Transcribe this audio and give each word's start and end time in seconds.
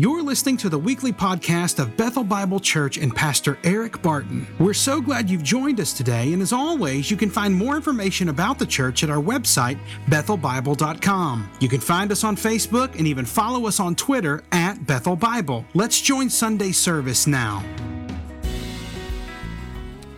You're 0.00 0.24
listening 0.24 0.56
to 0.56 0.68
the 0.68 0.76
weekly 0.76 1.12
podcast 1.12 1.78
of 1.78 1.96
Bethel 1.96 2.24
Bible 2.24 2.58
Church 2.58 2.98
and 2.98 3.14
Pastor 3.14 3.60
Eric 3.62 4.02
Barton. 4.02 4.44
We're 4.58 4.74
so 4.74 5.00
glad 5.00 5.30
you've 5.30 5.44
joined 5.44 5.78
us 5.78 5.92
today, 5.92 6.32
and 6.32 6.42
as 6.42 6.52
always, 6.52 7.12
you 7.12 7.16
can 7.16 7.30
find 7.30 7.54
more 7.54 7.76
information 7.76 8.28
about 8.28 8.58
the 8.58 8.66
church 8.66 9.04
at 9.04 9.08
our 9.08 9.22
website, 9.22 9.78
bethelbible.com. 10.06 11.48
You 11.60 11.68
can 11.68 11.78
find 11.78 12.10
us 12.10 12.24
on 12.24 12.34
Facebook 12.34 12.98
and 12.98 13.06
even 13.06 13.24
follow 13.24 13.68
us 13.68 13.78
on 13.78 13.94
Twitter 13.94 14.42
at 14.50 14.84
Bethel 14.84 15.14
Bible. 15.14 15.64
Let's 15.74 16.00
join 16.00 16.28
Sunday 16.28 16.72
service 16.72 17.28
now. 17.28 17.62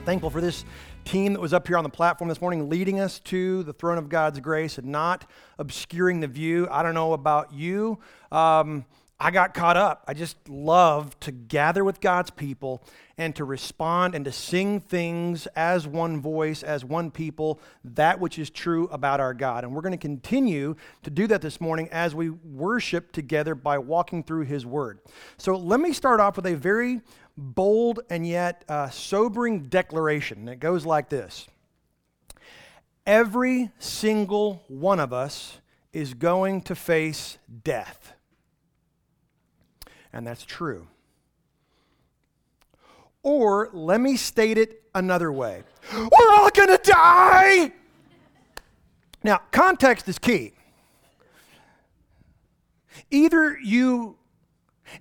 Thankful 0.06 0.30
for 0.30 0.40
this 0.40 0.64
team 1.04 1.34
that 1.34 1.40
was 1.40 1.52
up 1.52 1.66
here 1.68 1.76
on 1.76 1.84
the 1.84 1.90
platform 1.90 2.28
this 2.28 2.40
morning 2.40 2.70
leading 2.70 2.98
us 2.98 3.20
to 3.20 3.62
the 3.64 3.74
throne 3.74 3.98
of 3.98 4.08
God's 4.08 4.40
grace 4.40 4.78
and 4.78 4.86
not 4.86 5.30
obscuring 5.58 6.20
the 6.20 6.28
view. 6.28 6.66
I 6.70 6.82
don't 6.82 6.94
know 6.94 7.12
about 7.12 7.52
you. 7.52 7.98
Um, 8.32 8.86
I 9.18 9.30
got 9.30 9.54
caught 9.54 9.78
up. 9.78 10.04
I 10.06 10.12
just 10.12 10.36
love 10.46 11.18
to 11.20 11.32
gather 11.32 11.82
with 11.84 12.02
God's 12.02 12.30
people 12.30 12.82
and 13.16 13.34
to 13.36 13.44
respond 13.44 14.14
and 14.14 14.26
to 14.26 14.32
sing 14.32 14.78
things 14.78 15.46
as 15.56 15.86
one 15.86 16.20
voice, 16.20 16.62
as 16.62 16.84
one 16.84 17.10
people, 17.10 17.58
that 17.82 18.20
which 18.20 18.38
is 18.38 18.50
true 18.50 18.88
about 18.88 19.18
our 19.18 19.32
God. 19.32 19.64
And 19.64 19.74
we're 19.74 19.80
going 19.80 19.92
to 19.92 19.98
continue 19.98 20.76
to 21.02 21.10
do 21.10 21.26
that 21.28 21.40
this 21.40 21.62
morning 21.62 21.88
as 21.92 22.14
we 22.14 22.28
worship 22.28 23.10
together 23.12 23.54
by 23.54 23.78
walking 23.78 24.22
through 24.22 24.44
His 24.44 24.66
Word. 24.66 24.98
So 25.38 25.56
let 25.56 25.80
me 25.80 25.94
start 25.94 26.20
off 26.20 26.36
with 26.36 26.46
a 26.46 26.54
very 26.54 27.00
bold 27.38 28.00
and 28.10 28.26
yet 28.26 28.64
uh, 28.68 28.90
sobering 28.90 29.64
declaration. 29.64 30.46
It 30.46 30.60
goes 30.60 30.84
like 30.84 31.08
this 31.08 31.46
Every 33.06 33.70
single 33.78 34.62
one 34.68 35.00
of 35.00 35.14
us 35.14 35.60
is 35.94 36.12
going 36.12 36.60
to 36.62 36.74
face 36.74 37.38
death. 37.64 38.12
And 40.16 40.26
that's 40.26 40.46
true. 40.46 40.86
Or 43.22 43.68
let 43.74 44.00
me 44.00 44.16
state 44.16 44.56
it 44.56 44.82
another 44.94 45.30
way 45.30 45.62
we're 45.92 46.32
all 46.32 46.50
to 46.50 46.80
die. 46.82 47.70
Now, 49.22 49.42
context 49.50 50.08
is 50.08 50.18
key. 50.18 50.52
Either 53.10 53.58
you 53.58 54.16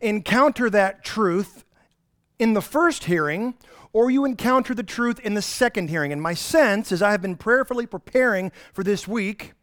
encounter 0.02 0.70
that 0.70 1.06
truth 1.06 1.64
in 2.38 2.54
the 2.54 2.62
first 2.62 3.06
hearing, 3.06 3.54
or 3.94 4.12
you 4.12 4.26
encounter 4.26 4.76
the 4.76 4.84
truth 4.84 5.22
in 5.22 5.34
the 5.34 5.42
second 5.42 5.90
hearing. 5.90 6.12
And 6.12 6.22
my 6.22 6.34
sense, 6.34 6.92
as 6.92 7.02
I 7.02 7.12
have 7.12 7.22
been 7.22 7.38
prayerfully 7.38 7.88
preparing 7.88 8.52
for 8.74 8.84
this 8.84 9.08
week, 9.08 9.54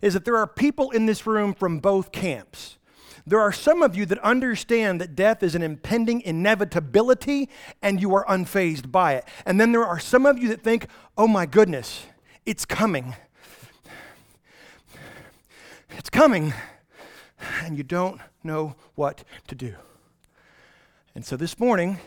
is 0.00 0.14
that 0.14 0.24
there 0.24 0.36
are 0.36 0.46
people 0.46 0.92
in 0.92 1.06
this 1.06 1.26
room 1.26 1.54
from 1.54 1.80
both 1.80 2.12
camps. 2.12 2.78
There 3.26 3.40
are 3.40 3.52
some 3.52 3.82
of 3.82 3.94
you 3.94 4.04
that 4.06 4.18
understand 4.18 5.00
that 5.00 5.14
death 5.14 5.42
is 5.42 5.54
an 5.54 5.62
impending 5.62 6.20
inevitability 6.22 7.48
and 7.80 8.00
you 8.00 8.14
are 8.14 8.26
unfazed 8.26 8.90
by 8.90 9.14
it. 9.14 9.24
And 9.46 9.60
then 9.60 9.72
there 9.72 9.84
are 9.84 10.00
some 10.00 10.26
of 10.26 10.38
you 10.38 10.48
that 10.48 10.62
think, 10.62 10.86
oh 11.16 11.28
my 11.28 11.46
goodness, 11.46 12.06
it's 12.44 12.64
coming. 12.64 13.14
It's 15.96 16.10
coming. 16.10 16.52
And 17.62 17.76
you 17.76 17.84
don't 17.84 18.20
know 18.42 18.74
what 18.94 19.24
to 19.48 19.54
do. 19.54 19.74
And 21.14 21.24
so 21.24 21.36
this 21.36 21.58
morning, 21.58 21.98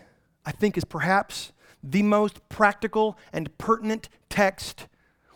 I 0.46 0.52
think 0.52 0.78
is 0.78 0.86
perhaps 0.86 1.52
the 1.84 2.04
most 2.04 2.48
practical 2.50 3.18
and 3.32 3.56
pertinent 3.58 4.10
text 4.30 4.88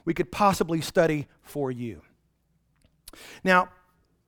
we 0.04 0.14
could 0.14 0.32
possibly 0.32 0.82
study 0.82 1.28
for 1.42 1.72
you. 1.72 2.02
Now, 3.44 3.70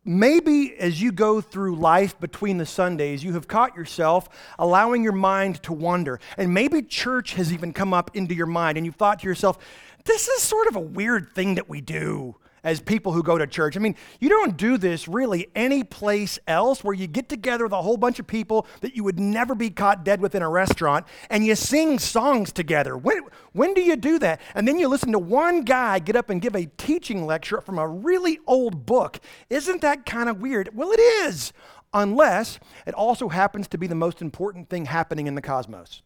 maybe 0.04 0.76
as 0.78 1.02
you 1.02 1.12
go 1.12 1.42
through 1.42 1.76
life 1.76 2.20
between 2.20 2.58
the 2.58 2.66
Sundays, 2.66 3.24
you 3.24 3.34
have 3.34 3.48
caught 3.48 3.76
yourself 3.76 4.30
allowing 4.58 5.04
your 5.04 5.14
mind 5.14 5.62
to 5.64 5.74
wander. 5.74 6.20
And 6.38 6.54
maybe 6.54 6.82
church 6.82 7.34
has 7.34 7.54
even 7.54 7.74
come 7.74 7.94
up 7.94 8.16
into 8.16 8.34
your 8.34 8.48
mind, 8.48 8.78
and 8.78 8.86
you've 8.86 8.96
thought 8.96 9.20
to 9.20 9.28
yourself, 9.28 9.58
this 10.06 10.28
is 10.28 10.42
sort 10.42 10.68
of 10.68 10.76
a 10.76 10.80
weird 10.80 11.34
thing 11.34 11.56
that 11.56 11.70
we 11.70 11.82
do 11.82 12.36
as 12.64 12.80
people 12.80 13.12
who 13.12 13.24
go 13.24 13.38
to 13.38 13.48
church. 13.48 13.76
I 13.76 13.80
mean, 13.80 13.96
you 14.20 14.30
don't 14.30 14.58
do 14.58 14.78
this 14.78 15.08
really 15.08 15.48
any 15.56 15.84
place 15.84 16.40
else 16.48 16.84
where 16.84 16.94
you 16.94 17.08
get 17.08 17.30
together 17.30 17.66
with 17.66 17.74
a 17.74 17.82
whole 17.82 17.98
bunch 17.98 18.20
of 18.20 18.28
people 18.28 18.68
that 18.82 18.96
you 18.96 19.04
would 19.04 19.20
never 19.20 19.56
be 19.56 19.70
caught 19.70 20.04
dead 20.04 20.22
with 20.22 20.36
in 20.36 20.42
a 20.42 20.50
restaurant 20.50 21.06
and 21.30 21.46
you 21.46 21.56
sing 21.56 22.00
songs 22.00 22.52
together. 22.52 22.98
When, 22.98 23.22
when 23.54 23.74
do 23.74 23.82
you 23.82 23.96
do 23.96 24.20
that? 24.20 24.42
And 24.56 24.68
then 24.68 24.78
you 24.78 24.88
listen 24.88 25.12
to 25.14 25.20
one 25.20 25.62
guy 25.62 26.00
get 26.00 26.16
up 26.16 26.30
and 26.30 26.42
give 26.42 26.56
a 26.56 26.68
teaching 26.78 27.26
lecture 27.26 27.62
from 27.62 27.80
a 27.80 27.88
really 27.88 28.40
old 28.46 28.86
book. 28.86 29.20
Isn't 29.50 29.82
that 29.82 30.06
kind 30.06 30.30
of 30.30 30.42
weird? 30.42 30.70
Well, 30.76 30.92
it 30.92 31.00
is, 31.00 31.54
unless 31.94 32.60
it 32.86 32.94
also 32.94 33.30
happens 33.30 33.68
to 33.70 33.78
be 33.78 33.88
the 33.88 33.96
most 33.96 34.22
important 34.22 34.70
thing 34.70 34.86
happening 34.86 35.28
in 35.28 35.36
the 35.36 35.42
cosmos 35.42 36.02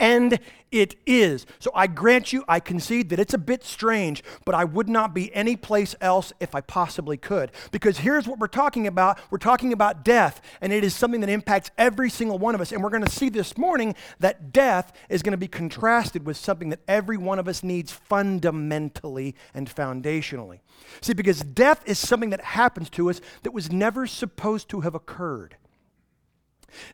and 0.00 0.40
it 0.72 0.96
is. 1.04 1.46
So 1.58 1.70
I 1.74 1.86
grant 1.86 2.32
you, 2.32 2.44
I 2.48 2.58
concede 2.58 3.10
that 3.10 3.18
it's 3.18 3.34
a 3.34 3.38
bit 3.38 3.64
strange, 3.64 4.24
but 4.44 4.54
I 4.54 4.64
would 4.64 4.88
not 4.88 5.14
be 5.14 5.34
any 5.34 5.56
place 5.56 5.94
else 6.00 6.32
if 6.40 6.54
I 6.54 6.60
possibly 6.60 7.16
could. 7.16 7.50
Because 7.70 7.98
here's 7.98 8.26
what 8.26 8.38
we're 8.38 8.46
talking 8.46 8.86
about 8.86 9.18
we're 9.30 9.38
talking 9.38 9.72
about 9.72 10.04
death, 10.04 10.40
and 10.60 10.72
it 10.72 10.82
is 10.82 10.94
something 10.94 11.20
that 11.20 11.30
impacts 11.30 11.70
every 11.76 12.08
single 12.08 12.38
one 12.38 12.54
of 12.54 12.60
us. 12.60 12.72
And 12.72 12.82
we're 12.82 12.90
going 12.90 13.04
to 13.04 13.10
see 13.10 13.28
this 13.28 13.58
morning 13.58 13.94
that 14.20 14.52
death 14.52 14.92
is 15.08 15.22
going 15.22 15.32
to 15.32 15.38
be 15.38 15.48
contrasted 15.48 16.24
with 16.24 16.36
something 16.36 16.70
that 16.70 16.80
every 16.88 17.16
one 17.16 17.38
of 17.38 17.46
us 17.46 17.62
needs 17.62 17.92
fundamentally 17.92 19.34
and 19.52 19.68
foundationally. 19.68 20.60
See, 21.00 21.12
because 21.12 21.40
death 21.40 21.82
is 21.84 21.98
something 21.98 22.30
that 22.30 22.40
happens 22.40 22.88
to 22.90 23.10
us 23.10 23.20
that 23.42 23.52
was 23.52 23.70
never 23.70 24.06
supposed 24.06 24.68
to 24.70 24.80
have 24.80 24.94
occurred. 24.94 25.56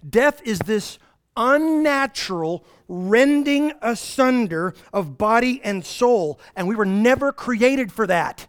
Death 0.08 0.40
is 0.44 0.58
this 0.60 0.98
unnatural 1.36 2.64
rending 2.88 3.72
asunder 3.82 4.74
of 4.92 5.18
body 5.18 5.60
and 5.62 5.84
soul, 5.84 6.40
and 6.54 6.68
we 6.68 6.76
were 6.76 6.84
never 6.86 7.32
created 7.32 7.92
for 7.92 8.06
that. 8.06 8.48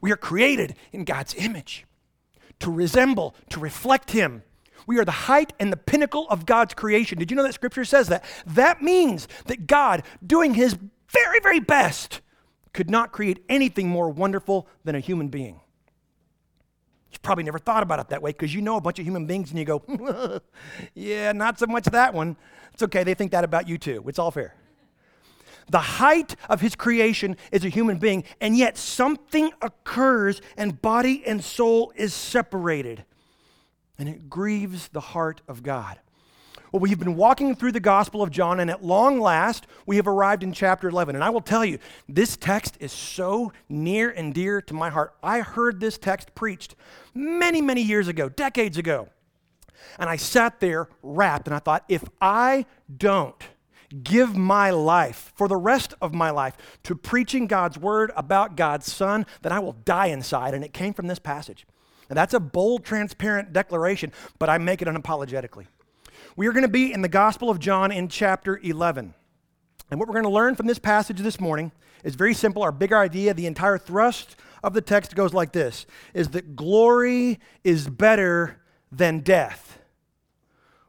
We 0.00 0.10
are 0.12 0.16
created 0.16 0.74
in 0.92 1.04
God's 1.04 1.34
image 1.34 1.84
to 2.60 2.70
resemble, 2.70 3.34
to 3.50 3.60
reflect 3.60 4.10
Him. 4.12 4.42
We 4.86 4.98
are 4.98 5.04
the 5.04 5.12
height 5.12 5.52
and 5.60 5.72
the 5.72 5.76
pinnacle 5.76 6.26
of 6.28 6.46
God's 6.46 6.74
creation. 6.74 7.18
Did 7.18 7.30
you 7.30 7.36
know 7.36 7.42
that 7.42 7.54
scripture 7.54 7.84
says 7.84 8.08
that? 8.08 8.24
That 8.46 8.82
means 8.82 9.28
that 9.46 9.66
God, 9.66 10.02
doing 10.26 10.54
His 10.54 10.76
very, 11.08 11.40
very 11.40 11.60
best, 11.60 12.20
could 12.72 12.90
not 12.90 13.12
create 13.12 13.44
anything 13.48 13.88
more 13.88 14.08
wonderful 14.08 14.66
than 14.84 14.94
a 14.94 15.00
human 15.00 15.28
being. 15.28 15.60
You've 17.12 17.22
probably 17.22 17.44
never 17.44 17.58
thought 17.58 17.82
about 17.82 18.00
it 18.00 18.08
that 18.08 18.22
way 18.22 18.30
because 18.30 18.54
you 18.54 18.62
know 18.62 18.76
a 18.76 18.80
bunch 18.80 18.98
of 18.98 19.04
human 19.04 19.26
beings 19.26 19.50
and 19.50 19.58
you 19.58 19.66
go, 19.66 20.40
yeah, 20.94 21.32
not 21.32 21.58
so 21.58 21.66
much 21.66 21.84
that 21.84 22.14
one. 22.14 22.36
It's 22.72 22.82
okay, 22.82 23.04
they 23.04 23.14
think 23.14 23.32
that 23.32 23.44
about 23.44 23.68
you 23.68 23.76
too. 23.76 24.02
It's 24.06 24.18
all 24.18 24.30
fair. 24.30 24.54
The 25.68 25.78
height 25.78 26.36
of 26.48 26.60
his 26.60 26.74
creation 26.74 27.36
is 27.52 27.64
a 27.64 27.68
human 27.68 27.98
being, 27.98 28.24
and 28.40 28.56
yet 28.56 28.76
something 28.76 29.50
occurs 29.60 30.40
and 30.56 30.80
body 30.80 31.22
and 31.26 31.44
soul 31.44 31.92
is 31.96 32.14
separated. 32.14 33.04
And 33.98 34.08
it 34.08 34.28
grieves 34.28 34.88
the 34.88 35.00
heart 35.00 35.42
of 35.46 35.62
God. 35.62 36.00
Well, 36.72 36.80
we've 36.80 36.98
been 36.98 37.16
walking 37.16 37.54
through 37.54 37.72
the 37.72 37.80
Gospel 37.80 38.22
of 38.22 38.30
John, 38.30 38.58
and 38.58 38.70
at 38.70 38.82
long 38.82 39.20
last, 39.20 39.66
we 39.84 39.96
have 39.96 40.08
arrived 40.08 40.42
in 40.42 40.54
chapter 40.54 40.88
11. 40.88 41.14
And 41.14 41.22
I 41.22 41.28
will 41.28 41.42
tell 41.42 41.66
you, 41.66 41.78
this 42.08 42.34
text 42.34 42.78
is 42.80 42.92
so 42.92 43.52
near 43.68 44.08
and 44.08 44.32
dear 44.32 44.62
to 44.62 44.72
my 44.72 44.88
heart. 44.88 45.14
I 45.22 45.40
heard 45.40 45.80
this 45.80 45.98
text 45.98 46.34
preached 46.34 46.74
many, 47.12 47.60
many 47.60 47.82
years 47.82 48.08
ago, 48.08 48.30
decades 48.30 48.78
ago. 48.78 49.10
And 49.98 50.08
I 50.08 50.16
sat 50.16 50.60
there 50.60 50.88
rapt, 51.02 51.46
and 51.46 51.54
I 51.54 51.58
thought, 51.58 51.84
if 51.90 52.04
I 52.22 52.64
don't 52.96 53.44
give 54.02 54.34
my 54.34 54.70
life 54.70 55.30
for 55.36 55.48
the 55.48 55.58
rest 55.58 55.92
of 56.00 56.14
my 56.14 56.30
life 56.30 56.56
to 56.84 56.94
preaching 56.94 57.46
God's 57.46 57.76
word 57.76 58.12
about 58.16 58.56
God's 58.56 58.90
Son, 58.90 59.26
then 59.42 59.52
I 59.52 59.58
will 59.58 59.74
die 59.84 60.06
inside. 60.06 60.54
And 60.54 60.64
it 60.64 60.72
came 60.72 60.94
from 60.94 61.06
this 61.06 61.18
passage. 61.18 61.66
And 62.08 62.16
that's 62.16 62.32
a 62.32 62.40
bold, 62.40 62.82
transparent 62.82 63.52
declaration, 63.52 64.10
but 64.38 64.48
I 64.48 64.56
make 64.56 64.80
it 64.80 64.88
unapologetically. 64.88 65.66
We 66.34 66.46
are 66.46 66.52
going 66.52 66.62
to 66.62 66.68
be 66.68 66.94
in 66.94 67.02
the 67.02 67.08
Gospel 67.08 67.50
of 67.50 67.58
John 67.58 67.92
in 67.92 68.08
chapter 68.08 68.58
11. 68.62 69.12
And 69.90 70.00
what 70.00 70.08
we're 70.08 70.14
going 70.14 70.24
to 70.24 70.30
learn 70.30 70.54
from 70.54 70.66
this 70.66 70.78
passage 70.78 71.18
this 71.18 71.38
morning 71.38 71.72
is 72.04 72.14
very 72.14 72.32
simple. 72.32 72.62
Our 72.62 72.72
big 72.72 72.90
idea, 72.90 73.34
the 73.34 73.44
entire 73.44 73.76
thrust 73.76 74.36
of 74.64 74.72
the 74.72 74.80
text 74.80 75.14
goes 75.14 75.34
like 75.34 75.52
this 75.52 75.84
is 76.14 76.28
that 76.28 76.56
glory 76.56 77.38
is 77.64 77.86
better 77.86 78.62
than 78.90 79.20
death. 79.20 79.78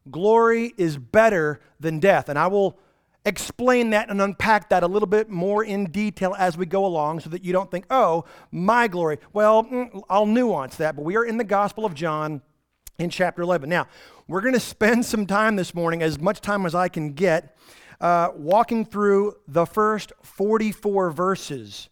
Glory 0.09 0.73
is 0.77 0.97
better 0.97 1.59
than 1.77 1.99
death. 1.99 2.29
And 2.29 2.39
I 2.39 2.47
will 2.47 2.79
explain 3.25 3.89
that 3.89 4.09
and 4.09 4.21
unpack 4.21 4.69
that 4.69 4.81
a 4.81 4.87
little 4.87 5.07
bit 5.07 5.29
more 5.29 5.61
in 5.61 5.91
detail 5.91 6.33
as 6.39 6.57
we 6.57 6.65
go 6.65 6.85
along 6.85 7.19
so 7.19 7.29
that 7.31 7.43
you 7.43 7.51
don't 7.51 7.69
think, 7.69 7.85
oh, 7.89 8.23
my 8.49 8.87
glory. 8.87 9.17
Well, 9.33 9.65
mm, 9.65 10.03
I'll 10.09 10.25
nuance 10.25 10.77
that, 10.77 10.95
but 10.95 11.03
we 11.03 11.17
are 11.17 11.25
in 11.25 11.35
the 11.35 11.43
Gospel 11.43 11.85
of 11.85 11.93
John 11.93 12.41
in 12.97 13.09
chapter 13.09 13.41
11. 13.41 13.69
Now, 13.69 13.87
we're 14.27 14.41
going 14.41 14.53
to 14.53 14.59
spend 14.59 15.05
some 15.05 15.25
time 15.25 15.55
this 15.55 15.73
morning, 15.73 16.01
as 16.01 16.19
much 16.19 16.41
time 16.41 16.65
as 16.65 16.75
I 16.75 16.87
can 16.87 17.13
get, 17.13 17.57
uh, 17.99 18.29
walking 18.35 18.85
through 18.85 19.35
the 19.47 19.65
first 19.65 20.13
44 20.21 21.11
verses 21.11 21.89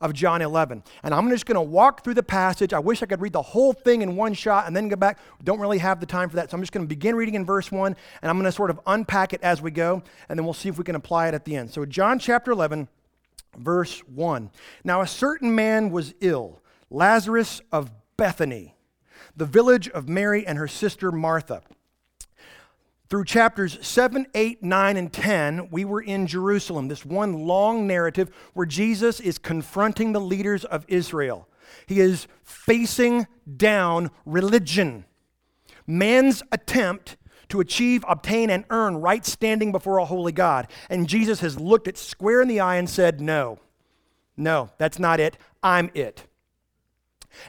of 0.00 0.12
John 0.12 0.42
11. 0.42 0.82
And 1.02 1.14
I'm 1.14 1.28
just 1.30 1.46
going 1.46 1.56
to 1.56 1.62
walk 1.62 2.04
through 2.04 2.14
the 2.14 2.22
passage. 2.22 2.72
I 2.72 2.78
wish 2.78 3.02
I 3.02 3.06
could 3.06 3.20
read 3.20 3.32
the 3.32 3.42
whole 3.42 3.72
thing 3.72 4.02
in 4.02 4.16
one 4.16 4.34
shot 4.34 4.66
and 4.66 4.76
then 4.76 4.88
go 4.88 4.96
back. 4.96 5.18
Don't 5.42 5.60
really 5.60 5.78
have 5.78 6.00
the 6.00 6.06
time 6.06 6.28
for 6.28 6.36
that. 6.36 6.50
So 6.50 6.56
I'm 6.56 6.62
just 6.62 6.72
going 6.72 6.84
to 6.84 6.88
begin 6.88 7.16
reading 7.16 7.34
in 7.34 7.44
verse 7.44 7.72
1 7.72 7.96
and 8.22 8.30
I'm 8.30 8.36
going 8.36 8.44
to 8.44 8.52
sort 8.52 8.70
of 8.70 8.80
unpack 8.86 9.32
it 9.32 9.42
as 9.42 9.62
we 9.62 9.70
go 9.70 10.02
and 10.28 10.38
then 10.38 10.44
we'll 10.44 10.54
see 10.54 10.68
if 10.68 10.78
we 10.78 10.84
can 10.84 10.96
apply 10.96 11.28
it 11.28 11.34
at 11.34 11.44
the 11.44 11.56
end. 11.56 11.70
So, 11.70 11.84
John 11.86 12.18
chapter 12.18 12.50
11, 12.50 12.88
verse 13.56 14.00
1. 14.00 14.50
Now, 14.84 15.00
a 15.00 15.06
certain 15.06 15.54
man 15.54 15.90
was 15.90 16.14
ill, 16.20 16.60
Lazarus 16.90 17.60
of 17.72 17.90
Bethany, 18.16 18.75
the 19.36 19.46
village 19.46 19.88
of 19.88 20.08
Mary 20.08 20.46
and 20.46 20.58
her 20.58 20.68
sister 20.68 21.12
Martha. 21.12 21.62
Through 23.08 23.26
chapters 23.26 23.78
7, 23.86 24.26
8, 24.34 24.62
9, 24.62 24.96
and 24.96 25.12
10, 25.12 25.68
we 25.70 25.84
were 25.84 26.00
in 26.00 26.26
Jerusalem, 26.26 26.88
this 26.88 27.04
one 27.04 27.46
long 27.46 27.86
narrative 27.86 28.34
where 28.54 28.66
Jesus 28.66 29.20
is 29.20 29.38
confronting 29.38 30.12
the 30.12 30.20
leaders 30.20 30.64
of 30.64 30.84
Israel. 30.88 31.48
He 31.86 32.00
is 32.00 32.26
facing 32.42 33.26
down 33.56 34.10
religion, 34.24 35.04
man's 35.86 36.42
attempt 36.50 37.16
to 37.48 37.60
achieve, 37.60 38.04
obtain, 38.08 38.50
and 38.50 38.64
earn 38.70 38.96
right 38.96 39.24
standing 39.24 39.70
before 39.70 39.98
a 39.98 40.04
holy 40.04 40.32
God. 40.32 40.66
And 40.90 41.08
Jesus 41.08 41.40
has 41.40 41.60
looked 41.60 41.86
it 41.86 41.96
square 41.96 42.42
in 42.42 42.48
the 42.48 42.58
eye 42.58 42.76
and 42.76 42.90
said, 42.90 43.20
No, 43.20 43.58
no, 44.36 44.70
that's 44.78 44.98
not 44.98 45.20
it. 45.20 45.38
I'm 45.62 45.90
it. 45.94 46.26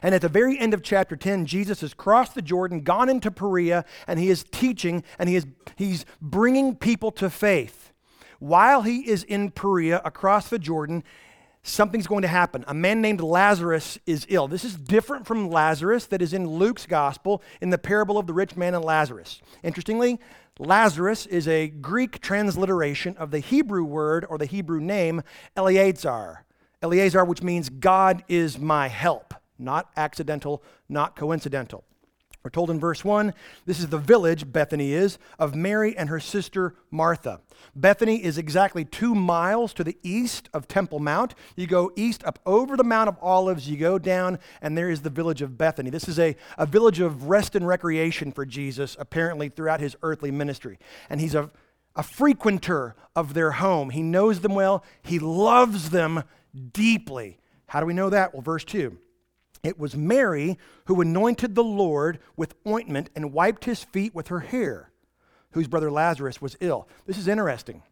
And 0.02 0.14
at 0.14 0.22
the 0.22 0.28
very 0.28 0.58
end 0.58 0.74
of 0.74 0.82
chapter 0.82 1.16
10, 1.16 1.46
Jesus 1.46 1.80
has 1.80 1.94
crossed 1.94 2.34
the 2.34 2.42
Jordan, 2.42 2.80
gone 2.80 3.08
into 3.08 3.30
Perea, 3.30 3.84
and 4.06 4.18
he 4.18 4.30
is 4.30 4.44
teaching 4.44 5.04
and 5.18 5.28
he 5.28 5.36
is, 5.36 5.46
he's 5.76 6.04
bringing 6.20 6.76
people 6.76 7.10
to 7.12 7.30
faith. 7.30 7.92
While 8.38 8.82
he 8.82 9.08
is 9.08 9.24
in 9.24 9.50
Perea 9.50 10.00
across 10.04 10.48
the 10.48 10.58
Jordan, 10.58 11.02
something's 11.62 12.06
going 12.06 12.22
to 12.22 12.28
happen. 12.28 12.64
A 12.68 12.74
man 12.74 13.00
named 13.00 13.20
Lazarus 13.20 13.98
is 14.06 14.26
ill. 14.28 14.48
This 14.48 14.64
is 14.64 14.76
different 14.76 15.26
from 15.26 15.50
Lazarus 15.50 16.06
that 16.06 16.22
is 16.22 16.32
in 16.32 16.46
Luke's 16.46 16.86
gospel 16.86 17.42
in 17.60 17.70
the 17.70 17.78
parable 17.78 18.18
of 18.18 18.26
the 18.26 18.32
rich 18.32 18.56
man 18.56 18.74
and 18.74 18.84
Lazarus. 18.84 19.40
Interestingly, 19.62 20.20
Lazarus 20.58 21.26
is 21.26 21.46
a 21.46 21.68
Greek 21.68 22.20
transliteration 22.20 23.16
of 23.16 23.30
the 23.30 23.38
Hebrew 23.38 23.84
word 23.84 24.26
or 24.28 24.38
the 24.38 24.46
Hebrew 24.46 24.80
name 24.80 25.22
Eleazar. 25.56 26.44
Eleazar, 26.82 27.24
which 27.24 27.42
means 27.42 27.68
God 27.68 28.24
is 28.28 28.58
my 28.58 28.88
help 28.88 29.34
not 29.58 29.90
accidental, 29.96 30.62
not 30.88 31.16
coincidental. 31.16 31.84
We're 32.44 32.50
told 32.50 32.70
in 32.70 32.78
verse 32.78 33.04
1 33.04 33.34
this 33.66 33.80
is 33.80 33.88
the 33.88 33.98
village, 33.98 34.50
Bethany 34.50 34.92
is, 34.92 35.18
of 35.38 35.54
Mary 35.54 35.96
and 35.96 36.08
her 36.08 36.20
sister 36.20 36.74
Martha. 36.90 37.40
Bethany 37.74 38.24
is 38.24 38.38
exactly 38.38 38.84
two 38.84 39.14
miles 39.14 39.74
to 39.74 39.84
the 39.84 39.98
east 40.02 40.48
of 40.54 40.68
Temple 40.68 41.00
Mount. 41.00 41.34
You 41.56 41.66
go 41.66 41.92
east 41.96 42.24
up 42.24 42.38
over 42.46 42.76
the 42.76 42.84
Mount 42.84 43.08
of 43.08 43.18
Olives, 43.20 43.68
you 43.68 43.76
go 43.76 43.98
down, 43.98 44.38
and 44.62 44.78
there 44.78 44.88
is 44.88 45.02
the 45.02 45.10
village 45.10 45.42
of 45.42 45.58
Bethany. 45.58 45.90
This 45.90 46.08
is 46.08 46.18
a, 46.18 46.36
a 46.56 46.64
village 46.64 47.00
of 47.00 47.24
rest 47.24 47.56
and 47.56 47.66
recreation 47.66 48.30
for 48.32 48.46
Jesus, 48.46 48.96
apparently 49.00 49.48
throughout 49.48 49.80
his 49.80 49.96
earthly 50.02 50.30
ministry. 50.30 50.78
And 51.10 51.20
he's 51.20 51.34
a, 51.34 51.50
a 51.96 52.02
frequenter 52.04 52.94
of 53.16 53.34
their 53.34 53.50
home. 53.50 53.90
He 53.90 54.02
knows 54.02 54.40
them 54.40 54.54
well, 54.54 54.84
he 55.02 55.18
loves 55.18 55.90
them 55.90 56.22
deeply. 56.72 57.40
How 57.66 57.80
do 57.80 57.86
we 57.86 57.94
know 57.94 58.10
that? 58.10 58.32
Well, 58.32 58.42
verse 58.42 58.64
2. 58.64 58.96
It 59.62 59.78
was 59.78 59.96
Mary 59.96 60.58
who 60.86 61.00
anointed 61.00 61.54
the 61.54 61.64
Lord 61.64 62.18
with 62.36 62.54
ointment 62.66 63.10
and 63.14 63.32
wiped 63.32 63.64
his 63.64 63.84
feet 63.84 64.14
with 64.14 64.28
her 64.28 64.40
hair, 64.40 64.90
whose 65.52 65.68
brother 65.68 65.90
Lazarus 65.90 66.40
was 66.40 66.56
ill. 66.60 66.88
This 67.06 67.18
is 67.18 67.28
interesting 67.28 67.82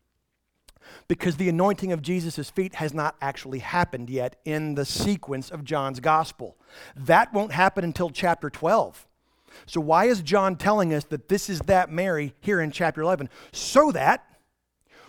because 1.09 1.37
the 1.37 1.49
anointing 1.49 1.93
of 1.93 2.03
Jesus' 2.03 2.51
feet 2.51 2.77
has 2.77 2.95
not 2.95 3.17
actually 3.21 3.59
happened 3.59 4.11
yet 4.11 4.37
in 4.45 4.75
the 4.75 4.85
sequence 4.85 5.51
of 5.51 5.65
John's 5.65 6.01
gospel. 6.01 6.57
That 6.95 7.33
won't 7.33 7.53
happen 7.53 7.85
until 7.85 8.11
chapter 8.11 8.51
12. 8.51 9.07
So, 9.65 9.81
why 9.81 10.07
is 10.07 10.21
John 10.21 10.57
telling 10.57 10.93
us 10.93 11.05
that 11.05 11.29
this 11.29 11.49
is 11.49 11.61
that 11.61 11.91
Mary 11.91 12.35
here 12.41 12.61
in 12.61 12.71
chapter 12.71 13.01
11? 13.01 13.29
So 13.53 13.91
that 13.93 14.36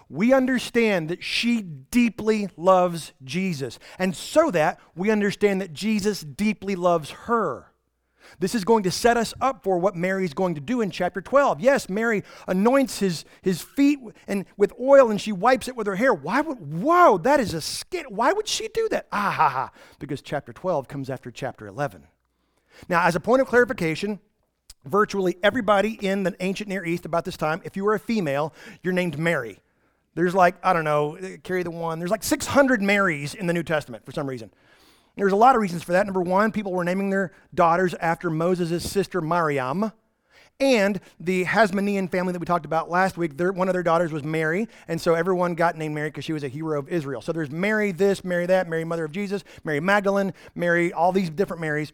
we 0.09 0.33
understand 0.33 1.09
that 1.09 1.24
she 1.24 1.62
deeply 1.62 2.50
loves 2.56 3.13
Jesus. 3.24 3.80
And 4.00 4.15
so 4.15 4.51
that 4.51 4.80
we 4.95 5.12
understand 5.12 5.62
that 5.62 5.74
Jesus 5.74 6.21
deeply 6.21 6.75
loves 6.75 7.12
her. 7.12 7.71
This 8.39 8.56
is 8.56 8.65
going 8.65 8.83
to 8.83 8.92
set 8.92 9.18
us 9.18 9.33
up 9.39 9.63
for 9.63 9.77
what 9.77 9.95
Mary 9.95 10.25
is 10.25 10.33
going 10.33 10.56
to 10.56 10.62
do 10.62 10.81
in 10.81 10.92
chapter 10.92 11.21
12. 11.21 11.59
Yes, 11.59 11.89
Mary 11.89 12.24
anoints 12.48 13.00
his, 13.00 13.25
his 13.42 13.62
feet 13.62 14.00
and 14.27 14.45
with 14.57 14.74
oil 14.80 15.09
and 15.09 15.19
she 15.19 15.31
wipes 15.31 15.68
it 15.68 15.75
with 15.75 15.88
her 15.88 15.95
hair. 15.95 16.13
Why 16.13 16.42
would, 16.42 16.81
whoa, 16.81 17.18
that 17.19 17.39
is 17.39 17.53
a 17.53 17.62
skit. 17.62 18.12
Why 18.12 18.33
would 18.33 18.48
she 18.48 18.68
do 18.69 18.88
that? 18.89 19.07
Ah, 19.12 19.31
ha, 19.31 19.50
ha. 19.50 19.71
Because 20.00 20.21
chapter 20.21 20.53
12 20.53 20.88
comes 20.88 21.10
after 21.10 21.31
chapter 21.31 21.68
11. 21.68 22.03
Now, 22.89 23.06
as 23.06 23.15
a 23.15 23.19
point 23.19 23.42
of 23.42 23.48
clarification, 23.48 24.19
virtually 24.86 25.38
everybody 25.42 25.94
in 25.94 26.24
the 26.24 26.36
ancient 26.39 26.69
Near 26.69 26.86
East 26.86 27.06
about 27.06 27.25
this 27.25 27.38
time, 27.38 27.62
if 27.63 27.75
you 27.75 27.83
were 27.83 27.95
a 27.95 28.00
female, 28.00 28.53
you're 28.83 28.94
named 28.94 29.18
Mary. 29.18 29.60
There's 30.18 30.34
like, 30.34 30.56
I 30.64 30.74
don't 30.74 30.84
know, 30.84 31.16
uh, 31.16 31.38
carry 31.44 31.62
the 31.62 31.69
one. 31.69 32.00
There's 32.00 32.10
like 32.10 32.24
600 32.24 32.81
Marys 32.81 33.36
in 33.36 33.46
the 33.46 33.54
New 33.54 33.62
Testament 33.62 34.04
for 34.04 34.12
some 34.12 34.28
reason. 34.28 34.50
There's 35.16 35.31
a 35.31 35.36
lot 35.36 35.56
of 35.56 35.62
reasons 35.62 35.84
for 35.84 35.92
that. 35.92 36.08
Number 36.08 36.24
one, 36.24 36.52
people 36.52 36.72
were 36.72 36.84
naming 36.84 37.12
their 37.12 37.31
daughters 37.54 37.94
after 37.94 38.31
Moses' 38.31 38.90
sister 38.90 39.22
Mariam. 39.22 39.92
And 40.60 41.00
the 41.19 41.46
Hasmonean 41.46 42.10
family 42.10 42.34
that 42.34 42.40
we 42.40 42.48
talked 42.48 42.66
about 42.66 42.90
last 42.90 43.16
week, 43.16 43.38
their, 43.38 43.52
one 43.52 43.69
of 43.69 43.74
their 43.74 43.84
daughters 43.84 44.12
was 44.12 44.24
Mary, 44.24 44.68
and 44.88 45.00
so 45.00 45.14
everyone 45.14 45.54
got 45.54 45.78
named 45.78 45.94
Mary 45.94 46.10
because 46.10 46.25
she 46.25 46.34
was 46.34 46.44
a 46.44 46.48
hero 46.48 46.80
of 46.80 46.90
Israel. 46.90 47.22
So 47.22 47.31
there's 47.31 47.52
Mary 47.52 47.92
this, 47.92 48.24
Mary 48.24 48.48
that, 48.48 48.68
Mary 48.68 48.84
mother 48.86 49.06
of 49.06 49.12
Jesus, 49.12 49.44
Mary 49.63 49.80
Magdalene, 49.80 50.34
Mary, 50.56 50.92
all 50.92 51.12
these 51.12 51.30
different 51.30 51.62
Marys. 51.62 51.94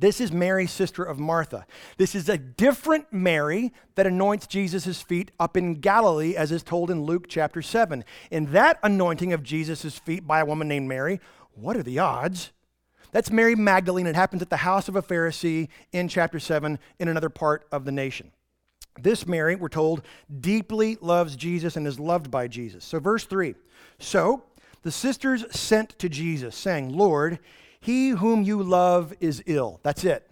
This 0.00 0.20
is 0.20 0.30
Mary, 0.30 0.66
sister 0.66 1.02
of 1.02 1.18
Martha. 1.18 1.66
This 1.96 2.14
is 2.14 2.28
a 2.28 2.38
different 2.38 3.12
Mary 3.12 3.72
that 3.96 4.06
anoints 4.06 4.46
Jesus' 4.46 5.02
feet 5.02 5.32
up 5.40 5.56
in 5.56 5.80
Galilee, 5.80 6.36
as 6.36 6.52
is 6.52 6.62
told 6.62 6.90
in 6.90 7.02
Luke 7.02 7.26
chapter 7.28 7.62
7. 7.62 8.04
In 8.30 8.52
that 8.52 8.78
anointing 8.82 9.32
of 9.32 9.42
Jesus' 9.42 9.98
feet 9.98 10.26
by 10.26 10.40
a 10.40 10.44
woman 10.44 10.68
named 10.68 10.88
Mary, 10.88 11.20
what 11.54 11.76
are 11.76 11.82
the 11.82 11.98
odds? 11.98 12.52
That's 13.10 13.30
Mary 13.30 13.56
Magdalene. 13.56 14.06
It 14.06 14.14
happens 14.14 14.42
at 14.42 14.50
the 14.50 14.58
house 14.58 14.88
of 14.88 14.94
a 14.94 15.02
Pharisee 15.02 15.68
in 15.92 16.08
chapter 16.08 16.38
7 16.38 16.78
in 17.00 17.08
another 17.08 17.30
part 17.30 17.66
of 17.72 17.84
the 17.84 17.92
nation. 17.92 18.30
This 19.00 19.26
Mary, 19.26 19.56
we're 19.56 19.68
told, 19.68 20.02
deeply 20.40 20.96
loves 21.00 21.34
Jesus 21.34 21.76
and 21.76 21.86
is 21.86 21.98
loved 21.98 22.30
by 22.30 22.46
Jesus. 22.46 22.84
So, 22.84 23.00
verse 23.00 23.24
3 23.24 23.54
So 23.98 24.44
the 24.82 24.92
sisters 24.92 25.44
sent 25.54 25.98
to 25.98 26.08
Jesus, 26.08 26.54
saying, 26.54 26.96
Lord, 26.96 27.38
he 27.80 28.10
whom 28.10 28.42
you 28.42 28.62
love 28.62 29.14
is 29.20 29.42
ill. 29.46 29.80
That's 29.82 30.04
it. 30.04 30.28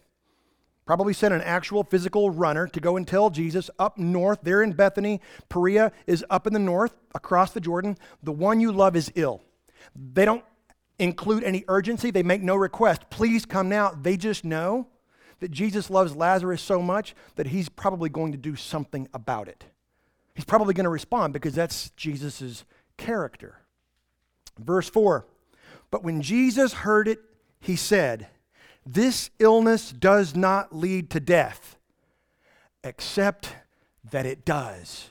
Probably 0.86 1.12
sent 1.12 1.34
an 1.34 1.42
actual 1.42 1.82
physical 1.82 2.30
runner 2.30 2.68
to 2.68 2.80
go 2.80 2.96
and 2.96 3.06
tell 3.06 3.28
Jesus 3.30 3.70
up 3.78 3.98
north, 3.98 4.38
there 4.42 4.62
in 4.62 4.72
Bethany. 4.72 5.20
Perea 5.48 5.90
is 6.06 6.24
up 6.30 6.46
in 6.46 6.52
the 6.52 6.60
north, 6.60 6.94
across 7.14 7.50
the 7.50 7.60
Jordan. 7.60 7.98
The 8.22 8.32
one 8.32 8.60
you 8.60 8.70
love 8.70 8.94
is 8.94 9.10
ill. 9.16 9.42
They 9.94 10.24
don't 10.24 10.44
include 10.98 11.42
any 11.42 11.64
urgency, 11.68 12.10
they 12.10 12.22
make 12.22 12.42
no 12.42 12.56
request. 12.56 13.10
Please 13.10 13.44
come 13.44 13.68
now. 13.68 13.90
They 13.90 14.16
just 14.16 14.44
know 14.44 14.86
that 15.40 15.50
Jesus 15.50 15.90
loves 15.90 16.16
Lazarus 16.16 16.62
so 16.62 16.80
much 16.80 17.14
that 17.34 17.48
he's 17.48 17.68
probably 17.68 18.08
going 18.08 18.32
to 18.32 18.38
do 18.38 18.56
something 18.56 19.08
about 19.12 19.48
it. 19.48 19.64
He's 20.34 20.44
probably 20.44 20.74
going 20.74 20.84
to 20.84 20.90
respond 20.90 21.32
because 21.32 21.54
that's 21.54 21.90
Jesus' 21.90 22.64
character. 22.96 23.60
Verse 24.58 24.88
4 24.88 25.26
But 25.90 26.04
when 26.04 26.22
Jesus 26.22 26.72
heard 26.72 27.08
it, 27.08 27.18
he 27.60 27.76
said, 27.76 28.28
This 28.84 29.30
illness 29.38 29.90
does 29.90 30.34
not 30.34 30.74
lead 30.74 31.10
to 31.10 31.20
death, 31.20 31.76
except 32.84 33.54
that 34.10 34.26
it 34.26 34.44
does. 34.44 35.10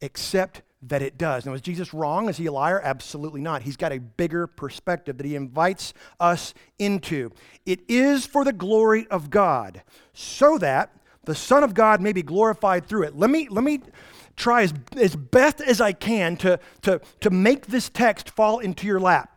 Except 0.00 0.62
that 0.82 1.02
it 1.02 1.18
does. 1.18 1.46
Now, 1.46 1.54
is 1.54 1.62
Jesus 1.62 1.94
wrong? 1.94 2.28
Is 2.28 2.36
he 2.36 2.46
a 2.46 2.52
liar? 2.52 2.80
Absolutely 2.82 3.40
not. 3.40 3.62
He's 3.62 3.76
got 3.76 3.92
a 3.92 3.98
bigger 3.98 4.46
perspective 4.46 5.16
that 5.16 5.26
he 5.26 5.34
invites 5.34 5.94
us 6.20 6.54
into. 6.78 7.30
It 7.64 7.80
is 7.88 8.26
for 8.26 8.44
the 8.44 8.52
glory 8.52 9.06
of 9.08 9.30
God, 9.30 9.82
so 10.12 10.58
that 10.58 10.92
the 11.24 11.34
Son 11.34 11.64
of 11.64 11.74
God 11.74 12.00
may 12.00 12.12
be 12.12 12.22
glorified 12.22 12.86
through 12.86 13.04
it. 13.04 13.16
Let 13.16 13.30
me, 13.30 13.48
let 13.48 13.64
me 13.64 13.80
try 14.36 14.62
as, 14.62 14.74
as 14.96 15.16
best 15.16 15.60
as 15.60 15.80
I 15.80 15.92
can 15.92 16.36
to, 16.38 16.60
to, 16.82 17.00
to 17.20 17.30
make 17.30 17.66
this 17.66 17.88
text 17.88 18.30
fall 18.30 18.58
into 18.58 18.86
your 18.86 19.00
lap. 19.00 19.35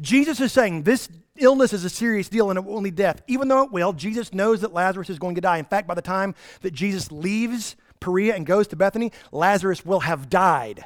Jesus 0.00 0.40
is 0.40 0.52
saying 0.52 0.82
this 0.82 1.08
illness 1.36 1.72
is 1.72 1.84
a 1.84 1.90
serious 1.90 2.28
deal 2.28 2.50
and 2.50 2.58
it 2.58 2.64
will 2.64 2.76
only 2.76 2.90
death. 2.90 3.22
Even 3.26 3.48
though 3.48 3.62
it 3.62 3.72
will, 3.72 3.92
Jesus 3.92 4.32
knows 4.32 4.60
that 4.60 4.72
Lazarus 4.72 5.10
is 5.10 5.18
going 5.18 5.34
to 5.36 5.40
die. 5.40 5.58
In 5.58 5.64
fact, 5.64 5.86
by 5.86 5.94
the 5.94 6.02
time 6.02 6.34
that 6.62 6.72
Jesus 6.72 7.12
leaves 7.12 7.76
Perea 8.00 8.34
and 8.34 8.46
goes 8.46 8.68
to 8.68 8.76
Bethany, 8.76 9.12
Lazarus 9.32 9.84
will 9.84 10.00
have 10.00 10.28
died. 10.28 10.84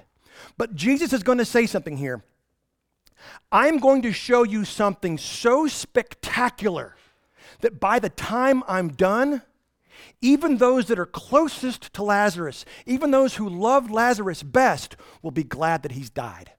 But 0.56 0.74
Jesus 0.74 1.12
is 1.12 1.22
going 1.22 1.38
to 1.38 1.44
say 1.44 1.66
something 1.66 1.96
here. 1.96 2.22
I'm 3.50 3.78
going 3.78 4.02
to 4.02 4.12
show 4.12 4.42
you 4.42 4.64
something 4.64 5.18
so 5.18 5.66
spectacular 5.66 6.96
that 7.60 7.78
by 7.78 7.98
the 7.98 8.08
time 8.08 8.64
I'm 8.66 8.88
done, 8.88 9.42
even 10.20 10.56
those 10.56 10.86
that 10.86 10.98
are 10.98 11.06
closest 11.06 11.92
to 11.94 12.02
Lazarus, 12.02 12.64
even 12.86 13.10
those 13.10 13.36
who 13.36 13.48
loved 13.48 13.90
Lazarus 13.90 14.42
best, 14.42 14.96
will 15.20 15.30
be 15.30 15.44
glad 15.44 15.82
that 15.82 15.92
he's 15.92 16.10
died. 16.10 16.50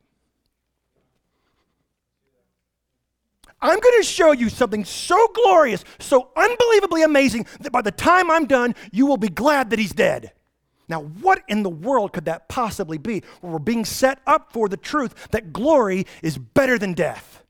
I'm 3.64 3.80
going 3.80 4.02
to 4.02 4.04
show 4.04 4.34
you 4.34 4.50
something 4.50 4.84
so 4.84 5.28
glorious, 5.34 5.86
so 5.98 6.30
unbelievably 6.36 7.02
amazing, 7.04 7.48
that 7.62 7.72
by 7.72 7.82
the 7.82 7.92
time 7.92 8.30
I'm 8.30 8.46
done, 8.46 8.76
you 8.92 9.06
will 9.06 9.18
be 9.18 9.30
glad 9.30 9.70
that 9.70 9.80
he's 9.80 9.94
dead. 9.94 10.34
Now, 10.90 11.02
what 11.02 11.42
in 11.48 11.64
the 11.64 11.70
world 11.70 12.12
could 12.12 12.26
that 12.26 12.50
possibly 12.50 12.98
be? 12.98 13.24
Well, 13.42 13.54
we're 13.54 13.60
being 13.60 13.86
set 13.86 14.20
up 14.28 14.52
for 14.52 14.68
the 14.68 14.76
truth 14.76 15.30
that 15.32 15.54
glory 15.54 16.06
is 16.22 16.38
better 16.38 16.78
than 16.78 16.94
death 16.94 17.42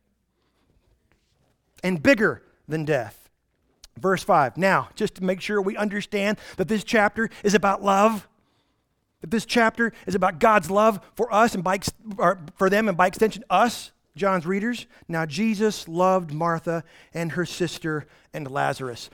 and 1.83 2.01
bigger 2.01 2.43
than 2.67 2.85
death. 2.85 3.29
Verse 3.97 4.23
5. 4.23 4.55
Now, 4.55 4.89
just 4.95 5.15
to 5.15 5.23
make 5.23 5.41
sure 5.41 5.61
we 5.61 5.75
understand 5.75 6.37
that 6.57 6.67
this 6.67 6.83
chapter 6.83 7.29
is 7.43 7.55
about 7.55 7.83
love, 7.83 8.27
that 9.21 9.31
this 9.31 9.45
chapter 9.45 9.93
is 10.05 10.13
about 10.13 10.39
God's 10.39 10.69
love 10.69 10.99
for 11.15 11.33
us 11.33 11.55
and 11.55 11.63
by, 11.63 11.79
for 12.55 12.69
them 12.69 12.87
and 12.87 12.95
by 12.95 13.07
extension 13.07 13.43
us, 13.49 13.91
John's 14.15 14.45
readers. 14.45 14.85
Now, 15.07 15.25
Jesus 15.25 15.87
loved 15.87 16.33
Martha 16.33 16.83
and 17.13 17.31
her 17.33 17.45
sister 17.45 18.05
and 18.33 18.49
Lazarus. 18.49 19.09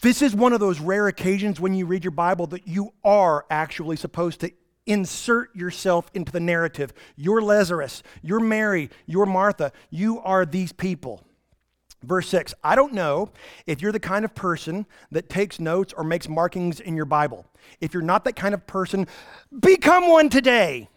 This 0.00 0.20
is 0.20 0.34
one 0.34 0.52
of 0.52 0.60
those 0.60 0.80
rare 0.80 1.08
occasions 1.08 1.60
when 1.60 1.74
you 1.74 1.86
read 1.86 2.04
your 2.04 2.10
Bible 2.10 2.46
that 2.48 2.66
you 2.68 2.92
are 3.04 3.46
actually 3.48 3.96
supposed 3.96 4.40
to 4.40 4.50
insert 4.86 5.54
yourself 5.56 6.10
into 6.12 6.30
the 6.30 6.40
narrative. 6.40 6.92
You're 7.16 7.40
Lazarus, 7.40 8.02
you're 8.22 8.40
Mary, 8.40 8.90
you're 9.06 9.26
Martha, 9.26 9.72
you 9.90 10.20
are 10.20 10.44
these 10.44 10.72
people. 10.72 11.24
Verse 12.02 12.28
6 12.28 12.52
I 12.62 12.74
don't 12.76 12.92
know 12.92 13.30
if 13.66 13.80
you're 13.80 13.92
the 13.92 14.00
kind 14.00 14.24
of 14.24 14.34
person 14.34 14.86
that 15.10 15.28
takes 15.28 15.58
notes 15.58 15.94
or 15.96 16.04
makes 16.04 16.28
markings 16.28 16.80
in 16.80 16.96
your 16.96 17.06
Bible. 17.06 17.46
If 17.80 17.94
you're 17.94 18.02
not 18.02 18.24
that 18.24 18.36
kind 18.36 18.54
of 18.54 18.66
person, 18.66 19.06
become 19.58 20.08
one 20.08 20.28
today. 20.28 20.88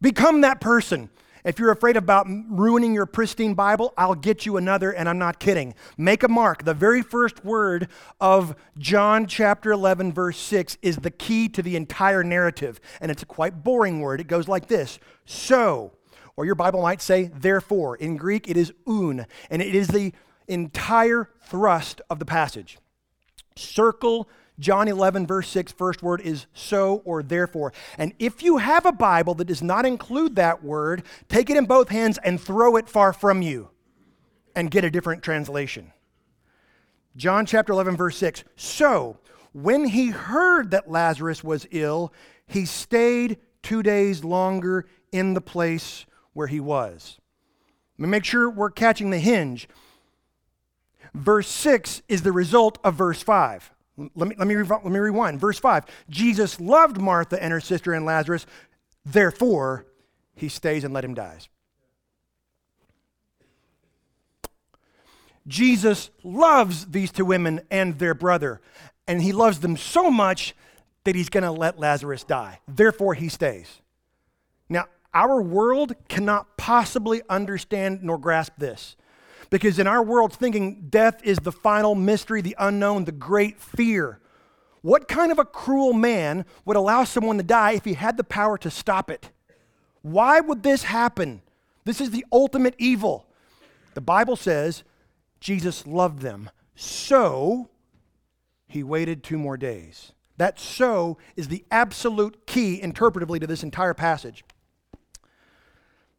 Become 0.00 0.42
that 0.42 0.60
person. 0.60 1.10
If 1.44 1.58
you're 1.58 1.70
afraid 1.70 1.96
about 1.96 2.26
ruining 2.28 2.94
your 2.94 3.06
pristine 3.06 3.54
Bible, 3.54 3.94
I'll 3.96 4.14
get 4.14 4.46
you 4.46 4.56
another, 4.56 4.90
and 4.90 5.08
I'm 5.08 5.18
not 5.18 5.38
kidding. 5.38 5.74
Make 5.96 6.22
a 6.22 6.28
mark. 6.28 6.64
The 6.64 6.74
very 6.74 7.02
first 7.02 7.44
word 7.44 7.88
of 8.20 8.56
John 8.76 9.26
chapter 9.26 9.72
11, 9.72 10.12
verse 10.12 10.38
6 10.38 10.78
is 10.82 10.96
the 10.96 11.10
key 11.10 11.48
to 11.50 11.62
the 11.62 11.76
entire 11.76 12.24
narrative, 12.24 12.80
and 13.00 13.10
it's 13.10 13.22
a 13.22 13.26
quite 13.26 13.62
boring 13.62 14.00
word. 14.00 14.20
It 14.20 14.26
goes 14.26 14.48
like 14.48 14.68
this 14.68 14.98
So, 15.24 15.92
or 16.36 16.44
your 16.44 16.54
Bible 16.54 16.82
might 16.82 17.02
say, 17.02 17.30
therefore. 17.34 17.96
In 17.96 18.16
Greek, 18.16 18.48
it 18.48 18.56
is 18.56 18.72
oun, 18.88 19.26
and 19.50 19.62
it 19.62 19.74
is 19.74 19.88
the 19.88 20.12
entire 20.48 21.30
thrust 21.42 22.00
of 22.10 22.18
the 22.18 22.24
passage. 22.24 22.78
Circle 23.56 24.28
John 24.58 24.88
11, 24.88 25.26
verse 25.26 25.48
6, 25.48 25.72
first 25.72 26.02
word 26.02 26.20
is 26.20 26.46
so 26.52 27.02
or 27.04 27.22
therefore. 27.22 27.72
And 27.96 28.12
if 28.18 28.42
you 28.42 28.58
have 28.58 28.86
a 28.86 28.92
Bible 28.92 29.34
that 29.34 29.46
does 29.46 29.62
not 29.62 29.86
include 29.86 30.36
that 30.36 30.64
word, 30.64 31.04
take 31.28 31.48
it 31.48 31.56
in 31.56 31.66
both 31.66 31.90
hands 31.90 32.18
and 32.24 32.40
throw 32.40 32.76
it 32.76 32.88
far 32.88 33.12
from 33.12 33.40
you 33.40 33.70
and 34.56 34.70
get 34.70 34.84
a 34.84 34.90
different 34.90 35.22
translation. 35.22 35.92
John 37.16 37.46
chapter 37.46 37.72
11, 37.72 37.96
verse 37.96 38.16
6. 38.16 38.44
So, 38.56 39.18
when 39.52 39.86
he 39.86 40.08
heard 40.08 40.70
that 40.72 40.90
Lazarus 40.90 41.42
was 41.42 41.66
ill, 41.70 42.12
he 42.46 42.64
stayed 42.64 43.38
two 43.62 43.82
days 43.82 44.24
longer 44.24 44.86
in 45.12 45.34
the 45.34 45.40
place 45.40 46.06
where 46.32 46.46
he 46.46 46.60
was. 46.60 47.18
Make 47.96 48.24
sure 48.24 48.48
we're 48.48 48.70
catching 48.70 49.10
the 49.10 49.18
hinge. 49.18 49.68
Verse 51.14 51.48
6 51.48 52.02
is 52.08 52.22
the 52.22 52.32
result 52.32 52.78
of 52.84 52.94
verse 52.94 53.22
5. 53.22 53.72
Let 53.98 54.28
me, 54.28 54.34
let, 54.38 54.46
me 54.46 54.56
let 54.56 54.84
me 54.84 54.98
rewind. 54.98 55.40
Verse 55.40 55.58
5 55.58 55.84
Jesus 56.08 56.60
loved 56.60 57.00
Martha 57.00 57.42
and 57.42 57.52
her 57.52 57.60
sister 57.60 57.92
and 57.92 58.06
Lazarus, 58.06 58.46
therefore, 59.04 59.86
he 60.36 60.48
stays 60.48 60.84
and 60.84 60.94
let 60.94 61.04
him 61.04 61.14
die. 61.14 61.38
Jesus 65.48 66.10
loves 66.22 66.86
these 66.86 67.10
two 67.10 67.24
women 67.24 67.62
and 67.70 67.98
their 67.98 68.14
brother, 68.14 68.60
and 69.06 69.22
he 69.22 69.32
loves 69.32 69.60
them 69.60 69.76
so 69.76 70.10
much 70.10 70.54
that 71.04 71.14
he's 71.14 71.30
going 71.30 71.44
to 71.44 71.50
let 71.50 71.78
Lazarus 71.78 72.22
die. 72.22 72.60
Therefore, 72.68 73.14
he 73.14 73.30
stays. 73.30 73.80
Now, 74.68 74.84
our 75.14 75.40
world 75.40 75.94
cannot 76.08 76.58
possibly 76.58 77.22
understand 77.30 78.02
nor 78.02 78.18
grasp 78.18 78.52
this. 78.58 78.94
Because 79.50 79.78
in 79.78 79.86
our 79.86 80.02
world, 80.02 80.32
thinking 80.32 80.88
death 80.90 81.20
is 81.24 81.38
the 81.38 81.52
final 81.52 81.94
mystery, 81.94 82.40
the 82.40 82.56
unknown, 82.58 83.04
the 83.04 83.12
great 83.12 83.60
fear. 83.60 84.20
What 84.82 85.08
kind 85.08 85.32
of 85.32 85.38
a 85.38 85.44
cruel 85.44 85.92
man 85.92 86.44
would 86.64 86.76
allow 86.76 87.04
someone 87.04 87.38
to 87.38 87.42
die 87.42 87.72
if 87.72 87.84
he 87.84 87.94
had 87.94 88.16
the 88.16 88.24
power 88.24 88.58
to 88.58 88.70
stop 88.70 89.10
it? 89.10 89.30
Why 90.02 90.40
would 90.40 90.62
this 90.62 90.84
happen? 90.84 91.42
This 91.84 92.00
is 92.00 92.10
the 92.10 92.24
ultimate 92.30 92.74
evil. 92.78 93.26
The 93.94 94.00
Bible 94.00 94.36
says 94.36 94.84
Jesus 95.40 95.86
loved 95.86 96.20
them, 96.20 96.50
so 96.74 97.70
he 98.68 98.82
waited 98.82 99.22
two 99.22 99.38
more 99.38 99.56
days. 99.56 100.12
That 100.36 100.60
so 100.60 101.18
is 101.34 101.48
the 101.48 101.64
absolute 101.70 102.46
key 102.46 102.80
interpretively 102.80 103.40
to 103.40 103.46
this 103.46 103.64
entire 103.64 103.94
passage. 103.94 104.44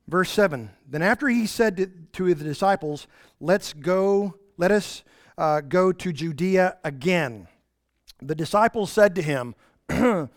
Verse 0.09 0.31
7 0.31 0.71
Then 0.87 1.01
after 1.01 1.27
he 1.27 1.45
said 1.45 1.77
to, 1.77 1.85
to 2.13 2.33
the 2.33 2.43
disciples, 2.43 3.07
Let's 3.39 3.73
go, 3.73 4.35
let 4.57 4.71
us 4.71 5.03
uh, 5.37 5.61
go 5.61 5.91
to 5.91 6.11
Judea 6.11 6.77
again. 6.83 7.47
The 8.21 8.35
disciples 8.35 8.91
said 8.91 9.15
to 9.15 9.21
him, 9.21 9.55
you, 9.89 10.29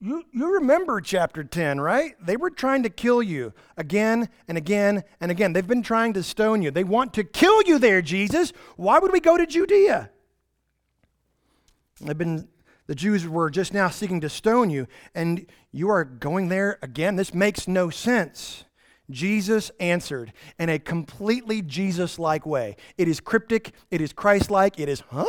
you 0.00 0.54
remember 0.54 1.00
chapter 1.00 1.42
10, 1.42 1.80
right? 1.80 2.14
They 2.24 2.36
were 2.36 2.50
trying 2.50 2.84
to 2.84 2.88
kill 2.88 3.22
you 3.22 3.52
again 3.76 4.28
and 4.48 4.56
again 4.56 5.02
and 5.20 5.30
again. 5.30 5.52
They've 5.52 5.66
been 5.66 5.82
trying 5.82 6.14
to 6.14 6.22
stone 6.22 6.62
you. 6.62 6.70
They 6.70 6.84
want 6.84 7.12
to 7.14 7.24
kill 7.24 7.62
you 7.62 7.78
there, 7.78 8.00
Jesus. 8.00 8.52
Why 8.76 9.00
would 9.00 9.12
we 9.12 9.20
go 9.20 9.36
to 9.36 9.44
Judea? 9.44 10.10
They've 12.00 12.16
been 12.16 12.48
the 12.86 12.94
Jews 12.94 13.26
were 13.28 13.50
just 13.50 13.74
now 13.74 13.88
seeking 13.88 14.20
to 14.22 14.28
stone 14.28 14.70
you, 14.70 14.88
and 15.14 15.46
you 15.70 15.90
are 15.90 16.04
going 16.04 16.48
there 16.48 16.78
again? 16.82 17.16
This 17.16 17.34
makes 17.34 17.68
no 17.68 17.90
sense. 17.90 18.64
Jesus 19.10 19.70
answered 19.80 20.32
in 20.58 20.68
a 20.68 20.78
completely 20.78 21.62
Jesus 21.62 22.18
like 22.18 22.46
way. 22.46 22.76
It 22.96 23.08
is 23.08 23.20
cryptic, 23.20 23.72
it 23.90 24.00
is 24.00 24.12
Christ 24.12 24.50
like, 24.50 24.78
it 24.78 24.88
is, 24.88 25.00
huh? 25.10 25.26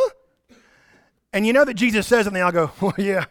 And 1.33 1.47
you 1.47 1.53
know 1.53 1.65
that 1.65 1.75
Jesus 1.75 2.07
says, 2.07 2.27
and 2.27 2.35
they 2.35 2.41
all 2.41 2.51
go, 2.51 2.71
well, 2.81 2.93
yeah, 2.97 3.25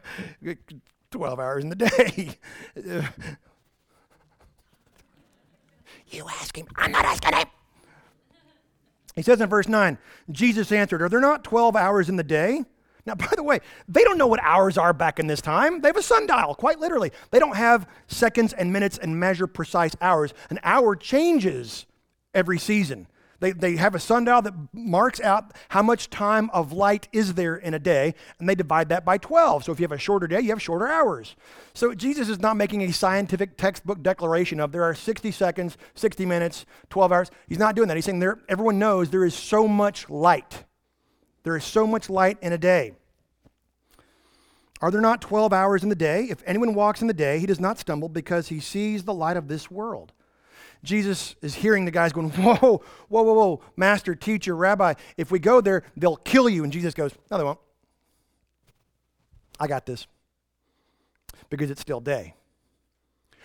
12 1.10 1.40
hours 1.40 1.64
in 1.64 1.70
the 1.70 1.76
day. 1.76 2.36
you 6.10 6.26
ask 6.28 6.56
him, 6.56 6.66
I'm 6.76 6.92
not 6.92 7.04
asking 7.04 7.34
him. 7.34 7.46
He 9.16 9.22
says 9.22 9.40
in 9.40 9.48
verse 9.48 9.68
9, 9.68 9.98
Jesus 10.30 10.72
answered, 10.72 11.02
Are 11.02 11.08
there 11.08 11.20
not 11.20 11.44
12 11.44 11.76
hours 11.76 12.08
in 12.08 12.16
the 12.16 12.24
day? 12.24 12.64
Now, 13.10 13.16
by 13.16 13.32
the 13.34 13.42
way, 13.42 13.58
they 13.88 14.04
don't 14.04 14.18
know 14.18 14.28
what 14.28 14.38
hours 14.40 14.78
are 14.78 14.92
back 14.92 15.18
in 15.18 15.26
this 15.26 15.40
time. 15.40 15.80
They 15.80 15.88
have 15.88 15.96
a 15.96 16.02
sundial, 16.02 16.54
quite 16.54 16.78
literally. 16.78 17.10
They 17.32 17.40
don't 17.40 17.56
have 17.56 17.88
seconds 18.06 18.52
and 18.52 18.72
minutes 18.72 18.98
and 18.98 19.18
measure 19.18 19.48
precise 19.48 19.96
hours. 20.00 20.32
An 20.48 20.60
hour 20.62 20.94
changes 20.94 21.86
every 22.32 22.56
season. 22.56 23.08
They, 23.40 23.50
they 23.50 23.74
have 23.76 23.96
a 23.96 23.98
sundial 23.98 24.42
that 24.42 24.54
marks 24.72 25.20
out 25.20 25.54
how 25.70 25.82
much 25.82 26.08
time 26.08 26.50
of 26.52 26.72
light 26.72 27.08
is 27.10 27.34
there 27.34 27.56
in 27.56 27.74
a 27.74 27.80
day, 27.80 28.14
and 28.38 28.48
they 28.48 28.54
divide 28.54 28.90
that 28.90 29.04
by 29.04 29.18
12. 29.18 29.64
So 29.64 29.72
if 29.72 29.80
you 29.80 29.84
have 29.84 29.92
a 29.92 29.98
shorter 29.98 30.28
day, 30.28 30.40
you 30.40 30.50
have 30.50 30.62
shorter 30.62 30.86
hours. 30.86 31.34
So 31.74 31.92
Jesus 31.92 32.28
is 32.28 32.38
not 32.38 32.56
making 32.56 32.82
a 32.82 32.92
scientific 32.92 33.56
textbook 33.56 34.04
declaration 34.04 34.60
of 34.60 34.70
there 34.70 34.84
are 34.84 34.94
60 34.94 35.32
seconds, 35.32 35.76
60 35.96 36.26
minutes, 36.26 36.64
12 36.90 37.10
hours. 37.10 37.30
He's 37.48 37.58
not 37.58 37.74
doing 37.74 37.88
that. 37.88 37.96
He's 37.96 38.04
saying 38.04 38.20
there, 38.20 38.38
everyone 38.48 38.78
knows 38.78 39.10
there 39.10 39.24
is 39.24 39.34
so 39.34 39.66
much 39.66 40.08
light. 40.08 40.62
There 41.42 41.56
is 41.56 41.64
so 41.64 41.88
much 41.88 42.08
light 42.08 42.38
in 42.40 42.52
a 42.52 42.58
day. 42.58 42.92
Are 44.82 44.90
there 44.90 45.00
not 45.00 45.20
12 45.20 45.52
hours 45.52 45.82
in 45.82 45.88
the 45.90 45.94
day? 45.94 46.26
If 46.30 46.42
anyone 46.46 46.74
walks 46.74 47.02
in 47.02 47.06
the 47.06 47.14
day, 47.14 47.38
he 47.38 47.46
does 47.46 47.60
not 47.60 47.78
stumble 47.78 48.08
because 48.08 48.48
he 48.48 48.60
sees 48.60 49.04
the 49.04 49.12
light 49.12 49.36
of 49.36 49.48
this 49.48 49.70
world. 49.70 50.12
Jesus 50.82 51.34
is 51.42 51.54
hearing 51.54 51.84
the 51.84 51.90
guys 51.90 52.12
going, 52.12 52.30
Whoa, 52.30 52.54
whoa, 52.56 52.82
whoa, 53.08 53.32
whoa, 53.32 53.60
master, 53.76 54.14
teacher, 54.14 54.56
rabbi, 54.56 54.94
if 55.16 55.30
we 55.30 55.38
go 55.38 55.60
there, 55.60 55.82
they'll 55.96 56.16
kill 56.16 56.48
you. 56.48 56.64
And 56.64 56.72
Jesus 56.72 56.94
goes, 56.94 57.12
No, 57.30 57.38
they 57.38 57.44
won't. 57.44 57.58
I 59.58 59.66
got 59.66 59.84
this 59.84 60.06
because 61.50 61.70
it's 61.70 61.82
still 61.82 62.00
day. 62.00 62.34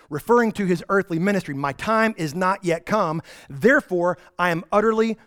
Referring 0.09 0.51
to 0.53 0.65
his 0.65 0.83
earthly 0.87 1.19
ministry, 1.19 1.55
my 1.55 1.73
time 1.73 2.13
is 2.17 2.33
not 2.33 2.63
yet 2.63 2.85
come. 2.85 3.21
Therefore, 3.49 4.17
I 4.37 4.51
am 4.51 4.63
utterly 4.71 5.17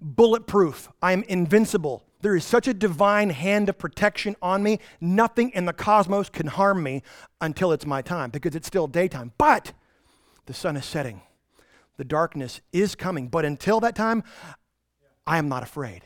bulletproof. 0.00 0.88
I 1.02 1.12
am 1.12 1.22
invincible. 1.24 2.05
There 2.22 2.34
is 2.34 2.44
such 2.44 2.66
a 2.66 2.74
divine 2.74 3.30
hand 3.30 3.68
of 3.68 3.78
protection 3.78 4.36
on 4.40 4.62
me. 4.62 4.80
Nothing 5.00 5.50
in 5.50 5.66
the 5.66 5.72
cosmos 5.72 6.28
can 6.28 6.46
harm 6.46 6.82
me 6.82 7.02
until 7.40 7.72
it's 7.72 7.86
my 7.86 8.02
time 8.02 8.30
because 8.30 8.54
it's 8.54 8.66
still 8.66 8.86
daytime. 8.86 9.32
But 9.38 9.72
the 10.46 10.54
sun 10.54 10.76
is 10.76 10.84
setting, 10.84 11.22
the 11.96 12.04
darkness 12.04 12.60
is 12.72 12.94
coming. 12.94 13.28
But 13.28 13.44
until 13.44 13.80
that 13.80 13.94
time, 13.94 14.24
I 15.26 15.38
am 15.38 15.48
not 15.48 15.62
afraid. 15.62 16.02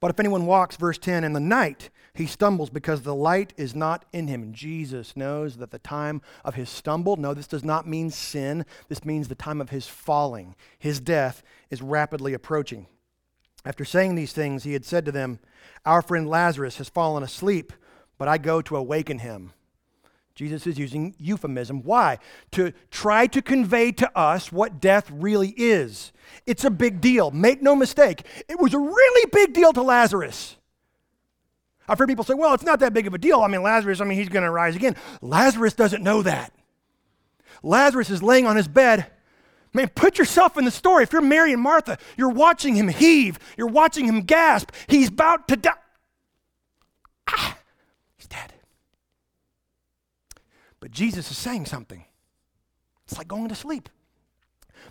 But 0.00 0.10
if 0.10 0.20
anyone 0.20 0.46
walks, 0.46 0.76
verse 0.76 0.98
10, 0.98 1.24
in 1.24 1.32
the 1.32 1.40
night, 1.40 1.90
he 2.14 2.26
stumbles 2.26 2.70
because 2.70 3.02
the 3.02 3.14
light 3.14 3.52
is 3.56 3.74
not 3.74 4.04
in 4.12 4.28
him. 4.28 4.42
And 4.42 4.54
Jesus 4.54 5.16
knows 5.16 5.56
that 5.56 5.70
the 5.70 5.78
time 5.78 6.22
of 6.44 6.54
his 6.54 6.68
stumble, 6.68 7.16
no, 7.16 7.34
this 7.34 7.48
does 7.48 7.64
not 7.64 7.86
mean 7.86 8.10
sin. 8.10 8.64
This 8.88 9.04
means 9.04 9.28
the 9.28 9.34
time 9.34 9.60
of 9.60 9.70
his 9.70 9.86
falling. 9.86 10.54
His 10.78 11.00
death 11.00 11.42
is 11.70 11.82
rapidly 11.82 12.32
approaching. 12.32 12.86
After 13.64 13.84
saying 13.84 14.14
these 14.14 14.32
things, 14.32 14.64
he 14.64 14.72
had 14.72 14.84
said 14.84 15.04
to 15.04 15.12
them, 15.12 15.40
Our 15.84 16.02
friend 16.02 16.28
Lazarus 16.28 16.78
has 16.78 16.88
fallen 16.88 17.22
asleep, 17.22 17.72
but 18.16 18.28
I 18.28 18.38
go 18.38 18.62
to 18.62 18.76
awaken 18.76 19.18
him. 19.18 19.52
Jesus 20.34 20.68
is 20.68 20.78
using 20.78 21.16
euphemism. 21.18 21.82
Why? 21.82 22.18
To 22.52 22.72
try 22.92 23.26
to 23.26 23.42
convey 23.42 23.90
to 23.92 24.16
us 24.16 24.52
what 24.52 24.80
death 24.80 25.10
really 25.10 25.48
is. 25.56 26.12
It's 26.46 26.64
a 26.64 26.70
big 26.70 27.00
deal. 27.00 27.32
Make 27.32 27.60
no 27.60 27.74
mistake, 27.74 28.24
it 28.48 28.60
was 28.60 28.72
a 28.72 28.78
really 28.78 29.30
big 29.32 29.52
deal 29.52 29.72
to 29.72 29.82
Lazarus. 29.82 30.56
I've 31.88 31.98
heard 31.98 32.08
people 32.08 32.24
say, 32.24 32.34
well, 32.34 32.54
it's 32.54 32.64
not 32.64 32.80
that 32.80 32.92
big 32.92 33.06
of 33.06 33.14
a 33.14 33.18
deal. 33.18 33.40
I 33.40 33.48
mean, 33.48 33.62
Lazarus, 33.62 34.00
I 34.00 34.04
mean, 34.04 34.18
he's 34.18 34.28
going 34.28 34.44
to 34.44 34.50
rise 34.50 34.76
again. 34.76 34.94
Lazarus 35.22 35.72
doesn't 35.72 36.02
know 36.02 36.22
that. 36.22 36.52
Lazarus 37.62 38.10
is 38.10 38.22
laying 38.22 38.46
on 38.46 38.56
his 38.56 38.68
bed. 38.68 39.06
Man, 39.72 39.88
put 39.88 40.18
yourself 40.18 40.56
in 40.56 40.64
the 40.64 40.70
story. 40.70 41.02
If 41.02 41.12
you're 41.12 41.22
Mary 41.22 41.52
and 41.52 41.62
Martha, 41.62 41.98
you're 42.16 42.30
watching 42.30 42.74
him 42.74 42.88
heave, 42.88 43.38
you're 43.56 43.66
watching 43.66 44.06
him 44.06 44.22
gasp. 44.22 44.70
He's 44.86 45.08
about 45.08 45.48
to 45.48 45.56
die. 45.56 45.72
Ah, 47.28 47.58
he's 48.16 48.26
dead. 48.26 48.54
But 50.80 50.90
Jesus 50.90 51.30
is 51.30 51.36
saying 51.36 51.66
something. 51.66 52.04
It's 53.04 53.18
like 53.18 53.28
going 53.28 53.48
to 53.48 53.54
sleep. 53.54 53.88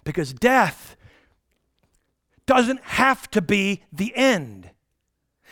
Because 0.04 0.34
death 0.34 0.96
doesn't 2.46 2.82
have 2.84 3.30
to 3.32 3.42
be 3.42 3.84
the 3.92 4.16
end. 4.16 4.70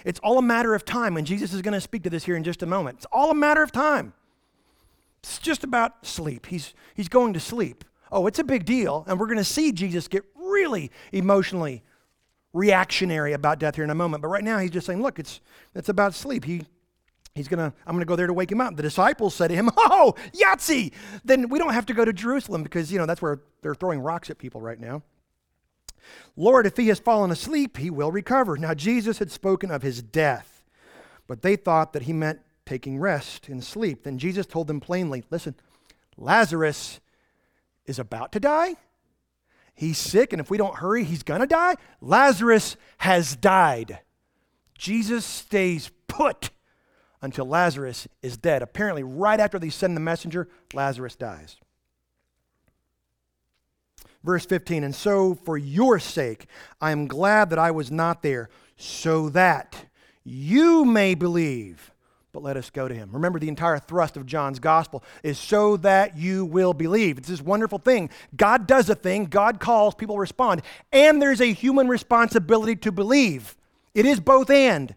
It's 0.03 0.19
all 0.19 0.37
a 0.37 0.41
matter 0.41 0.75
of 0.75 0.85
time, 0.85 1.17
and 1.17 1.25
Jesus 1.25 1.53
is 1.53 1.61
going 1.61 1.73
to 1.73 1.81
speak 1.81 2.03
to 2.03 2.09
this 2.09 2.25
here 2.25 2.35
in 2.35 2.43
just 2.43 2.61
a 2.61 2.65
moment. 2.65 2.97
It's 2.97 3.07
all 3.11 3.31
a 3.31 3.35
matter 3.35 3.63
of 3.63 3.71
time. 3.71 4.13
It's 5.19 5.39
just 5.39 5.63
about 5.63 6.05
sleep. 6.05 6.45
He's, 6.45 6.73
he's 6.93 7.07
going 7.07 7.33
to 7.33 7.39
sleep. 7.39 7.83
Oh, 8.15 8.27
it's 8.27 8.39
a 8.39 8.45
big 8.45 8.63
deal, 8.63 9.03
and 9.09 9.19
we're 9.19 9.25
going 9.25 9.37
to 9.37 9.43
see 9.43 9.73
Jesus 9.73 10.07
get 10.07 10.23
really 10.35 10.89
emotionally 11.11 11.83
reactionary 12.53 13.33
about 13.33 13.59
death 13.59 13.75
here 13.75 13.83
in 13.83 13.89
a 13.89 13.95
moment. 13.95 14.21
But 14.21 14.29
right 14.29 14.43
now, 14.43 14.57
he's 14.57 14.71
just 14.71 14.87
saying, 14.87 15.01
look, 15.01 15.19
it's, 15.19 15.41
it's 15.75 15.89
about 15.89 16.13
sleep. 16.15 16.45
He, 16.45 16.63
He's 17.33 17.49
gonna, 17.49 17.73
I'm 17.85 17.95
gonna 17.95 18.05
go 18.05 18.15
there 18.15 18.27
to 18.27 18.33
wake 18.33 18.49
him 18.49 18.61
up. 18.61 18.77
The 18.77 18.81
disciples 18.81 19.35
said 19.35 19.49
to 19.49 19.55
him, 19.55 19.69
Oh, 19.77 20.15
Yahtzee! 20.31 20.93
Then 21.25 21.49
we 21.49 21.59
don't 21.59 21.73
have 21.73 21.85
to 21.87 21.93
go 21.93 22.05
to 22.05 22.13
Jerusalem 22.13 22.63
because, 22.63 22.93
you 22.93 22.97
know, 22.97 23.05
that's 23.05 23.21
where 23.21 23.41
they're 23.61 23.75
throwing 23.75 23.99
rocks 23.99 24.29
at 24.29 24.37
people 24.37 24.61
right 24.61 24.79
now. 24.79 25.03
Lord, 26.37 26.65
if 26.65 26.77
he 26.77 26.87
has 26.87 26.97
fallen 26.97 27.31
asleep, 27.31 27.75
he 27.75 27.89
will 27.89 28.09
recover. 28.09 28.55
Now, 28.55 28.73
Jesus 28.73 29.19
had 29.19 29.31
spoken 29.31 29.69
of 29.69 29.81
his 29.81 30.01
death, 30.01 30.63
but 31.27 31.41
they 31.41 31.57
thought 31.57 31.91
that 31.91 32.03
he 32.03 32.13
meant 32.13 32.39
taking 32.65 32.99
rest 32.99 33.49
and 33.49 33.61
sleep. 33.61 34.03
Then 34.03 34.17
Jesus 34.17 34.45
told 34.45 34.67
them 34.67 34.79
plainly 34.79 35.25
Listen, 35.29 35.55
Lazarus 36.15 37.01
is 37.85 37.99
about 37.99 38.31
to 38.33 38.39
die. 38.39 38.75
He's 39.73 39.97
sick, 39.97 40.31
and 40.31 40.39
if 40.39 40.49
we 40.49 40.57
don't 40.57 40.77
hurry, 40.77 41.03
he's 41.03 41.23
gonna 41.23 41.47
die. 41.47 41.75
Lazarus 41.99 42.77
has 42.99 43.35
died. 43.35 43.99
Jesus 44.77 45.25
stays 45.25 45.91
put 46.07 46.49
until 47.21 47.45
Lazarus 47.45 48.07
is 48.21 48.37
dead. 48.37 48.61
Apparently, 48.61 49.03
right 49.03 49.39
after 49.39 49.59
they 49.59 49.69
send 49.69 49.95
the 49.95 50.01
messenger, 50.01 50.47
Lazarus 50.73 51.15
dies. 51.15 51.57
Verse 54.23 54.45
15, 54.45 54.83
and 54.83 54.95
so 54.95 55.35
for 55.35 55.57
your 55.57 55.99
sake, 55.99 56.47
I 56.81 56.91
am 56.91 57.07
glad 57.07 57.49
that 57.51 57.59
I 57.59 57.71
was 57.71 57.91
not 57.91 58.23
there, 58.23 58.49
so 58.75 59.29
that 59.29 59.85
you 60.23 60.83
may 60.83 61.13
believe. 61.13 61.91
But 62.35 62.43
let 62.43 62.57
us 62.57 62.69
go 62.69 62.89
to 62.89 62.93
him. 62.93 63.11
Remember, 63.13 63.39
the 63.39 63.47
entire 63.47 63.79
thrust 63.79 64.17
of 64.17 64.25
John's 64.25 64.59
gospel 64.59 65.05
is 65.23 65.39
so 65.39 65.77
that 65.77 66.17
you 66.17 66.43
will 66.43 66.73
believe. 66.73 67.17
It's 67.17 67.29
this 67.29 67.41
wonderful 67.41 67.79
thing. 67.79 68.09
God 68.35 68.67
does 68.67 68.89
a 68.89 68.95
thing, 68.95 69.27
God 69.27 69.61
calls, 69.61 69.95
people 69.95 70.17
respond, 70.17 70.61
and 70.91 71.21
there's 71.21 71.39
a 71.39 71.53
human 71.53 71.87
responsibility 71.87 72.75
to 72.75 72.91
believe. 72.91 73.55
It 73.93 74.05
is 74.05 74.19
both 74.19 74.49
and. 74.49 74.93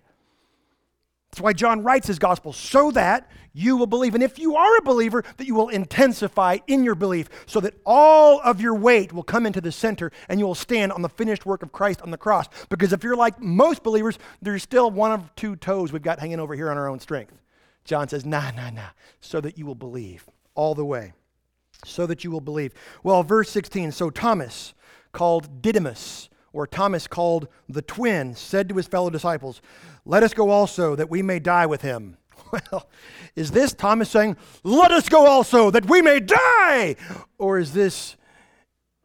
That's 1.31 1.41
why 1.41 1.53
John 1.53 1.85
writes 1.85 2.09
his 2.09 2.19
gospel, 2.19 2.53
so 2.53 2.91
that 2.91 3.31
you 3.59 3.77
will 3.77 3.87
believe. 3.87 4.15
And 4.15 4.23
if 4.23 4.39
you 4.39 4.55
are 4.55 4.77
a 4.77 4.83
believer, 4.83 5.25
that 5.37 5.47
you 5.47 5.55
will 5.55 5.69
intensify 5.69 6.59
in 6.69 6.85
your 6.85 6.95
belief, 6.95 7.29
so 7.47 7.59
that 7.61 7.75
all 7.85 8.41
of 8.45 8.61
your 8.61 8.75
weight 8.75 9.13
will 9.13 9.25
come 9.25 9.47
into 9.47 9.61
the 9.61 9.73
center 9.73 10.13
and 10.29 10.39
you 10.39 10.47
will 10.47 10.55
stand 10.55 10.93
on 10.93 11.03
the 11.03 11.09
finished 11.09 11.45
work 11.45 11.65
of 11.65 11.73
Christ 11.73 12.01
on 12.03 12.13
the 12.13 12.17
cross. 12.17 12.47
Because 12.69 12.93
if 12.93 13.03
you're 13.03 13.17
like 13.17 13.41
most 13.41 13.83
believers, 13.83 14.17
there's 14.41 14.63
still 14.63 14.93
one 14.93 15.11
of 15.11 15.35
two 15.35 15.57
toes 15.57 15.93
we've 15.93 16.03
got 16.03 16.21
hanging 16.21 16.39
over 16.39 16.55
here 16.55 16.71
on 16.71 16.79
our 16.79 16.89
own 16.89 17.01
strength. 17.01 17.43
John 17.85 18.07
says, 18.07 18.25
nah, 18.25 18.53
nah, 18.53 18.71
nah, 18.71 18.91
so 19.21 19.41
that 19.41 19.59
you 19.59 19.67
will 19.67 19.75
believe 19.75 20.29
all 20.55 20.77
the 20.77 20.85
way. 20.85 21.13
So 21.85 22.07
that 22.07 22.23
you 22.23 22.31
will 22.31 22.41
believe. 22.41 22.73
Well, 23.03 23.25
verse 23.25 23.51
16, 23.51 23.91
so 23.91 24.11
Thomas, 24.11 24.73
called 25.11 25.63
Didymus, 25.63 26.29
or 26.53 26.67
Thomas 26.67 27.09
called 27.09 27.49
the 27.69 27.83
twin, 27.83 28.35
said 28.37 28.69
to 28.69 28.77
his 28.77 28.87
fellow 28.87 29.11
disciples, 29.11 29.61
Let 30.05 30.23
us 30.23 30.33
go 30.33 30.51
also, 30.51 30.95
that 30.95 31.11
we 31.11 31.23
may 31.23 31.41
die 31.41 31.67
with 31.67 31.83
him. 31.83 32.19
Well, 32.73 32.89
is 33.37 33.51
this 33.51 33.75
Thomas 33.75 34.11
saying, 34.11 34.37
Let 34.65 34.91
us 34.91 35.09
go 35.09 35.27
also, 35.27 35.71
that 35.71 35.89
we 35.89 36.03
may 36.03 36.21
die? 36.21 36.97
Or 37.39 37.59
is 37.59 37.73
this 37.73 38.17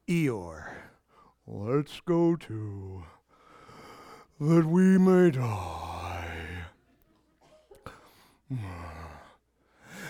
Eeyore? 0.08 0.74
Let's 1.46 2.00
go 2.02 2.36
too, 2.36 3.04
that 4.40 4.66
we 4.66 4.98
may 4.98 5.32
die. 5.32 6.66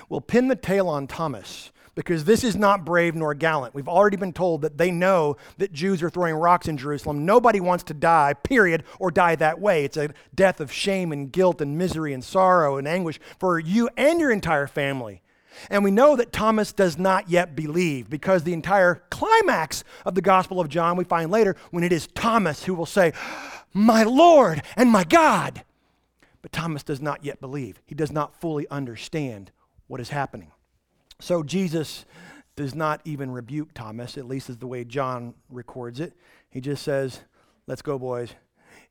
Well, 0.10 0.22
pin 0.22 0.48
the 0.48 0.56
tail 0.56 0.90
on 0.90 1.08
Thomas 1.08 1.72
because 1.96 2.26
this 2.26 2.44
is 2.44 2.56
not 2.56 2.86
brave 2.86 3.16
nor 3.16 3.34
gallant. 3.34 3.76
We've 3.76 3.88
already 3.88 4.18
been 4.18 4.34
told 4.34 4.62
that 4.62 4.78
they 4.78 4.92
know 4.92 5.38
that 5.58 5.74
Jews 5.74 6.02
are 6.02 6.10
throwing 6.10 6.36
rocks 6.36 6.68
in 6.68 6.78
Jerusalem. 6.78 7.26
Nobody 7.26 7.60
wants 7.60 7.84
to 7.86 7.94
die, 7.94 8.34
period, 8.34 8.84
or 9.00 9.12
die 9.12 9.36
that 9.36 9.60
way. 9.60 9.86
It's 9.86 9.98
a 9.98 10.14
death 10.34 10.60
of 10.60 10.72
shame 10.72 11.12
and 11.12 11.32
guilt 11.32 11.62
and 11.62 11.78
misery 11.78 12.14
and 12.14 12.24
sorrow 12.24 12.78
and 12.78 12.88
anguish 12.88 13.20
for 13.40 13.60
you 13.60 13.90
and 13.96 14.20
your 14.20 14.32
entire 14.32 14.68
family. 14.68 15.22
And 15.70 15.84
we 15.84 15.92
know 15.92 16.16
that 16.16 16.32
Thomas 16.32 16.74
does 16.74 16.98
not 16.98 17.30
yet 17.30 17.56
believe 17.56 18.10
because 18.10 18.44
the 18.44 18.54
entire 18.54 19.04
climax 19.12 19.84
of 20.04 20.16
the 20.16 20.22
Gospel 20.22 20.60
of 20.60 20.68
John 20.70 20.98
we 20.98 21.04
find 21.04 21.30
later 21.30 21.56
when 21.70 21.84
it 21.84 21.92
is 21.92 22.08
Thomas 22.08 22.64
who 22.64 22.74
will 22.74 22.88
say, 22.88 23.14
My 23.72 24.04
Lord 24.04 24.64
and 24.76 24.90
my 24.90 25.04
God. 25.04 25.64
But 26.42 26.52
Thomas 26.52 26.82
does 26.82 27.02
not 27.02 27.24
yet 27.24 27.40
believe. 27.40 27.82
He 27.86 27.96
does 27.96 28.12
not 28.12 28.40
fully 28.42 28.68
understand 28.70 29.52
what 29.88 30.02
is 30.02 30.10
happening. 30.10 30.52
So 31.24 31.42
Jesus 31.42 32.04
does 32.58 32.76
not 32.76 33.00
even 33.06 33.32
rebuke 33.32 33.74
Thomas, 33.74 34.18
at 34.18 34.28
least 34.28 34.50
is 34.50 34.58
the 34.58 34.68
way 34.68 34.84
John 34.84 35.34
records 35.50 36.02
it. 36.02 36.12
He 36.50 36.60
just 36.60 36.84
says, 36.84 37.22
Let's 37.66 37.82
go, 37.82 37.98
boys. 37.98 38.34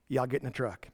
Y'all 0.09 0.27
get 0.27 0.41
in 0.41 0.47
the 0.47 0.51
truck. 0.51 0.89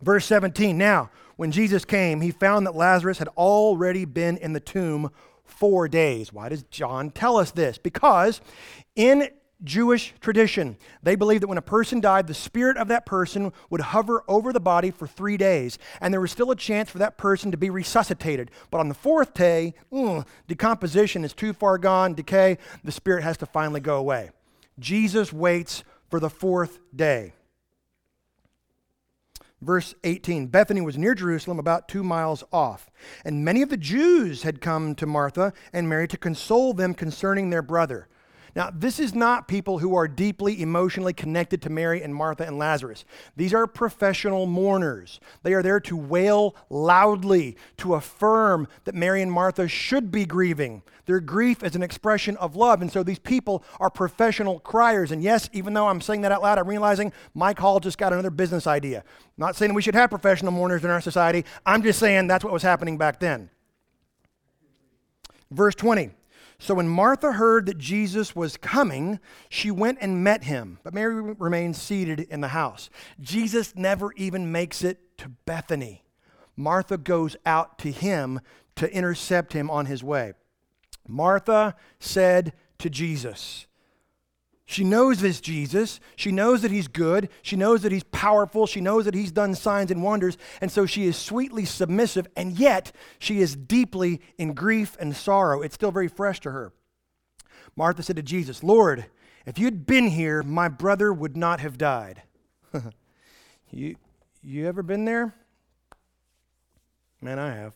Verse 0.00 0.24
17 0.26 0.78
Now, 0.78 1.10
when 1.34 1.50
Jesus 1.50 1.84
came, 1.84 2.20
he 2.20 2.30
found 2.30 2.64
that 2.64 2.76
Lazarus 2.76 3.18
had 3.18 3.26
already 3.36 4.04
been 4.04 4.36
in 4.36 4.52
the 4.52 4.60
tomb 4.60 5.10
four 5.42 5.88
days. 5.88 6.32
Why 6.32 6.48
does 6.48 6.62
John 6.70 7.10
tell 7.10 7.36
us 7.36 7.50
this? 7.50 7.76
Because 7.76 8.40
in 8.94 9.28
Jewish 9.62 10.14
tradition. 10.20 10.76
They 11.02 11.14
believed 11.14 11.42
that 11.42 11.48
when 11.48 11.58
a 11.58 11.62
person 11.62 12.00
died, 12.00 12.26
the 12.26 12.34
spirit 12.34 12.76
of 12.76 12.88
that 12.88 13.06
person 13.06 13.52
would 13.70 13.80
hover 13.80 14.24
over 14.28 14.52
the 14.52 14.60
body 14.60 14.90
for 14.90 15.06
three 15.06 15.36
days, 15.36 15.78
and 16.00 16.12
there 16.12 16.20
was 16.20 16.32
still 16.32 16.50
a 16.50 16.56
chance 16.56 16.90
for 16.90 16.98
that 16.98 17.16
person 17.16 17.50
to 17.50 17.56
be 17.56 17.70
resuscitated. 17.70 18.50
But 18.70 18.78
on 18.78 18.88
the 18.88 18.94
fourth 18.94 19.32
day, 19.34 19.74
mm, 19.92 20.26
decomposition 20.48 21.24
is 21.24 21.32
too 21.32 21.52
far 21.52 21.78
gone, 21.78 22.14
decay, 22.14 22.58
the 22.82 22.92
spirit 22.92 23.22
has 23.22 23.36
to 23.38 23.46
finally 23.46 23.80
go 23.80 23.96
away. 23.96 24.30
Jesus 24.78 25.32
waits 25.32 25.84
for 26.10 26.20
the 26.20 26.30
fourth 26.30 26.80
day. 26.94 27.32
Verse 29.64 29.94
18 30.04 30.48
Bethany 30.48 30.82
was 30.82 30.98
near 30.98 31.14
Jerusalem, 31.14 31.58
about 31.58 31.88
two 31.88 32.02
miles 32.02 32.44
off. 32.52 32.90
And 33.24 33.44
many 33.44 33.62
of 33.62 33.70
the 33.70 33.76
Jews 33.76 34.42
had 34.42 34.60
come 34.60 34.94
to 34.96 35.06
Martha 35.06 35.52
and 35.72 35.88
Mary 35.88 36.06
to 36.08 36.18
console 36.18 36.74
them 36.74 36.92
concerning 36.92 37.50
their 37.50 37.62
brother. 37.62 38.08
Now, 38.56 38.70
this 38.72 39.00
is 39.00 39.14
not 39.14 39.48
people 39.48 39.78
who 39.78 39.96
are 39.96 40.06
deeply 40.06 40.62
emotionally 40.62 41.12
connected 41.12 41.60
to 41.62 41.70
Mary 41.70 42.02
and 42.02 42.14
Martha 42.14 42.46
and 42.46 42.56
Lazarus. 42.56 43.04
These 43.36 43.52
are 43.52 43.66
professional 43.66 44.46
mourners. 44.46 45.18
They 45.42 45.54
are 45.54 45.62
there 45.62 45.80
to 45.80 45.96
wail 45.96 46.54
loudly, 46.70 47.56
to 47.78 47.94
affirm 47.94 48.68
that 48.84 48.94
Mary 48.94 49.22
and 49.22 49.32
Martha 49.32 49.66
should 49.66 50.12
be 50.12 50.24
grieving. 50.24 50.82
Their 51.06 51.18
grief 51.18 51.64
is 51.64 51.74
an 51.74 51.82
expression 51.82 52.36
of 52.36 52.54
love. 52.54 52.80
And 52.80 52.92
so 52.92 53.02
these 53.02 53.18
people 53.18 53.64
are 53.80 53.90
professional 53.90 54.60
criers. 54.60 55.10
And 55.10 55.20
yes, 55.20 55.50
even 55.52 55.74
though 55.74 55.88
I'm 55.88 56.00
saying 56.00 56.20
that 56.20 56.30
out 56.30 56.42
loud, 56.42 56.58
I'm 56.58 56.68
realizing 56.68 57.12
Mike 57.34 57.58
Hall 57.58 57.80
just 57.80 57.98
got 57.98 58.12
another 58.12 58.30
business 58.30 58.68
idea. 58.68 58.98
I'm 58.98 59.04
not 59.36 59.56
saying 59.56 59.74
we 59.74 59.82
should 59.82 59.96
have 59.96 60.10
professional 60.10 60.52
mourners 60.52 60.84
in 60.84 60.90
our 60.90 61.00
society. 61.00 61.44
I'm 61.66 61.82
just 61.82 61.98
saying 61.98 62.28
that's 62.28 62.44
what 62.44 62.52
was 62.52 62.62
happening 62.62 62.98
back 62.98 63.18
then. 63.18 63.50
Verse 65.50 65.74
20 65.74 66.10
So 66.58 66.74
when 66.74 66.88
Martha 66.88 67.32
heard 67.32 67.66
that 67.66 67.78
Jesus 67.78 68.34
was 68.34 68.56
coming, 68.56 69.20
she 69.48 69.70
went 69.70 69.98
and 70.00 70.24
met 70.24 70.44
him, 70.44 70.78
but 70.82 70.94
Mary 70.94 71.20
remained 71.20 71.76
seated 71.76 72.20
in 72.20 72.40
the 72.40 72.48
house. 72.48 72.90
Jesus 73.20 73.74
never 73.76 74.12
even 74.16 74.50
makes 74.50 74.82
it 74.82 75.18
to 75.18 75.28
Bethany. 75.28 76.04
Martha 76.56 76.96
goes 76.96 77.36
out 77.44 77.78
to 77.80 77.90
him 77.90 78.40
to 78.76 78.92
intercept 78.92 79.52
him 79.52 79.70
on 79.70 79.86
his 79.86 80.02
way. 80.02 80.34
Martha 81.06 81.74
said 81.98 82.52
to 82.78 82.88
Jesus, 82.88 83.66
she 84.66 84.82
knows 84.82 85.20
this 85.20 85.40
Jesus. 85.40 86.00
She 86.16 86.32
knows 86.32 86.62
that 86.62 86.70
he's 86.70 86.88
good. 86.88 87.28
She 87.42 87.56
knows 87.56 87.82
that 87.82 87.92
he's 87.92 88.04
powerful. 88.04 88.66
She 88.66 88.80
knows 88.80 89.04
that 89.04 89.14
he's 89.14 89.32
done 89.32 89.54
signs 89.54 89.90
and 89.90 90.02
wonders. 90.02 90.38
And 90.60 90.72
so 90.72 90.86
she 90.86 91.04
is 91.04 91.16
sweetly 91.16 91.66
submissive, 91.66 92.26
and 92.34 92.58
yet 92.58 92.90
she 93.18 93.40
is 93.40 93.56
deeply 93.56 94.22
in 94.38 94.54
grief 94.54 94.96
and 94.98 95.14
sorrow. 95.14 95.60
It's 95.60 95.74
still 95.74 95.92
very 95.92 96.08
fresh 96.08 96.40
to 96.40 96.50
her. 96.50 96.72
Martha 97.76 98.02
said 98.02 98.16
to 98.16 98.22
Jesus, 98.22 98.62
Lord, 98.62 99.06
if 99.44 99.58
you'd 99.58 99.84
been 99.84 100.08
here, 100.08 100.42
my 100.42 100.68
brother 100.68 101.12
would 101.12 101.36
not 101.36 101.60
have 101.60 101.76
died. 101.76 102.22
you, 103.70 103.96
you 104.42 104.66
ever 104.66 104.82
been 104.82 105.04
there? 105.04 105.34
Man, 107.20 107.38
I 107.38 107.54
have. 107.54 107.74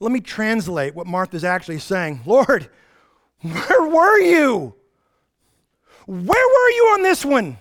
Let 0.00 0.12
me 0.12 0.20
translate 0.20 0.94
what 0.94 1.06
Martha's 1.06 1.44
actually 1.44 1.78
saying. 1.78 2.20
Lord, 2.26 2.68
where 3.40 3.88
were 3.88 4.18
you? 4.18 4.74
Where 6.08 6.24
were 6.24 6.70
you 6.70 6.90
on 6.94 7.02
this 7.02 7.22
one? 7.22 7.58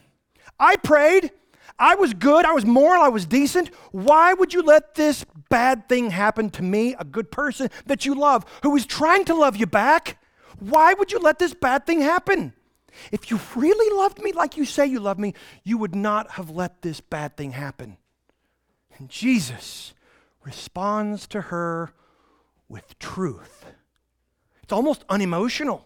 I 0.58 0.78
prayed. 0.78 1.32
I 1.78 1.96
was 1.96 2.14
good. 2.14 2.46
I 2.46 2.54
was 2.54 2.66
moral. 2.66 3.04
I 3.04 3.10
was 3.10 3.26
decent. 3.26 3.68
Why 3.92 4.32
would 4.34 4.54
you 4.54 4.62
let 4.62 4.96
this 4.96 5.26
bad 5.50 5.90
thing 5.90 6.12
happen 6.12 6.50
to 6.52 6.64
me, 6.64 6.96
a 6.98 7.04
good 7.04 7.30
person 7.30 7.70
that 7.88 8.06
you 8.06 8.16
love, 8.16 8.46
who 8.64 8.74
is 8.78 8.86
trying 8.86 9.26
to 9.26 9.36
love 9.36 9.58
you 9.58 9.66
back? 9.66 10.18
Why 10.60 10.94
would 10.94 11.12
you 11.12 11.20
let 11.20 11.40
this 11.40 11.54
bad 11.54 11.86
thing 11.86 12.00
happen? 12.00 12.54
If 13.12 13.30
you 13.30 13.38
really 13.54 13.94
loved 13.98 14.24
me 14.24 14.32
like 14.32 14.56
you 14.56 14.64
say 14.64 14.86
you 14.86 15.02
love 15.02 15.20
me, 15.20 15.34
you 15.66 15.78
would 15.78 15.94
not 15.94 16.32
have 16.32 16.50
let 16.50 16.82
this 16.84 17.02
bad 17.02 17.36
thing 17.36 17.52
happen. 17.52 17.98
And 18.98 19.10
Jesus 19.10 19.94
responds 20.46 21.28
to 21.28 21.42
her 21.42 21.92
with 22.70 22.98
truth. 22.98 23.66
It's 24.64 24.72
almost 24.72 25.04
unemotional. 25.10 25.86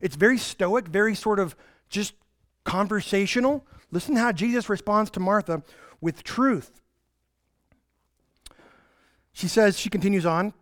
It's 0.00 0.16
very 0.16 0.38
stoic, 0.38 0.88
very 0.88 1.14
sort 1.14 1.38
of 1.38 1.54
just 1.92 2.14
conversational. 2.64 3.64
Listen 3.90 4.16
how 4.16 4.32
Jesus 4.32 4.68
responds 4.68 5.10
to 5.12 5.20
Martha 5.20 5.62
with 6.00 6.24
truth. 6.24 6.80
She 9.32 9.48
says, 9.48 9.78
she 9.78 9.88
continues 9.88 10.26
on, 10.26 10.52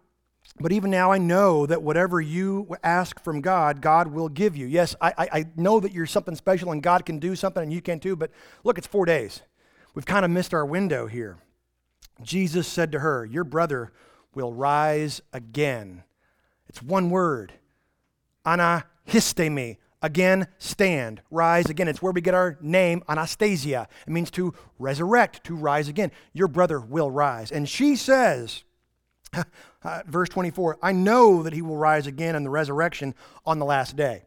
but 0.60 0.72
even 0.72 0.90
now 0.90 1.10
I 1.10 1.18
know 1.18 1.66
that 1.66 1.82
whatever 1.82 2.20
you 2.20 2.76
ask 2.82 3.22
from 3.22 3.40
God, 3.40 3.80
God 3.80 4.08
will 4.08 4.28
give 4.28 4.56
you. 4.56 4.66
Yes, 4.66 4.94
I, 5.00 5.12
I, 5.16 5.28
I 5.32 5.44
know 5.56 5.80
that 5.80 5.92
you're 5.92 6.06
something 6.06 6.36
special 6.36 6.70
and 6.70 6.82
God 6.82 7.06
can 7.06 7.18
do 7.18 7.34
something 7.34 7.62
and 7.62 7.72
you 7.72 7.80
can 7.80 7.98
too, 7.98 8.14
but 8.16 8.30
look, 8.62 8.78
it's 8.78 8.86
four 8.86 9.06
days. 9.06 9.42
We've 9.94 10.06
kind 10.06 10.24
of 10.24 10.30
missed 10.30 10.54
our 10.54 10.64
window 10.64 11.06
here. 11.06 11.38
Jesus 12.22 12.68
said 12.68 12.92
to 12.92 13.00
her, 13.00 13.24
Your 13.24 13.44
brother 13.44 13.92
will 14.34 14.52
rise 14.52 15.20
again. 15.32 16.04
It's 16.68 16.82
one 16.82 17.10
word, 17.10 17.54
anahistemi, 18.46 19.78
again, 20.02 20.48
stand, 20.58 21.22
rise 21.30 21.68
again. 21.68 21.88
It's 21.88 22.02
where 22.02 22.12
we 22.12 22.20
get 22.20 22.34
our 22.34 22.58
name, 22.60 23.02
Anastasia. 23.08 23.88
It 24.06 24.10
means 24.10 24.30
to 24.32 24.54
resurrect, 24.78 25.44
to 25.44 25.54
rise 25.54 25.88
again. 25.88 26.10
Your 26.32 26.48
brother 26.48 26.80
will 26.80 27.10
rise. 27.10 27.50
And 27.50 27.68
she 27.68 27.96
says, 27.96 28.64
uh, 29.34 30.02
verse 30.06 30.28
24, 30.28 30.78
I 30.82 30.92
know 30.92 31.42
that 31.42 31.52
he 31.52 31.62
will 31.62 31.76
rise 31.76 32.06
again 32.06 32.34
in 32.34 32.44
the 32.44 32.50
resurrection 32.50 33.14
on 33.44 33.58
the 33.58 33.66
last 33.66 33.96
day. 33.96 34.22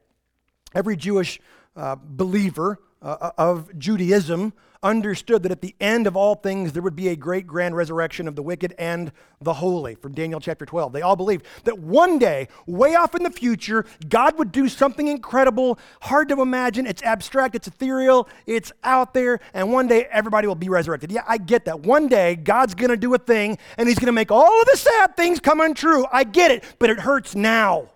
Every 0.73 0.95
Jewish 0.95 1.39
uh, 1.75 1.95
believer 2.01 2.79
uh, 3.01 3.31
of 3.38 3.77
Judaism 3.77 4.53
understood 4.84 5.41
that 5.43 5.52
at 5.52 5.62
the 5.62 5.76
end 5.80 6.06
of 6.06 6.15
all 6.15 6.36
things 6.36 6.74
there 6.74 6.84
would 6.84 6.96
be 6.96 7.08
a 7.08 7.15
great 7.15 7.48
grand 7.48 7.76
resurrection 7.76 8.28
of 8.28 8.36
the 8.36 8.43
wicked 8.43 8.76
and 8.78 9.12
the 9.41 9.54
holy 9.54 9.96
from 9.96 10.13
Daniel 10.13 10.39
chapter 10.39 10.65
12. 10.65 10.93
They 10.93 11.02
all 11.02 11.15
believed 11.15 11.46
that 11.63 11.80
one 11.80 12.19
day, 12.19 12.50
way 12.67 12.96
off 12.96 13.15
in 13.15 13.24
the 13.24 13.32
future, 13.32 13.86
God 14.10 14.38
would 14.38 14.52
do 14.52 14.67
something 14.69 15.08
incredible, 15.08 15.80
hard 16.02 16.30
to 16.30 16.41
imagine. 16.41 16.86
It's 16.86 17.02
abstract, 17.04 17.56
it's 17.56 17.67
ethereal, 17.67 18.28
it's 18.46 18.72
out 18.84 19.13
there, 19.13 19.39
and 19.54 19.72
one 19.72 19.88
day 19.88 20.08
everybody 20.12 20.48
will 20.48 20.56
be 20.56 20.69
resurrected. 20.69 21.12
Yeah, 21.12 21.24
I 21.28 21.38
get 21.38 21.65
that. 21.65 21.82
One 21.82 22.08
day 22.08 22.36
God's 22.36 22.76
going 22.76 22.91
to 22.91 22.98
do 22.98 23.13
a 23.13 23.17
thing 23.17 23.58
and 23.78 23.88
he's 23.88 23.98
going 23.98 24.08
to 24.08 24.12
make 24.12 24.32
all 24.32 24.62
of 24.62 24.67
the 24.67 24.78
sad 24.78 25.15
things 25.15 25.39
come 25.39 25.62
untrue. 25.62 26.06
I 26.12 26.24
get 26.24 26.52
it, 26.52 26.63
but 26.78 26.89
it 26.89 27.00
hurts 27.00 27.36
now. 27.36 27.89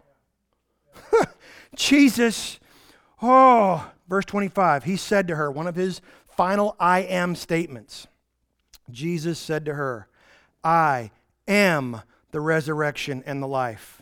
Jesus, 1.75 2.59
oh, 3.21 3.91
verse 4.07 4.25
25, 4.25 4.83
he 4.83 4.95
said 4.95 5.27
to 5.27 5.35
her, 5.35 5.51
one 5.51 5.67
of 5.67 5.75
his 5.75 6.01
final 6.37 6.75
I 6.79 6.99
am 6.99 7.35
statements. 7.35 8.07
Jesus 8.89 9.39
said 9.39 9.65
to 9.65 9.73
her, 9.73 10.07
I 10.63 11.11
am 11.47 12.01
the 12.31 12.39
resurrection 12.39 13.23
and 13.25 13.41
the 13.41 13.47
life. 13.47 14.01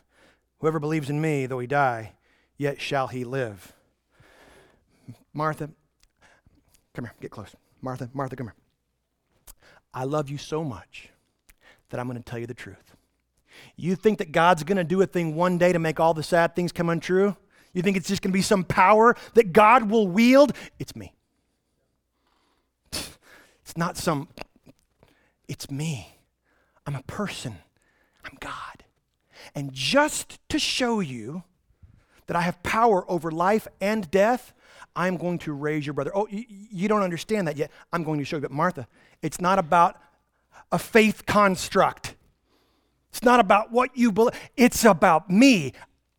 Whoever 0.60 0.80
believes 0.80 1.10
in 1.10 1.22
me, 1.22 1.46
though 1.46 1.60
he 1.60 1.68
die, 1.68 2.14
yet 2.58 2.82
shall 2.82 3.08
he 3.08 3.24
live. 3.24 3.74
Martha, 5.34 5.70
come 6.94 7.06
here, 7.06 7.14
get 7.22 7.32
close. 7.32 7.56
Martha, 7.82 8.10
Martha, 8.14 8.36
come 8.36 8.48
here. 8.48 8.56
I 9.94 10.04
love 10.04 10.30
you 10.30 10.38
so 10.38 10.64
much 10.64 11.10
that 11.90 12.00
I'm 12.00 12.08
going 12.08 12.22
to 12.22 12.24
tell 12.24 12.40
you 12.40 12.48
the 12.48 12.54
truth. 12.54 12.96
You 13.78 13.96
think 13.96 14.18
that 14.18 14.32
God's 14.32 14.64
going 14.64 14.78
to 14.78 14.84
do 14.84 15.02
a 15.02 15.06
thing 15.06 15.36
one 15.36 15.58
day 15.58 15.72
to 15.72 15.80
make 15.80 16.00
all 16.00 16.14
the 16.14 16.24
sad 16.24 16.56
things 16.56 16.72
come 16.72 16.90
untrue? 16.90 17.38
You 17.74 17.82
think 17.82 17.96
it's 17.96 18.08
just 18.08 18.22
going 18.22 18.32
to 18.32 18.38
be 18.38 18.42
some 18.42 18.64
power 18.64 19.16
that 19.36 19.54
God 19.54 19.90
will 19.90 20.08
wield? 20.08 20.54
It's 20.80 20.96
me. 20.96 21.14
Not 23.76 23.98
some, 23.98 24.30
it's 25.48 25.70
me. 25.70 26.18
I'm 26.86 26.96
a 26.96 27.04
person. 27.04 27.58
I'm 28.24 28.38
God. 28.40 28.84
And 29.54 29.74
just 29.74 30.40
to 30.50 30.60
show 30.60 31.00
you 31.00 31.44
that 32.28 32.36
I 32.36 32.42
have 32.42 32.62
power 32.64 33.10
over 33.10 33.32
life 33.32 33.68
and 33.82 34.10
death, 34.10 34.54
I'm 34.96 35.18
going 35.18 35.40
to 35.40 35.54
raise 35.54 35.86
your 35.86 35.94
brother. 35.94 36.12
Oh, 36.16 36.28
you, 36.30 36.46
you 36.48 36.88
don't 36.88 37.04
understand 37.04 37.48
that 37.48 37.58
yet. 37.58 37.72
I'm 37.92 38.04
going 38.04 38.20
to 38.20 38.26
show 38.26 38.38
you. 38.38 38.42
But 38.42 38.52
Martha, 38.52 38.88
it's 39.22 39.42
not 39.42 39.60
about 39.60 39.98
a 40.72 40.80
faith 40.80 41.26
construct. 41.26 42.16
It's 43.10 43.24
not 43.24 43.40
about 43.40 43.72
what 43.72 43.96
you 43.96 44.12
believe. 44.12 44.34
It's 44.56 44.86
about 44.86 45.30
me. 45.30 45.74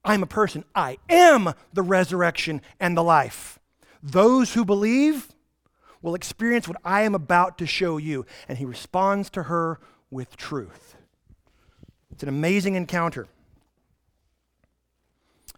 I'm 0.05 0.23
a 0.23 0.27
person. 0.27 0.65
I 0.75 0.99
am 1.09 1.53
the 1.73 1.83
resurrection 1.83 2.61
and 2.79 2.97
the 2.97 3.03
life. 3.03 3.59
Those 4.03 4.55
who 4.55 4.65
believe 4.65 5.29
will 6.07 6.15
experience 6.15 6.69
what 6.69 6.81
I 6.85 7.03
am 7.03 7.17
about 7.17 7.59
to 7.59 7.67
show 7.67 7.97
you. 7.97 8.25
And 8.49 8.57
he 8.57 8.65
responds 8.65 9.29
to 9.31 9.45
her 9.45 9.81
with 10.09 10.37
truth. 10.37 10.95
It's 12.13 12.23
an 12.23 12.29
amazing 12.29 12.77
encounter. 12.77 13.27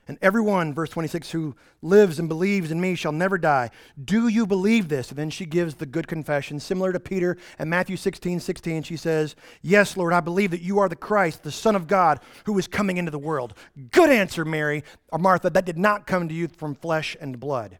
And 0.09 0.17
everyone, 0.23 0.73
verse 0.73 0.89
26, 0.89 1.33
who 1.33 1.55
lives 1.83 2.19
and 2.19 2.31
believes 2.31 2.71
in 2.71 2.81
me 2.81 2.95
shall 2.95 3.13
never 3.13 3.37
die. 3.37 3.71
Do 4.03 4.27
you 4.29 4.47
believe 4.47 4.89
this? 4.89 5.11
And 5.11 5.19
then 5.19 5.29
she 5.29 5.45
gives 5.45 5.75
the 5.75 5.85
good 5.85 6.09
confession, 6.09 6.61
similar 6.61 6.95
to 6.95 7.01
Peter 7.01 7.37
and 7.59 7.69
Matthew 7.69 7.99
16, 7.99 8.41
16. 8.41 8.85
She 8.85 8.97
says, 8.97 9.37
Yes, 9.61 9.99
Lord, 9.99 10.15
I 10.15 10.21
believe 10.21 10.51
that 10.53 10.63
you 10.63 10.79
are 10.79 10.89
the 10.89 10.97
Christ, 10.97 11.43
the 11.43 11.53
Son 11.53 11.77
of 11.77 11.87
God, 11.87 12.21
who 12.47 12.59
is 12.59 12.67
coming 12.67 12.97
into 12.97 13.11
the 13.11 13.19
world. 13.19 13.53
Good 13.91 14.09
answer, 14.09 14.47
Mary, 14.47 14.83
or 15.13 15.19
Martha. 15.19 15.51
That 15.51 15.67
did 15.67 15.77
not 15.77 16.07
come 16.07 16.27
to 16.27 16.35
you 16.35 16.49
from 16.49 16.75
flesh 16.75 17.19
and 17.21 17.39
blood. 17.39 17.79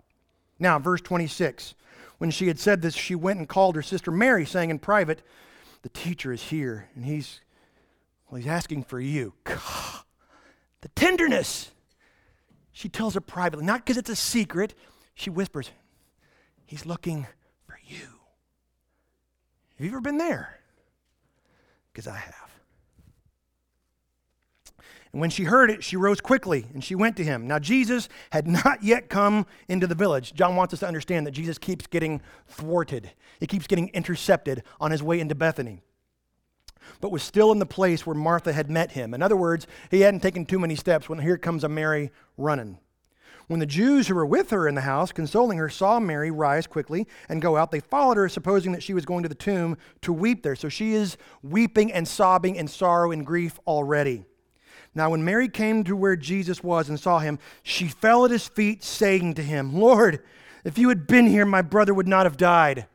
Now, 0.59 0.79
verse 0.79 1.01
26. 1.01 1.75
When 2.19 2.31
she 2.31 2.49
had 2.49 2.59
said 2.59 2.83
this, 2.83 2.95
she 2.95 3.15
went 3.15 3.39
and 3.39 3.49
called 3.49 3.77
her 3.77 3.83
sister 3.83 4.11
Mary, 4.11 4.45
saying 4.45 4.71
in 4.71 4.79
private, 4.79 5.23
The 5.83 5.89
teacher 5.89 6.33
is 6.33 6.43
here, 6.43 6.89
and 6.95 7.05
he's, 7.05 7.41
well, 8.29 8.41
he's 8.41 8.51
asking 8.51 8.85
for 8.85 9.01
you. 9.01 9.35
The 10.81 10.89
tenderness. 10.91 11.73
She 12.71 12.89
tells 12.89 13.15
her 13.15 13.21
privately, 13.21 13.65
not 13.65 13.81
because 13.81 13.97
it's 13.97 14.11
a 14.11 14.15
secret. 14.15 14.75
She 15.17 15.29
whispers, 15.29 15.73
He's 16.67 16.87
looking 16.87 17.27
for 17.67 17.77
you. 17.85 18.07
Have 19.77 19.85
you 19.85 19.89
ever 19.89 20.01
been 20.01 20.19
there? 20.19 20.61
Because 21.93 22.07
I 22.07 22.17
have. 22.17 22.58
And 25.13 25.21
when 25.21 25.31
she 25.31 25.45
heard 25.45 25.71
it, 25.71 25.83
she 25.83 25.97
rose 25.97 26.21
quickly 26.21 26.67
and 26.75 26.85
she 26.85 26.95
went 26.95 27.17
to 27.17 27.25
him. 27.25 27.47
Now, 27.47 27.59
Jesus 27.59 28.09
had 28.31 28.47
not 28.65 28.83
yet 28.83 29.09
come 29.09 29.47
into 29.69 29.87
the 29.87 29.95
village. 29.95 30.35
John 30.35 30.57
wants 30.57 30.75
us 30.75 30.81
to 30.81 30.87
understand 30.87 31.27
that 31.27 31.33
Jesus 31.33 31.59
keeps 31.59 31.87
getting 31.87 32.21
thwarted, 32.47 33.13
he 33.41 33.47
keeps 33.47 33.67
getting 33.67 33.89
intercepted 33.89 34.63
on 34.81 34.91
his 34.91 35.03
way 35.03 35.21
into 35.21 35.35
Bethany, 35.35 35.83
but 37.01 37.13
was 37.13 37.23
still 37.23 37.53
in 37.53 37.59
the 37.59 37.67
place 37.67 38.07
where 38.07 38.15
Martha 38.15 38.53
had 38.53 38.71
met 38.71 38.93
him. 38.93 39.15
In 39.15 39.23
other 39.23 39.37
words, 39.37 39.67
he 39.91 40.01
hadn't 40.01 40.21
taken 40.21 40.45
too 40.45 40.59
many 40.59 40.75
steps 40.75 41.09
when 41.09 41.19
here 41.19 41.39
comes 41.39 41.65
a 41.65 41.69
Mary 41.69 42.11
running. 42.37 42.79
When 43.49 43.61
the 43.61 43.67
Jews 43.67 44.07
who 44.07 44.15
were 44.15 44.27
with 44.27 44.51
her 44.51 44.69
in 44.69 44.75
the 44.75 44.83
house, 44.83 45.11
consoling 45.11 45.57
her, 45.57 45.71
saw 45.71 45.99
Mary 45.99 46.31
rise 46.31 46.67
quickly 46.67 47.07
and 47.31 47.41
go 47.41 47.57
out, 47.57 47.71
they 47.71 47.81
followed 47.81 48.19
her, 48.19 48.29
supposing 48.29 48.73
that 48.73 48.83
she 48.83 48.93
was 48.93 49.07
going 49.07 49.23
to 49.23 49.29
the 49.29 49.35
tomb 49.35 49.79
to 50.03 50.13
weep 50.13 50.43
there. 50.43 50.55
So 50.55 50.69
she 50.69 50.93
is 50.93 51.17
weeping 51.43 51.91
and 51.91 52.07
sobbing 52.07 52.57
in 52.57 52.69
sorrow 52.69 53.11
and 53.11 53.25
grief 53.25 53.59
already. 53.67 54.27
Now, 54.95 55.11
when 55.11 55.25
Mary 55.25 55.49
came 55.49 55.85
to 55.85 55.97
where 55.97 56.17
Jesus 56.17 56.63
was 56.63 56.89
and 56.89 56.99
saw 56.99 57.19
him, 57.19 57.39
she 57.63 57.89
fell 57.89 58.25
at 58.25 58.31
his 58.31 58.49
feet, 58.49 58.83
saying 58.83 59.35
to 59.35 59.43
him, 59.43 59.79
Lord, 59.79 60.23
if 60.65 60.79
you 60.79 60.89
had 60.89 61.07
been 61.07 61.27
here, 61.27 61.47
my 61.47 61.63
brother 61.63 61.95
would 61.95 62.09
not 62.09 62.27
have 62.27 62.37
died. 62.37 62.87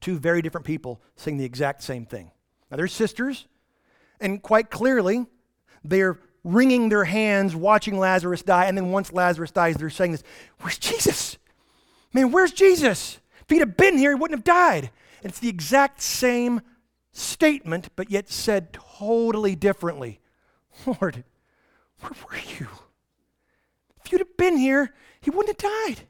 Two 0.00 0.18
very 0.18 0.42
different 0.42 0.66
people 0.66 1.00
saying 1.16 1.36
the 1.36 1.44
exact 1.44 1.82
same 1.82 2.04
thing. 2.04 2.30
Now, 2.70 2.76
they're 2.76 2.88
sisters, 2.88 3.46
and 4.20 4.42
quite 4.42 4.70
clearly, 4.70 5.26
they're 5.84 6.18
wringing 6.44 6.88
their 6.88 7.04
hands 7.04 7.54
watching 7.54 7.98
Lazarus 7.98 8.42
die. 8.42 8.66
And 8.66 8.76
then 8.76 8.90
once 8.90 9.12
Lazarus 9.12 9.50
dies, 9.50 9.76
they're 9.76 9.90
saying 9.90 10.12
this 10.12 10.22
Where's 10.60 10.78
Jesus? 10.78 11.38
Man, 12.12 12.32
where's 12.32 12.52
Jesus? 12.52 13.18
If 13.42 13.50
he'd 13.50 13.60
have 13.60 13.76
been 13.76 13.98
here, 13.98 14.10
he 14.10 14.14
wouldn't 14.14 14.38
have 14.38 14.44
died. 14.44 14.90
And 15.22 15.30
it's 15.30 15.38
the 15.38 15.48
exact 15.48 16.00
same 16.00 16.60
statement, 17.12 17.90
but 17.96 18.10
yet 18.10 18.28
said 18.28 18.72
totally 18.72 19.54
differently. 19.54 20.20
Lord, 20.86 21.24
where 22.00 22.12
were 22.28 22.38
you? 22.58 22.68
If 24.04 24.12
you'd 24.12 24.20
have 24.20 24.36
been 24.36 24.56
here, 24.56 24.94
he 25.20 25.30
wouldn't 25.30 25.60
have 25.60 25.72
died. 25.72 26.06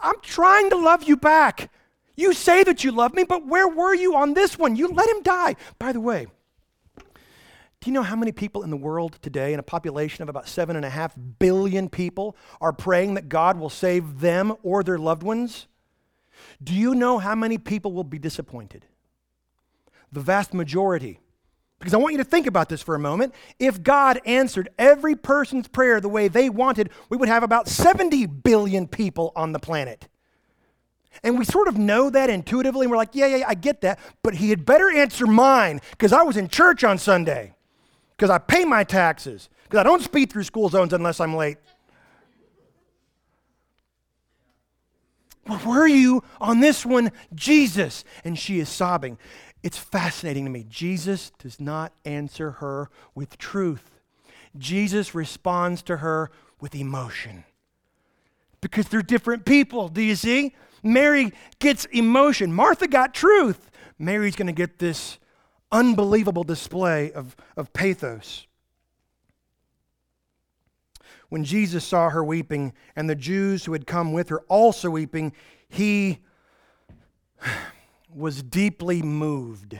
I'm 0.00 0.20
trying 0.22 0.70
to 0.70 0.76
love 0.76 1.04
you 1.04 1.16
back. 1.16 1.70
You 2.16 2.32
say 2.32 2.62
that 2.62 2.84
you 2.84 2.92
love 2.92 3.14
me, 3.14 3.24
but 3.24 3.46
where 3.46 3.68
were 3.68 3.94
you 3.94 4.14
on 4.14 4.34
this 4.34 4.58
one? 4.58 4.76
You 4.76 4.88
let 4.88 5.08
him 5.08 5.22
die. 5.22 5.56
By 5.78 5.92
the 5.92 6.00
way, 6.00 6.26
do 6.98 7.90
you 7.90 7.92
know 7.92 8.02
how 8.02 8.16
many 8.16 8.32
people 8.32 8.62
in 8.62 8.70
the 8.70 8.76
world 8.76 9.18
today, 9.20 9.52
in 9.52 9.58
a 9.58 9.64
population 9.64 10.22
of 10.22 10.28
about 10.28 10.48
seven 10.48 10.76
and 10.76 10.84
a 10.84 10.90
half 10.90 11.14
billion 11.38 11.88
people, 11.88 12.36
are 12.60 12.72
praying 12.72 13.14
that 13.14 13.28
God 13.28 13.58
will 13.58 13.68
save 13.68 14.20
them 14.20 14.54
or 14.62 14.82
their 14.82 14.98
loved 14.98 15.22
ones? 15.22 15.66
Do 16.62 16.72
you 16.72 16.94
know 16.94 17.18
how 17.18 17.34
many 17.34 17.58
people 17.58 17.92
will 17.92 18.04
be 18.04 18.18
disappointed? 18.18 18.86
The 20.12 20.20
vast 20.20 20.54
majority. 20.54 21.18
Because 21.84 21.92
I 21.92 21.98
want 21.98 22.12
you 22.12 22.18
to 22.18 22.24
think 22.24 22.46
about 22.46 22.70
this 22.70 22.80
for 22.80 22.94
a 22.94 22.98
moment. 22.98 23.34
If 23.58 23.82
God 23.82 24.18
answered 24.24 24.70
every 24.78 25.14
person's 25.14 25.68
prayer 25.68 26.00
the 26.00 26.08
way 26.08 26.28
they 26.28 26.48
wanted, 26.48 26.88
we 27.10 27.18
would 27.18 27.28
have 27.28 27.42
about 27.42 27.68
70 27.68 28.24
billion 28.24 28.88
people 28.88 29.32
on 29.36 29.52
the 29.52 29.58
planet. 29.58 30.08
And 31.22 31.38
we 31.38 31.44
sort 31.44 31.68
of 31.68 31.76
know 31.76 32.08
that 32.08 32.30
intuitively, 32.30 32.86
and 32.86 32.90
we're 32.90 32.96
like, 32.96 33.10
yeah, 33.12 33.26
yeah, 33.26 33.44
I 33.46 33.52
get 33.52 33.82
that, 33.82 33.98
but 34.22 34.36
he 34.36 34.48
had 34.48 34.64
better 34.64 34.90
answer 34.90 35.26
mine 35.26 35.82
because 35.90 36.14
I 36.14 36.22
was 36.22 36.38
in 36.38 36.48
church 36.48 36.84
on 36.84 36.96
Sunday, 36.96 37.52
because 38.16 38.30
I 38.30 38.38
pay 38.38 38.64
my 38.64 38.82
taxes, 38.82 39.50
because 39.64 39.78
I 39.78 39.82
don't 39.82 40.00
speed 40.00 40.32
through 40.32 40.44
school 40.44 40.70
zones 40.70 40.94
unless 40.94 41.20
I'm 41.20 41.36
late. 41.36 41.58
Where 45.44 45.60
were 45.66 45.86
you 45.86 46.22
on 46.40 46.60
this 46.60 46.86
one, 46.86 47.12
Jesus? 47.34 48.04
And 48.24 48.38
she 48.38 48.58
is 48.58 48.70
sobbing. 48.70 49.18
It's 49.64 49.78
fascinating 49.78 50.44
to 50.44 50.50
me. 50.50 50.66
Jesus 50.68 51.32
does 51.38 51.58
not 51.58 51.94
answer 52.04 52.50
her 52.50 52.90
with 53.14 53.38
truth, 53.38 53.98
Jesus 54.56 55.14
responds 55.14 55.82
to 55.84 55.96
her 55.96 56.30
with 56.60 56.74
emotion. 56.74 57.44
Because 58.60 58.88
they're 58.88 59.02
different 59.02 59.44
people, 59.44 59.88
do 59.88 60.00
you 60.00 60.16
see? 60.16 60.54
Mary 60.82 61.32
gets 61.58 61.86
emotion. 61.86 62.52
Martha 62.52 62.86
got 62.86 63.14
truth. 63.14 63.70
Mary's 63.98 64.36
going 64.36 64.46
to 64.46 64.52
get 64.52 64.78
this 64.78 65.18
unbelievable 65.72 66.44
display 66.44 67.10
of, 67.12 67.34
of 67.56 67.72
pathos. 67.72 68.46
When 71.30 71.44
Jesus 71.44 71.84
saw 71.84 72.10
her 72.10 72.22
weeping 72.22 72.74
and 72.94 73.08
the 73.08 73.14
Jews 73.14 73.64
who 73.64 73.72
had 73.72 73.86
come 73.86 74.12
with 74.12 74.28
her 74.28 74.40
also 74.42 74.90
weeping, 74.90 75.32
he 75.68 76.20
was 78.14 78.42
deeply 78.42 79.02
moved 79.02 79.78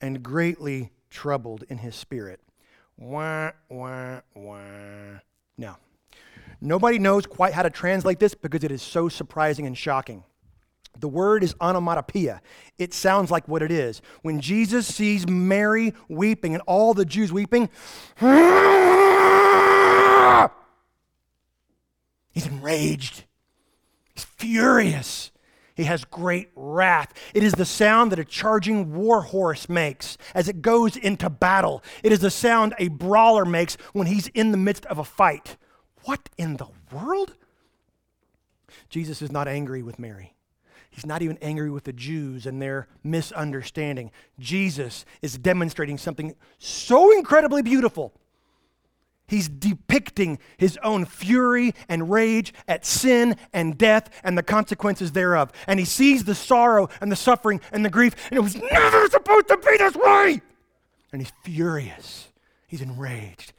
and 0.00 0.22
greatly 0.22 0.92
troubled 1.10 1.64
in 1.68 1.78
his 1.78 1.94
spirit. 1.96 2.40
Wah, 2.96 3.50
wah, 3.68 4.20
wah. 4.34 5.18
Now, 5.58 5.78
nobody 6.60 6.98
knows 6.98 7.26
quite 7.26 7.52
how 7.52 7.62
to 7.62 7.70
translate 7.70 8.20
this 8.20 8.34
because 8.34 8.62
it 8.64 8.70
is 8.70 8.82
so 8.82 9.08
surprising 9.08 9.66
and 9.66 9.76
shocking. 9.76 10.24
The 11.00 11.08
word 11.08 11.42
is 11.42 11.56
onomatopoeia. 11.60 12.40
It 12.78 12.94
sounds 12.94 13.30
like 13.30 13.48
what 13.48 13.62
it 13.62 13.72
is. 13.72 14.00
When 14.22 14.40
Jesus 14.40 14.86
sees 14.86 15.26
Mary 15.28 15.92
weeping 16.08 16.54
and 16.54 16.62
all 16.66 16.94
the 16.94 17.04
Jews 17.04 17.32
weeping, 17.32 17.68
he's 22.30 22.46
enraged. 22.46 23.24
He's 24.14 24.24
furious. 24.24 25.32
He 25.74 25.84
has 25.84 26.04
great 26.04 26.50
wrath. 26.54 27.12
It 27.34 27.42
is 27.42 27.52
the 27.52 27.64
sound 27.64 28.12
that 28.12 28.18
a 28.18 28.24
charging 28.24 28.94
war 28.94 29.22
horse 29.22 29.68
makes 29.68 30.16
as 30.34 30.48
it 30.48 30.62
goes 30.62 30.96
into 30.96 31.28
battle. 31.28 31.82
It 32.02 32.12
is 32.12 32.20
the 32.20 32.30
sound 32.30 32.74
a 32.78 32.88
brawler 32.88 33.44
makes 33.44 33.76
when 33.92 34.06
he's 34.06 34.28
in 34.28 34.52
the 34.52 34.56
midst 34.56 34.86
of 34.86 34.98
a 34.98 35.04
fight. 35.04 35.56
What 36.04 36.28
in 36.38 36.56
the 36.58 36.68
world? 36.92 37.34
Jesus 38.88 39.20
is 39.20 39.32
not 39.32 39.48
angry 39.48 39.82
with 39.82 39.98
Mary. 39.98 40.34
He's 40.90 41.06
not 41.06 41.22
even 41.22 41.38
angry 41.42 41.70
with 41.70 41.84
the 41.84 41.92
Jews 41.92 42.46
and 42.46 42.62
their 42.62 42.86
misunderstanding. 43.02 44.12
Jesus 44.38 45.04
is 45.22 45.36
demonstrating 45.36 45.98
something 45.98 46.36
so 46.60 47.10
incredibly 47.10 47.62
beautiful. 47.62 48.12
He's 49.26 49.48
depicting 49.48 50.38
his 50.58 50.78
own 50.82 51.06
fury 51.06 51.74
and 51.88 52.10
rage 52.10 52.52
at 52.68 52.84
sin 52.84 53.36
and 53.52 53.78
death 53.78 54.10
and 54.22 54.36
the 54.36 54.42
consequences 54.42 55.12
thereof. 55.12 55.50
And 55.66 55.78
he 55.80 55.86
sees 55.86 56.24
the 56.24 56.34
sorrow 56.34 56.90
and 57.00 57.10
the 57.10 57.16
suffering 57.16 57.60
and 57.72 57.84
the 57.84 57.90
grief, 57.90 58.14
and 58.30 58.38
it 58.38 58.42
was 58.42 58.56
never 58.56 59.08
supposed 59.08 59.48
to 59.48 59.56
be 59.56 59.76
this 59.78 59.96
way. 59.96 60.42
And 61.12 61.22
he's 61.22 61.32
furious. 61.42 62.28
He's 62.66 62.82
enraged. 62.82 63.52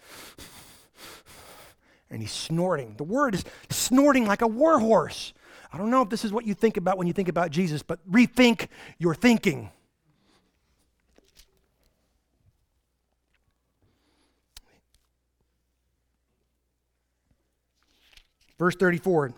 And 2.12 2.22
he's 2.22 2.32
snorting. 2.32 2.96
The 2.98 3.04
word 3.04 3.34
is 3.34 3.44
snorting 3.70 4.28
like 4.28 4.42
a 4.42 4.48
warhorse. 4.48 5.34
I 5.74 5.78
don't 5.78 5.90
know 5.90 6.04
if 6.04 6.10
this 6.10 6.24
is 6.24 6.32
what 6.32 6.46
you 6.46 6.54
think 6.54 6.78
about 6.78 6.98
when 6.98 7.08
you 7.08 7.14
think 7.14 7.28
about 7.28 7.50
Jesus, 7.50 7.82
but 7.82 8.00
rethink 8.10 8.68
your 9.00 9.16
thinking. 9.16 9.72
Verse 18.58 18.76
34 18.76 19.34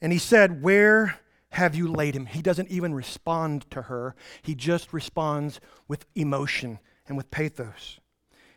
And 0.00 0.12
he 0.12 0.18
said, 0.18 0.62
Where 0.62 1.18
have 1.50 1.74
you 1.74 1.88
laid 1.88 2.14
him? 2.14 2.26
He 2.26 2.42
doesn't 2.42 2.70
even 2.70 2.94
respond 2.94 3.70
to 3.70 3.82
her, 3.82 4.14
he 4.42 4.54
just 4.54 4.92
responds 4.92 5.60
with 5.88 6.06
emotion 6.14 6.78
and 7.06 7.16
with 7.16 7.30
pathos. 7.30 8.00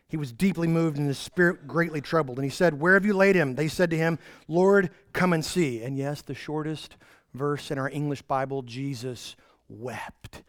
He 0.08 0.18
was 0.18 0.32
deeply 0.32 0.68
moved 0.68 0.98
and 0.98 1.08
his 1.08 1.20
spirit 1.20 1.68
greatly 1.68 2.02
troubled. 2.02 2.40
And 2.40 2.44
he 2.44 2.50
said, 2.50 2.80
Where 2.80 2.96
have 2.96 3.06
you 3.06 3.14
laid 3.14 3.36
him? 3.36 3.54
They 3.54 3.68
said 3.68 3.92
to 3.92 3.98
him, 3.98 4.18
Lord, 4.48 4.90
come 5.14 5.34
and 5.34 5.46
see. 5.46 5.84
And 5.84 5.98
yes, 5.98 6.24
the 6.24 6.34
shortest 6.34 6.96
verse 7.36 7.70
in 7.70 7.78
our 7.78 7.90
English 7.90 8.24
Bible, 8.24 8.64
Jesus 8.64 9.36
wept. 9.70 10.42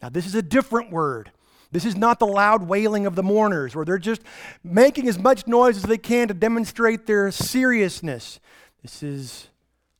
Now, 0.00 0.08
this 0.08 0.24
is 0.24 0.36
a 0.36 0.42
different 0.42 0.92
word. 0.92 1.32
This 1.72 1.84
is 1.84 1.96
not 1.96 2.20
the 2.20 2.26
loud 2.26 2.68
wailing 2.68 3.06
of 3.06 3.14
the 3.14 3.22
mourners, 3.22 3.74
where 3.74 3.84
they're 3.84 3.98
just 3.98 4.22
making 4.62 5.08
as 5.08 5.18
much 5.18 5.46
noise 5.46 5.76
as 5.76 5.82
they 5.82 5.98
can 5.98 6.28
to 6.28 6.34
demonstrate 6.34 7.06
their 7.06 7.30
seriousness. 7.30 8.40
This 8.88 9.02
is 9.02 9.48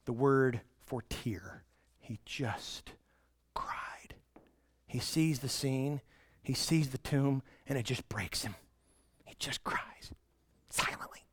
the 0.07 0.15
word 0.15 0.63
for 0.87 1.03
tear. 1.11 1.63
He 2.01 2.21
just 2.25 2.93
cried. 3.53 4.15
He 4.87 4.99
sees 4.99 5.41
the 5.41 5.49
scene, 5.51 6.01
he 6.43 6.55
sees 6.55 6.89
the 6.89 6.97
tomb, 6.97 7.43
and 7.67 7.79
it 7.79 7.85
just 7.85 8.09
breaks 8.09 8.45
him. 8.45 8.55
He 9.27 9.37
just 9.39 9.63
cries 9.63 10.11
silently. 10.71 11.27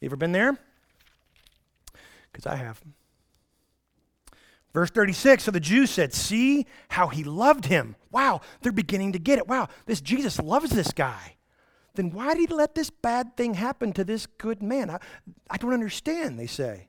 You 0.00 0.06
ever 0.06 0.16
been 0.16 0.32
there? 0.32 0.56
Because 2.32 2.46
I 2.46 2.56
have. 2.56 2.80
Verse 4.72 4.88
36 4.88 5.44
So 5.44 5.50
the 5.50 5.60
Jews 5.60 5.90
said, 5.90 6.14
See 6.14 6.64
how 6.88 7.08
he 7.08 7.22
loved 7.22 7.66
him. 7.66 7.96
Wow, 8.10 8.40
they're 8.62 8.72
beginning 8.72 9.12
to 9.12 9.18
get 9.18 9.38
it. 9.38 9.46
Wow, 9.46 9.68
this 9.84 10.00
Jesus 10.00 10.40
loves 10.40 10.70
this 10.70 10.92
guy. 10.92 11.36
Then 12.00 12.12
why 12.12 12.32
did 12.32 12.48
he 12.48 12.54
let 12.54 12.74
this 12.74 12.88
bad 12.88 13.36
thing 13.36 13.52
happen 13.52 13.92
to 13.92 14.04
this 14.04 14.24
good 14.24 14.62
man? 14.62 14.88
I, 14.88 15.00
I 15.50 15.58
don't 15.58 15.74
understand, 15.74 16.38
they 16.38 16.46
say. 16.46 16.88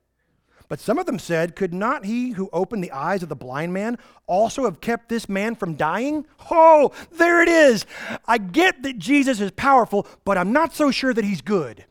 But 0.70 0.80
some 0.80 0.98
of 0.98 1.06
them 1.06 1.20
said, 1.20 1.54
Could 1.58 1.74
not 1.74 2.06
he 2.06 2.30
who 2.30 2.50
opened 2.54 2.82
the 2.82 2.94
eyes 2.94 3.22
of 3.22 3.28
the 3.28 3.36
blind 3.36 3.74
man 3.74 3.98
also 4.26 4.64
have 4.64 4.80
kept 4.80 5.10
this 5.10 5.28
man 5.28 5.56
from 5.56 5.76
dying? 5.76 6.26
Oh, 6.50 6.94
there 7.12 7.42
it 7.42 7.50
is. 7.50 7.86
I 8.26 8.38
get 8.38 8.84
that 8.84 9.00
Jesus 9.00 9.42
is 9.42 9.52
powerful, 9.52 10.08
but 10.24 10.38
I'm 10.38 10.54
not 10.54 10.74
so 10.74 10.92
sure 10.92 11.14
that 11.14 11.26
he's 11.26 11.42
good. 11.42 11.84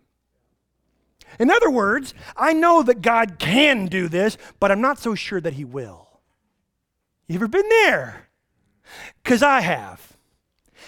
In 1.39 1.51
other 1.51 1.71
words, 1.71 2.15
I 2.39 2.55
know 2.55 2.83
that 2.85 3.03
God 3.03 3.39
can 3.39 3.85
do 3.85 4.09
this, 4.09 4.39
but 4.61 4.73
I'm 4.73 4.81
not 4.81 4.99
so 4.99 5.15
sure 5.15 5.43
that 5.43 5.53
He 5.53 5.65
will. 5.67 6.09
You 7.29 7.35
ever 7.35 7.49
been 7.49 7.69
there? 7.69 8.29
Because 9.23 9.43
I 9.43 9.61
have. 9.61 10.10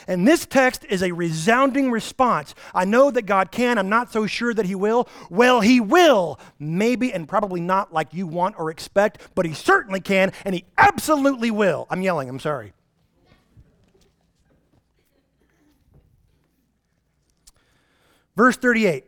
And 0.06 0.26
this 0.26 0.46
text 0.46 0.84
is 0.88 1.02
a 1.02 1.12
resounding 1.12 1.90
response. 1.90 2.54
I 2.74 2.84
know 2.84 3.10
that 3.10 3.22
God 3.22 3.50
can, 3.50 3.78
I'm 3.78 3.88
not 3.88 4.12
so 4.12 4.26
sure 4.26 4.52
that 4.54 4.66
He 4.66 4.74
will. 4.74 5.08
Well, 5.30 5.60
He 5.60 5.80
will. 5.80 6.38
Maybe 6.58 7.12
and 7.12 7.28
probably 7.28 7.60
not 7.60 7.92
like 7.92 8.14
you 8.14 8.26
want 8.26 8.58
or 8.58 8.70
expect, 8.70 9.18
but 9.34 9.46
He 9.46 9.54
certainly 9.54 10.00
can, 10.00 10.32
and 10.44 10.54
He 10.54 10.64
absolutely 10.76 11.50
will. 11.50 11.86
I'm 11.90 12.02
yelling, 12.02 12.28
I'm 12.28 12.40
sorry. 12.40 12.72
Verse 18.36 18.56
38. 18.56 19.04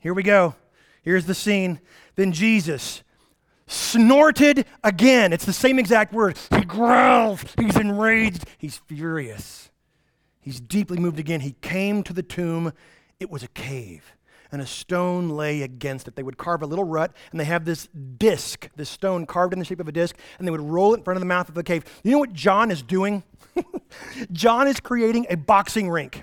Here 0.00 0.14
we 0.14 0.22
go. 0.22 0.54
Here's 1.02 1.26
the 1.26 1.34
scene. 1.34 1.80
Then 2.14 2.32
Jesus 2.32 3.02
snorted 3.66 4.64
again. 4.82 5.32
It's 5.32 5.44
the 5.44 5.52
same 5.52 5.78
exact 5.78 6.12
word. 6.12 6.38
He 6.50 6.64
growls. 6.64 7.42
He's 7.58 7.76
enraged. 7.76 8.44
He's 8.58 8.76
furious. 8.76 9.70
He's 10.46 10.60
deeply 10.60 10.98
moved 10.98 11.18
again. 11.18 11.40
He 11.40 11.56
came 11.60 12.04
to 12.04 12.12
the 12.12 12.22
tomb. 12.22 12.72
It 13.18 13.32
was 13.32 13.42
a 13.42 13.48
cave, 13.48 14.14
and 14.52 14.62
a 14.62 14.66
stone 14.66 15.28
lay 15.28 15.62
against 15.62 16.06
it. 16.06 16.14
They 16.14 16.22
would 16.22 16.38
carve 16.38 16.62
a 16.62 16.66
little 16.66 16.84
rut, 16.84 17.16
and 17.32 17.40
they 17.40 17.44
have 17.46 17.64
this 17.64 17.88
disc, 18.16 18.68
this 18.76 18.88
stone 18.88 19.26
carved 19.26 19.52
in 19.52 19.58
the 19.58 19.64
shape 19.64 19.80
of 19.80 19.88
a 19.88 19.92
disc, 19.92 20.16
and 20.38 20.46
they 20.46 20.52
would 20.52 20.60
roll 20.60 20.94
it 20.94 20.98
in 20.98 21.02
front 21.02 21.16
of 21.16 21.20
the 21.20 21.26
mouth 21.26 21.48
of 21.48 21.56
the 21.56 21.64
cave. 21.64 21.84
You 22.04 22.12
know 22.12 22.18
what 22.20 22.32
John 22.32 22.70
is 22.70 22.80
doing? 22.80 23.24
John 24.32 24.68
is 24.68 24.78
creating 24.78 25.26
a 25.28 25.36
boxing 25.36 25.90
rink. 25.90 26.22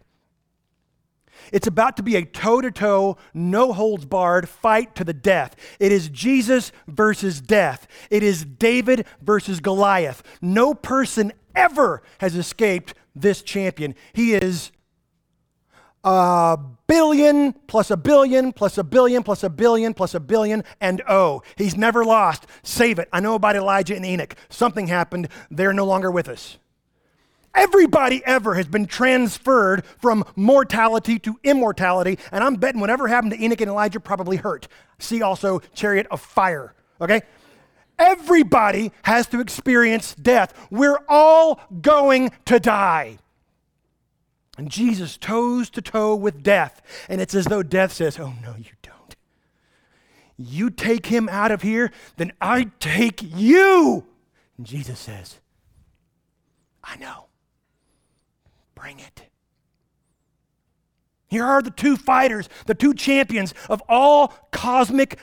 It's 1.51 1.67
about 1.67 1.97
to 1.97 2.03
be 2.03 2.15
a 2.15 2.23
toe 2.23 2.62
to 2.62 2.71
toe, 2.71 3.17
no 3.33 3.73
holds 3.73 4.05
barred 4.05 4.47
fight 4.47 4.95
to 4.95 5.03
the 5.03 5.13
death. 5.13 5.57
It 5.81 5.91
is 5.91 6.07
Jesus 6.07 6.71
versus 6.88 7.41
death. 7.41 7.88
It 8.09 8.23
is 8.23 8.45
David 8.45 9.05
versus 9.21 9.59
Goliath. 9.59 10.23
No 10.41 10.73
person 10.73 11.33
ever 11.53 12.01
has 12.19 12.38
escaped 12.38 12.93
this 13.15 13.41
champion. 13.41 13.95
He 14.13 14.34
is 14.34 14.71
a 16.04 16.58
billion 16.88 17.54
plus 17.54 17.89
a 17.89 17.97
billion 17.97 18.52
plus 18.52 18.78
a 18.78 18.84
billion 18.84 19.23
plus 19.23 19.43
a 19.43 19.49
billion 19.49 19.93
plus 19.93 20.13
a 20.13 20.19
billion 20.19 20.63
and 20.82 21.02
oh, 21.08 21.41
he's 21.56 21.78
never 21.78 22.04
lost. 22.04 22.45
Save 22.62 22.99
it. 22.99 23.08
I 23.13 23.19
know 23.19 23.36
about 23.36 23.56
Elijah 23.56 23.95
and 23.95 24.06
Enoch. 24.06 24.36
Something 24.49 24.88
happened. 24.88 25.30
They're 25.49 25.73
no 25.73 25.86
longer 25.86 26.12
with 26.12 26.28
us. 26.28 26.58
Everybody 27.56 28.23
ever 28.26 28.56
has 28.56 28.67
been 28.67 28.88
transferred 28.88 29.86
from 30.02 30.26
mortality 30.36 31.19
to 31.19 31.39
immortality, 31.43 32.17
and 32.32 32.43
I'm 32.43 32.56
betting 32.56 32.82
whatever 32.82 33.08
happened 33.08 33.34
to 33.34 33.43
Enoch 33.43 33.62
and 33.62 33.69
Elijah 33.69 33.99
probably 33.99 34.38
hurt. 34.38 34.67
See 34.97 35.21
also 35.21 35.60
Chariot 35.76 36.08
of 36.10 36.19
Fire, 36.19 36.73
okay? 36.99 37.21
Everybody 37.99 38.91
has 39.03 39.27
to 39.27 39.39
experience 39.39 40.15
death. 40.15 40.67
We're 40.71 40.99
all 41.08 41.62
going 41.82 42.32
to 42.45 42.60
die. 42.60 43.19
And 44.58 44.69
Jesus 44.69 45.17
toes 45.17 45.69
to 45.71 45.82
toe 45.82 46.15
with 46.15 46.43
death, 46.43 46.82
and 47.10 47.19
it's 47.19 47.34
as 47.34 47.45
though 47.45 47.63
death 47.63 47.91
says, 47.93 48.19
Oh, 48.19 48.34
no, 48.43 48.56
you 48.56 48.71
don't. 48.84 49.15
You 50.38 50.69
take 50.69 51.08
him 51.08 51.27
out 51.29 51.51
of 51.51 51.62
here, 51.62 51.91
then 52.17 52.34
I 52.39 52.69
take 52.79 53.21
you. 53.23 54.06
And 54.58 54.67
Jesus 54.67 54.99
says, 54.99 55.39
I 56.84 56.97
know. 56.97 57.25
Bring 58.75 58.99
it. 58.99 59.23
Here 61.27 61.45
are 61.45 61.63
the 61.63 61.71
two 61.71 61.97
fighters, 61.97 62.47
the 62.67 62.75
two 62.75 62.93
champions 62.93 63.56
of 63.67 63.82
all 63.89 64.27
cosmic 64.51 65.17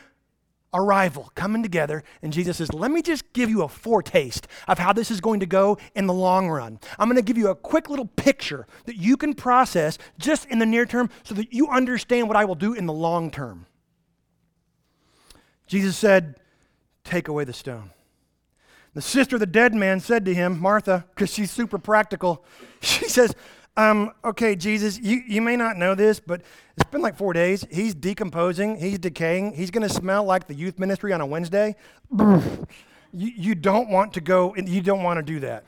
arrival 0.72 1.30
coming 1.35 1.62
together. 1.62 2.02
And 2.22 2.33
Jesus 2.33 2.59
says, 2.59 2.72
Let 2.72 2.90
me 2.90 3.02
just 3.02 3.33
give 3.33 3.50
you 3.50 3.62
a 3.62 3.68
foretaste 3.68 4.46
of 4.68 4.78
how 4.78 4.92
this 4.92 5.11
is 5.11 5.20
going 5.20 5.40
to 5.40 5.46
go 5.46 5.78
in 5.94 6.06
the 6.06 6.14
long 6.14 6.48
run. 6.48 6.78
I'm 6.98 7.09
going 7.09 7.16
to 7.16 7.22
give 7.22 7.38
you 7.38 7.48
a 7.48 7.54
quick 7.54 7.90
little 7.90 8.06
picture 8.06 8.66
that 8.87 8.96
you 8.96 9.16
can 9.16 9.35
process 9.35 9.98
just 10.18 10.46
in 10.46 10.59
the 10.59 10.66
near 10.66 10.87
term 10.87 11.11
so 11.22 11.35
that 11.35 11.52
you 11.52 11.68
understand 11.68 12.28
what 12.28 12.37
I 12.37 12.44
will 12.44 12.54
do 12.54 12.74
in 12.74 12.87
the 12.87 12.92
long 12.92 13.30
term. 13.30 13.66
Jesus 15.66 15.96
said, 15.96 16.37
Take 17.04 17.28
away 17.28 17.44
the 17.44 17.52
stone. 17.52 17.90
The 18.94 19.02
sister 19.02 19.37
of 19.37 19.40
the 19.40 19.46
dead 19.46 19.72
man 19.72 20.00
said 20.00 20.24
to 20.24 20.35
him, 20.35 20.59
Martha, 20.59 21.04
because 21.14 21.33
she's 21.33 21.50
super 21.50 21.78
practical, 21.78 22.44
she 22.80 23.09
says, 23.09 23.35
um, 23.76 24.12
okay, 24.24 24.56
Jesus, 24.56 24.98
you, 24.98 25.22
you 25.26 25.40
may 25.40 25.56
not 25.56 25.76
know 25.76 25.94
this, 25.94 26.20
but 26.20 26.42
it's 26.76 26.90
been 26.90 27.00
like 27.00 27.16
four 27.16 27.33
days. 27.33 27.66
He's 27.70 27.94
decomposing, 27.94 28.76
he's 28.76 28.98
decaying, 28.98 29.54
he's 29.54 29.70
going 29.70 29.87
to 29.87 29.94
smell 29.94 30.24
like 30.24 30.46
the 30.46 30.54
youth 30.54 30.78
ministry 30.78 31.12
on 31.12 31.20
a 31.20 31.26
Wednesday. 31.26 31.76
you, 32.18 32.52
you 33.12 33.54
don't 33.54 33.88
want 33.88 34.14
to 34.14 34.20
go, 34.20 34.54
and 34.54 34.68
you 34.68 34.80
don't 34.80 35.02
want 35.02 35.18
to 35.18 35.22
do 35.22 35.40
that. 35.40 35.64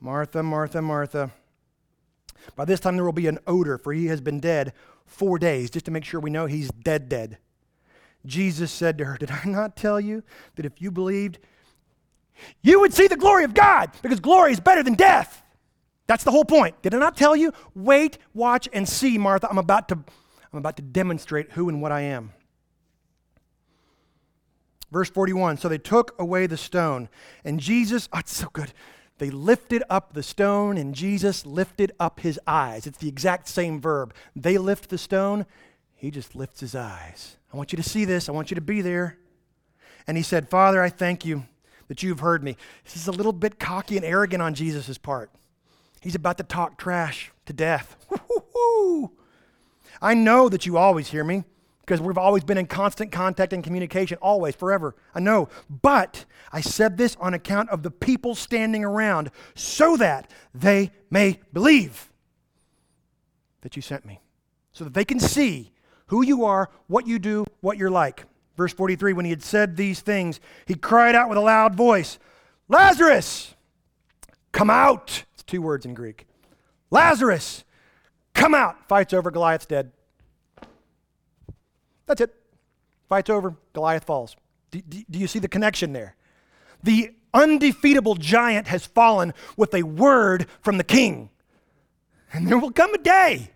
Martha, 0.00 0.42
Martha, 0.42 0.80
Martha. 0.80 1.30
By 2.56 2.64
this 2.64 2.80
time, 2.80 2.96
there 2.96 3.04
will 3.04 3.12
be 3.12 3.26
an 3.26 3.38
odor, 3.46 3.76
for 3.76 3.92
he 3.92 4.06
has 4.06 4.20
been 4.20 4.40
dead 4.40 4.72
four 5.04 5.38
days, 5.38 5.70
just 5.70 5.84
to 5.86 5.90
make 5.90 6.04
sure 6.04 6.20
we 6.20 6.30
know 6.30 6.46
he's 6.46 6.70
dead, 6.70 7.08
dead. 7.08 7.38
Jesus 8.24 8.70
said 8.70 8.98
to 8.98 9.04
her, 9.04 9.16
Did 9.16 9.30
I 9.30 9.42
not 9.44 9.76
tell 9.76 10.00
you 10.00 10.22
that 10.56 10.64
if 10.64 10.80
you 10.80 10.90
believed, 10.90 11.38
you 12.62 12.80
would 12.80 12.94
see 12.94 13.06
the 13.06 13.16
glory 13.16 13.44
of 13.44 13.54
God 13.54 13.90
because 14.02 14.20
glory 14.20 14.52
is 14.52 14.60
better 14.60 14.82
than 14.82 14.94
death. 14.94 15.42
That's 16.10 16.24
the 16.24 16.32
whole 16.32 16.44
point. 16.44 16.82
Did 16.82 16.92
I 16.92 16.98
not 16.98 17.16
tell 17.16 17.36
you? 17.36 17.52
Wait, 17.72 18.18
watch, 18.34 18.68
and 18.72 18.88
see, 18.88 19.16
Martha. 19.16 19.48
I'm 19.48 19.58
about 19.58 19.88
to, 19.90 19.94
I'm 20.52 20.58
about 20.58 20.74
to 20.78 20.82
demonstrate 20.82 21.52
who 21.52 21.68
and 21.68 21.80
what 21.80 21.92
I 21.92 22.00
am. 22.00 22.32
Verse 24.90 25.08
41 25.08 25.58
So 25.58 25.68
they 25.68 25.78
took 25.78 26.16
away 26.18 26.48
the 26.48 26.56
stone, 26.56 27.08
and 27.44 27.60
Jesus, 27.60 28.08
oh, 28.12 28.18
it's 28.18 28.34
so 28.34 28.48
good. 28.52 28.72
They 29.18 29.30
lifted 29.30 29.84
up 29.88 30.14
the 30.14 30.24
stone, 30.24 30.76
and 30.78 30.96
Jesus 30.96 31.46
lifted 31.46 31.92
up 32.00 32.18
his 32.18 32.40
eyes. 32.44 32.88
It's 32.88 32.98
the 32.98 33.08
exact 33.08 33.46
same 33.46 33.80
verb. 33.80 34.12
They 34.34 34.58
lift 34.58 34.88
the 34.88 34.98
stone, 34.98 35.46
he 35.94 36.10
just 36.10 36.34
lifts 36.34 36.58
his 36.58 36.74
eyes. 36.74 37.36
I 37.54 37.56
want 37.56 37.72
you 37.72 37.76
to 37.76 37.88
see 37.88 38.04
this. 38.04 38.28
I 38.28 38.32
want 38.32 38.50
you 38.50 38.56
to 38.56 38.60
be 38.60 38.80
there. 38.80 39.16
And 40.08 40.16
he 40.16 40.24
said, 40.24 40.48
Father, 40.48 40.82
I 40.82 40.88
thank 40.88 41.24
you 41.24 41.44
that 41.86 42.02
you've 42.02 42.18
heard 42.18 42.42
me. 42.42 42.56
This 42.82 42.96
is 42.96 43.06
a 43.06 43.12
little 43.12 43.32
bit 43.32 43.60
cocky 43.60 43.96
and 43.96 44.04
arrogant 44.04 44.42
on 44.42 44.54
Jesus' 44.54 44.98
part. 44.98 45.30
He's 46.00 46.14
about 46.14 46.38
to 46.38 46.44
talk 46.44 46.78
trash 46.78 47.30
to 47.46 47.52
death. 47.52 47.96
Woo-hoo-hoo. 48.08 49.12
I 50.00 50.14
know 50.14 50.48
that 50.48 50.66
you 50.66 50.78
always 50.78 51.08
hear 51.08 51.24
me 51.24 51.44
because 51.90 52.00
we've 52.00 52.16
always 52.16 52.44
been 52.44 52.56
in 52.56 52.66
constant 52.66 53.12
contact 53.12 53.52
and 53.52 53.64
communication, 53.64 54.16
always, 54.22 54.54
forever. 54.54 54.94
I 55.14 55.20
know. 55.20 55.48
But 55.68 56.24
I 56.52 56.60
said 56.60 56.96
this 56.96 57.16
on 57.20 57.34
account 57.34 57.68
of 57.70 57.82
the 57.82 57.90
people 57.90 58.34
standing 58.34 58.84
around 58.84 59.30
so 59.54 59.96
that 59.96 60.30
they 60.54 60.92
may 61.10 61.40
believe 61.52 62.10
that 63.62 63.76
you 63.76 63.82
sent 63.82 64.06
me, 64.06 64.20
so 64.72 64.84
that 64.84 64.94
they 64.94 65.04
can 65.04 65.20
see 65.20 65.72
who 66.06 66.24
you 66.24 66.44
are, 66.44 66.70
what 66.86 67.06
you 67.06 67.18
do, 67.18 67.44
what 67.60 67.76
you're 67.76 67.90
like. 67.90 68.24
Verse 68.56 68.72
43 68.72 69.12
When 69.12 69.24
he 69.24 69.30
had 69.30 69.42
said 69.42 69.76
these 69.76 70.00
things, 70.00 70.40
he 70.66 70.74
cried 70.74 71.14
out 71.14 71.28
with 71.28 71.38
a 71.38 71.42
loud 71.42 71.74
voice, 71.74 72.18
Lazarus, 72.68 73.54
come 74.52 74.70
out. 74.70 75.24
Two 75.50 75.62
words 75.62 75.84
in 75.84 75.94
Greek. 75.94 76.28
Lazarus, 76.92 77.64
come 78.34 78.54
out. 78.54 78.86
Fight's 78.86 79.12
over, 79.12 79.32
Goliath's 79.32 79.66
dead. 79.66 79.90
That's 82.06 82.20
it. 82.20 82.32
Fight's 83.08 83.28
over, 83.28 83.56
Goliath 83.72 84.04
falls. 84.04 84.36
Do, 84.70 84.80
do, 84.80 85.02
do 85.10 85.18
you 85.18 85.26
see 85.26 85.40
the 85.40 85.48
connection 85.48 85.92
there? 85.92 86.14
The 86.84 87.10
undefeatable 87.34 88.14
giant 88.14 88.68
has 88.68 88.86
fallen 88.86 89.34
with 89.56 89.74
a 89.74 89.82
word 89.82 90.46
from 90.60 90.78
the 90.78 90.84
king. 90.84 91.30
And 92.32 92.46
there 92.46 92.56
will 92.56 92.70
come 92.70 92.94
a 92.94 92.98
day 92.98 93.50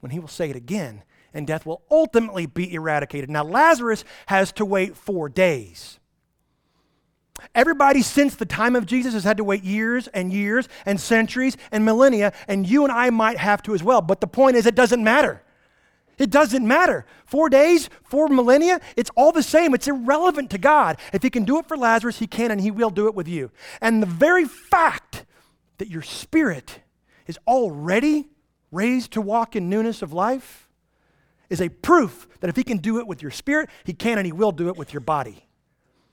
when 0.00 0.10
he 0.10 0.18
will 0.18 0.28
say 0.28 0.50
it 0.50 0.56
again 0.56 1.04
and 1.32 1.46
death 1.46 1.64
will 1.64 1.80
ultimately 1.90 2.44
be 2.44 2.74
eradicated. 2.74 3.30
Now, 3.30 3.44
Lazarus 3.44 4.04
has 4.26 4.52
to 4.52 4.66
wait 4.66 4.94
four 4.94 5.30
days. 5.30 5.99
Everybody 7.54 8.02
since 8.02 8.36
the 8.36 8.46
time 8.46 8.76
of 8.76 8.86
Jesus 8.86 9.14
has 9.14 9.24
had 9.24 9.38
to 9.38 9.44
wait 9.44 9.64
years 9.64 10.08
and 10.08 10.32
years 10.32 10.68
and 10.84 11.00
centuries 11.00 11.56
and 11.72 11.84
millennia, 11.84 12.32
and 12.48 12.68
you 12.68 12.84
and 12.84 12.92
I 12.92 13.10
might 13.10 13.38
have 13.38 13.62
to 13.64 13.74
as 13.74 13.82
well. 13.82 14.02
But 14.02 14.20
the 14.20 14.26
point 14.26 14.56
is, 14.56 14.66
it 14.66 14.74
doesn't 14.74 15.02
matter. 15.02 15.42
It 16.18 16.30
doesn't 16.30 16.66
matter. 16.66 17.06
Four 17.24 17.48
days, 17.48 17.88
four 18.04 18.28
millennia, 18.28 18.80
it's 18.94 19.10
all 19.16 19.32
the 19.32 19.42
same. 19.42 19.74
It's 19.74 19.88
irrelevant 19.88 20.50
to 20.50 20.58
God. 20.58 20.98
If 21.14 21.22
He 21.22 21.30
can 21.30 21.44
do 21.44 21.58
it 21.58 21.66
for 21.66 21.78
Lazarus, 21.78 22.18
He 22.18 22.26
can, 22.26 22.50
and 22.50 22.60
He 22.60 22.70
will 22.70 22.90
do 22.90 23.06
it 23.06 23.14
with 23.14 23.26
you. 23.26 23.50
And 23.80 24.02
the 24.02 24.06
very 24.06 24.44
fact 24.44 25.24
that 25.78 25.88
your 25.88 26.02
spirit 26.02 26.80
is 27.26 27.38
already 27.46 28.28
raised 28.70 29.12
to 29.12 29.20
walk 29.20 29.56
in 29.56 29.70
newness 29.70 30.02
of 30.02 30.12
life 30.12 30.68
is 31.48 31.60
a 31.60 31.68
proof 31.68 32.28
that 32.40 32.48
if 32.48 32.56
he 32.56 32.62
can 32.62 32.78
do 32.78 32.98
it 32.98 33.06
with 33.06 33.22
your 33.22 33.30
spirit, 33.30 33.68
he 33.84 33.92
can 33.92 34.18
and 34.18 34.26
he 34.26 34.32
will 34.32 34.52
do 34.52 34.68
it 34.68 34.76
with 34.76 34.92
your 34.92 35.00
body. 35.00 35.46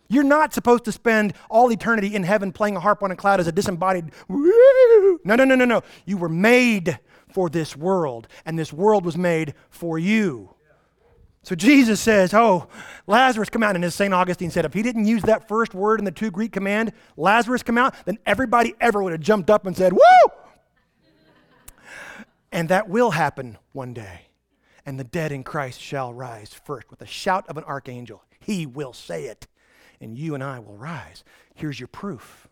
You're 0.10 0.24
not 0.24 0.54
supposed 0.54 0.86
to 0.86 0.92
spend 0.92 1.34
all 1.50 1.72
eternity 1.72 2.16
in 2.16 2.24
heaven 2.24 2.52
playing 2.52 2.76
a 2.76 2.80
harp 2.80 3.04
on 3.04 3.12
a 3.12 3.16
cloud 3.16 3.40
as 3.40 3.48
a 3.48 3.52
disembodied. 3.52 4.12
No, 4.30 5.36
no, 5.36 5.44
no, 5.44 5.56
no, 5.56 5.66
no. 5.66 5.82
You 6.06 6.18
were 6.18 6.30
made 6.30 7.00
for 7.34 7.50
this 7.50 7.76
world, 7.76 8.28
and 8.46 8.58
this 8.58 8.72
world 8.72 9.06
was 9.06 9.18
made 9.18 9.54
for 9.70 10.00
you. 10.00 10.54
So 11.44 11.56
Jesus 11.56 12.02
says, 12.02 12.34
Oh, 12.34 12.68
Lazarus, 13.06 13.50
come 13.50 13.64
out. 13.64 13.76
And 13.76 13.86
as 13.86 13.96
St. 13.96 14.14
Augustine 14.14 14.52
said, 14.52 14.66
if 14.66 14.74
he 14.74 14.82
didn't 14.82 15.06
use 15.06 15.24
that 15.24 15.48
first 15.48 15.74
word 15.74 16.00
in 16.00 16.06
the 16.06 16.12
two 16.12 16.30
Greek 16.30 16.52
command, 16.52 16.92
Lazarus, 17.16 17.64
come 17.64 17.78
out, 17.78 17.96
then 18.06 18.18
everybody 18.26 18.76
ever 18.82 19.02
would 19.02 19.14
have 19.14 19.22
jumped 19.22 19.50
up 19.50 19.66
and 19.66 19.76
said, 19.76 19.94
Woo! 19.94 20.00
and 22.52 22.70
that 22.70 22.90
will 22.90 23.12
happen 23.12 23.58
one 23.72 23.94
day 23.94 24.28
and 24.88 24.98
the 24.98 25.04
dead 25.04 25.34
in 25.34 25.44
Christ 25.44 25.82
shall 25.82 26.14
rise 26.14 26.54
first 26.54 26.90
with 26.90 27.02
a 27.02 27.06
shout 27.06 27.46
of 27.50 27.58
an 27.58 27.66
archangel. 27.66 28.24
He 28.40 28.66
will 28.66 28.94
say 28.94 29.26
it, 29.26 29.46
and 30.02 30.18
you 30.18 30.36
and 30.36 30.44
I 30.44 30.60
will 30.60 30.76
rise. 30.76 31.24
Here's 31.56 31.80
your 31.80 31.88
proof. 31.88 32.48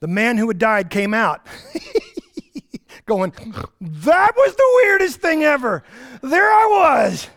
The 0.00 0.08
man 0.08 0.36
who 0.36 0.48
had 0.48 0.58
died 0.58 0.90
came 0.90 1.14
out. 1.14 1.46
going, 3.06 3.32
That 3.80 4.32
was 4.36 4.54
the 4.54 4.70
weirdest 4.82 5.20
thing 5.20 5.44
ever. 5.44 5.82
There 6.22 6.50
I 6.50 6.66
was. 7.06 7.28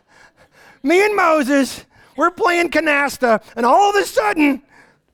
Me 0.83 1.03
and 1.03 1.15
Moses, 1.15 1.85
we're 2.17 2.31
playing 2.31 2.71
canasta, 2.71 3.43
and 3.55 3.65
all 3.65 3.89
of 3.89 3.95
a 3.95 4.05
sudden, 4.05 4.61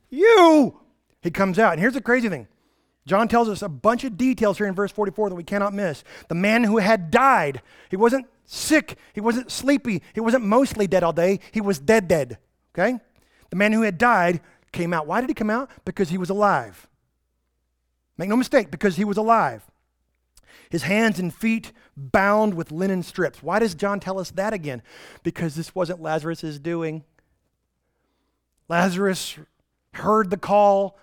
you, 0.09 0.79
he 1.21 1.31
comes 1.31 1.59
out. 1.59 1.73
And 1.73 1.81
here's 1.81 1.93
the 1.93 2.01
crazy 2.01 2.29
thing 2.29 2.47
John 3.05 3.27
tells 3.27 3.49
us 3.49 3.61
a 3.61 3.69
bunch 3.69 4.03
of 4.03 4.17
details 4.17 4.57
here 4.57 4.67
in 4.67 4.73
verse 4.73 4.91
44 4.91 5.29
that 5.29 5.35
we 5.35 5.43
cannot 5.43 5.73
miss. 5.73 6.03
The 6.29 6.35
man 6.35 6.63
who 6.63 6.77
had 6.77 7.11
died, 7.11 7.61
he 7.89 7.97
wasn't 7.97 8.27
sick, 8.45 8.97
he 9.13 9.21
wasn't 9.21 9.51
sleepy, 9.51 10.01
he 10.13 10.19
wasn't 10.19 10.45
mostly 10.45 10.87
dead 10.87 11.03
all 11.03 11.13
day, 11.13 11.39
he 11.51 11.61
was 11.61 11.79
dead, 11.79 12.07
dead. 12.07 12.37
Okay? 12.77 12.99
The 13.49 13.55
man 13.55 13.71
who 13.71 13.83
had 13.83 13.97
died 13.97 14.41
came 14.71 14.93
out. 14.93 15.07
Why 15.07 15.21
did 15.21 15.29
he 15.29 15.33
come 15.33 15.49
out? 15.49 15.69
Because 15.85 16.09
he 16.09 16.17
was 16.17 16.29
alive. 16.29 16.87
Make 18.17 18.29
no 18.29 18.35
mistake, 18.35 18.69
because 18.69 18.97
he 18.97 19.05
was 19.05 19.17
alive. 19.17 19.63
His 20.69 20.83
hands 20.83 21.19
and 21.19 21.33
feet 21.33 21.71
bound 21.95 22.53
with 22.53 22.71
linen 22.71 23.03
strips. 23.03 23.41
Why 23.41 23.59
does 23.59 23.75
John 23.75 23.99
tell 23.99 24.19
us 24.19 24.31
that 24.31 24.53
again? 24.53 24.81
Because 25.23 25.55
this 25.55 25.73
wasn't 25.73 26.01
Lazarus' 26.01 26.59
doing. 26.59 27.03
Lazarus 28.67 29.37
heard 29.93 30.29
the 30.29 30.37
call 30.37 30.97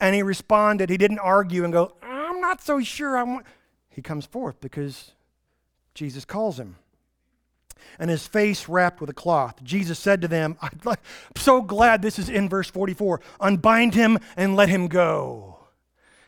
and 0.00 0.14
he 0.14 0.22
responded. 0.22 0.90
He 0.90 0.96
didn't 0.96 1.18
argue 1.18 1.64
and 1.64 1.72
go, 1.72 1.94
I'm 2.02 2.40
not 2.40 2.62
so 2.62 2.80
sure 2.80 3.16
I 3.16 3.22
want. 3.22 3.46
He 3.88 4.02
comes 4.02 4.26
forth 4.26 4.60
because 4.60 5.12
Jesus 5.94 6.24
calls 6.24 6.60
him. 6.60 6.76
And 7.98 8.10
his 8.10 8.26
face 8.26 8.68
wrapped 8.68 9.00
with 9.00 9.10
a 9.10 9.14
cloth. 9.14 9.62
Jesus 9.62 9.98
said 9.98 10.20
to 10.22 10.28
them, 10.28 10.56
I'm 10.60 10.96
so 11.36 11.62
glad 11.62 12.02
this 12.02 12.18
is 12.18 12.28
in 12.28 12.48
verse 12.48 12.70
44 12.70 13.20
unbind 13.40 13.94
him 13.94 14.18
and 14.36 14.56
let 14.56 14.68
him 14.68 14.88
go. 14.88 15.58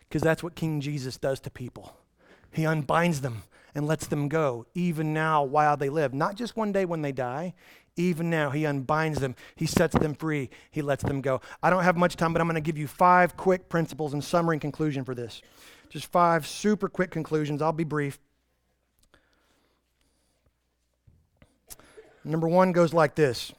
Because 0.08 0.22
that's 0.22 0.42
what 0.42 0.54
King 0.54 0.80
Jesus 0.80 1.18
does 1.18 1.40
to 1.40 1.50
people. 1.50 1.94
He 2.52 2.64
unbinds 2.64 3.20
them 3.20 3.42
and 3.74 3.86
lets 3.86 4.06
them 4.06 4.28
go, 4.28 4.66
even 4.74 5.12
now 5.12 5.44
while 5.44 5.76
they 5.76 5.90
live. 5.90 6.14
Not 6.14 6.34
just 6.34 6.56
one 6.56 6.72
day 6.72 6.84
when 6.84 7.02
they 7.02 7.12
die, 7.12 7.54
even 7.98 8.30
now, 8.30 8.50
He 8.50 8.64
unbinds 8.64 9.18
them, 9.18 9.34
He 9.56 9.66
sets 9.66 9.96
them 9.98 10.14
free, 10.14 10.50
He 10.70 10.82
lets 10.82 11.02
them 11.02 11.20
go. 11.20 11.40
I 11.62 11.70
don't 11.70 11.82
have 11.82 11.96
much 11.96 12.16
time, 12.16 12.32
but 12.32 12.40
I'm 12.40 12.46
going 12.46 12.54
to 12.54 12.60
give 12.60 12.78
you 12.78 12.86
five 12.86 13.36
quick 13.36 13.68
principles 13.68 14.14
and 14.14 14.22
summary 14.22 14.54
and 14.54 14.60
conclusion 14.60 15.04
for 15.04 15.14
this. 15.14 15.42
Just 15.90 16.06
five 16.06 16.46
super 16.46 16.88
quick 16.88 17.10
conclusions. 17.10 17.60
I'll 17.60 17.72
be 17.72 17.84
brief. 17.84 18.18
Number 22.24 22.48
one 22.48 22.72
goes 22.72 22.92
like 22.92 23.14
this 23.14 23.52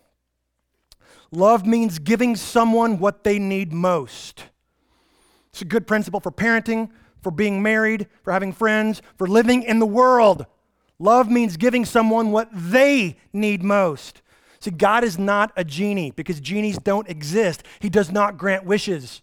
Love 1.31 1.65
means 1.65 1.99
giving 1.99 2.35
someone 2.35 2.99
what 2.99 3.23
they 3.23 3.39
need 3.39 3.71
most. 3.71 4.45
It's 5.51 5.61
a 5.61 5.65
good 5.65 5.87
principle 5.87 6.19
for 6.19 6.31
parenting, 6.31 6.89
for 7.21 7.31
being 7.31 7.61
married, 7.61 8.07
for 8.23 8.31
having 8.31 8.53
friends, 8.53 9.01
for 9.17 9.27
living 9.27 9.63
in 9.63 9.79
the 9.79 9.85
world. 9.85 10.45
Love 10.99 11.29
means 11.29 11.57
giving 11.57 11.85
someone 11.85 12.31
what 12.31 12.49
they 12.51 13.17
need 13.31 13.63
most. 13.63 14.21
See, 14.59 14.71
God 14.71 15.03
is 15.03 15.17
not 15.17 15.53
a 15.55 15.63
genie 15.63 16.11
because 16.11 16.39
genies 16.39 16.77
don't 16.77 17.07
exist. 17.07 17.63
He 17.79 17.89
does 17.89 18.11
not 18.11 18.37
grant 18.37 18.65
wishes. 18.65 19.21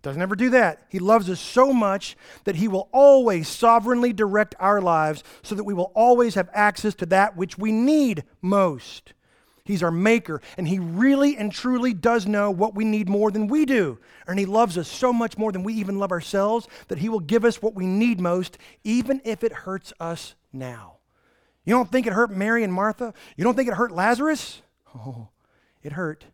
Doesn't 0.00 0.22
ever 0.22 0.36
do 0.36 0.50
that. 0.50 0.82
He 0.88 1.00
loves 1.00 1.28
us 1.28 1.40
so 1.40 1.72
much 1.72 2.16
that 2.44 2.56
He 2.56 2.68
will 2.68 2.88
always 2.92 3.48
sovereignly 3.48 4.12
direct 4.12 4.54
our 4.60 4.80
lives 4.80 5.24
so 5.42 5.54
that 5.54 5.64
we 5.64 5.74
will 5.74 5.92
always 5.94 6.34
have 6.36 6.48
access 6.52 6.94
to 6.96 7.06
that 7.06 7.36
which 7.36 7.58
we 7.58 7.72
need 7.72 8.24
most. 8.40 9.12
He's 9.64 9.82
our 9.82 9.90
maker, 9.90 10.40
and 10.56 10.68
He 10.68 10.78
really 10.78 11.36
and 11.36 11.52
truly 11.52 11.92
does 11.92 12.26
know 12.26 12.50
what 12.50 12.74
we 12.74 12.84
need 12.84 13.08
more 13.08 13.30
than 13.30 13.48
we 13.48 13.66
do. 13.66 13.98
And 14.26 14.38
He 14.38 14.46
loves 14.46 14.78
us 14.78 14.88
so 14.88 15.12
much 15.12 15.36
more 15.36 15.52
than 15.52 15.64
we 15.64 15.74
even 15.74 15.98
love 15.98 16.12
ourselves 16.12 16.68
that 16.86 16.98
He 16.98 17.08
will 17.08 17.20
give 17.20 17.44
us 17.44 17.60
what 17.60 17.74
we 17.74 17.84
need 17.86 18.20
most, 18.20 18.56
even 18.84 19.20
if 19.24 19.42
it 19.42 19.52
hurts 19.52 19.92
us 19.98 20.36
now. 20.52 20.98
You 21.64 21.74
don't 21.74 21.90
think 21.92 22.06
it 22.06 22.14
hurt 22.14 22.30
Mary 22.30 22.62
and 22.64 22.72
Martha? 22.72 23.12
You 23.36 23.44
don't 23.44 23.56
think 23.56 23.68
it 23.68 23.74
hurt 23.74 23.92
Lazarus? 23.92 24.62
Oh, 24.94 25.28
it 25.82 25.92
hurt, 25.92 26.24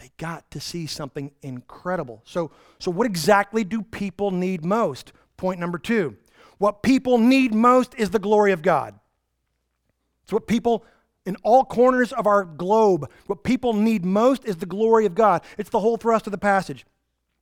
they 0.00 0.10
got 0.16 0.50
to 0.50 0.60
see 0.60 0.86
something 0.86 1.30
incredible. 1.42 2.22
So, 2.24 2.50
so 2.78 2.90
what 2.90 3.06
exactly 3.06 3.64
do 3.64 3.82
people 3.82 4.30
need 4.30 4.64
most? 4.64 5.12
Point 5.36 5.60
number 5.60 5.78
two. 5.78 6.16
What 6.56 6.82
people 6.82 7.18
need 7.18 7.54
most 7.54 7.94
is 7.96 8.08
the 8.10 8.18
glory 8.18 8.52
of 8.52 8.62
God. 8.62 8.98
It's 10.22 10.32
what 10.32 10.46
people 10.46 10.84
in 11.26 11.36
all 11.42 11.64
corners 11.64 12.12
of 12.12 12.26
our 12.26 12.44
globe, 12.44 13.10
what 13.26 13.44
people 13.44 13.74
need 13.74 14.06
most 14.06 14.46
is 14.46 14.56
the 14.56 14.66
glory 14.66 15.04
of 15.04 15.14
God. 15.14 15.42
It's 15.58 15.68
the 15.68 15.80
whole 15.80 15.98
thrust 15.98 16.26
of 16.26 16.30
the 16.30 16.38
passage. 16.38 16.86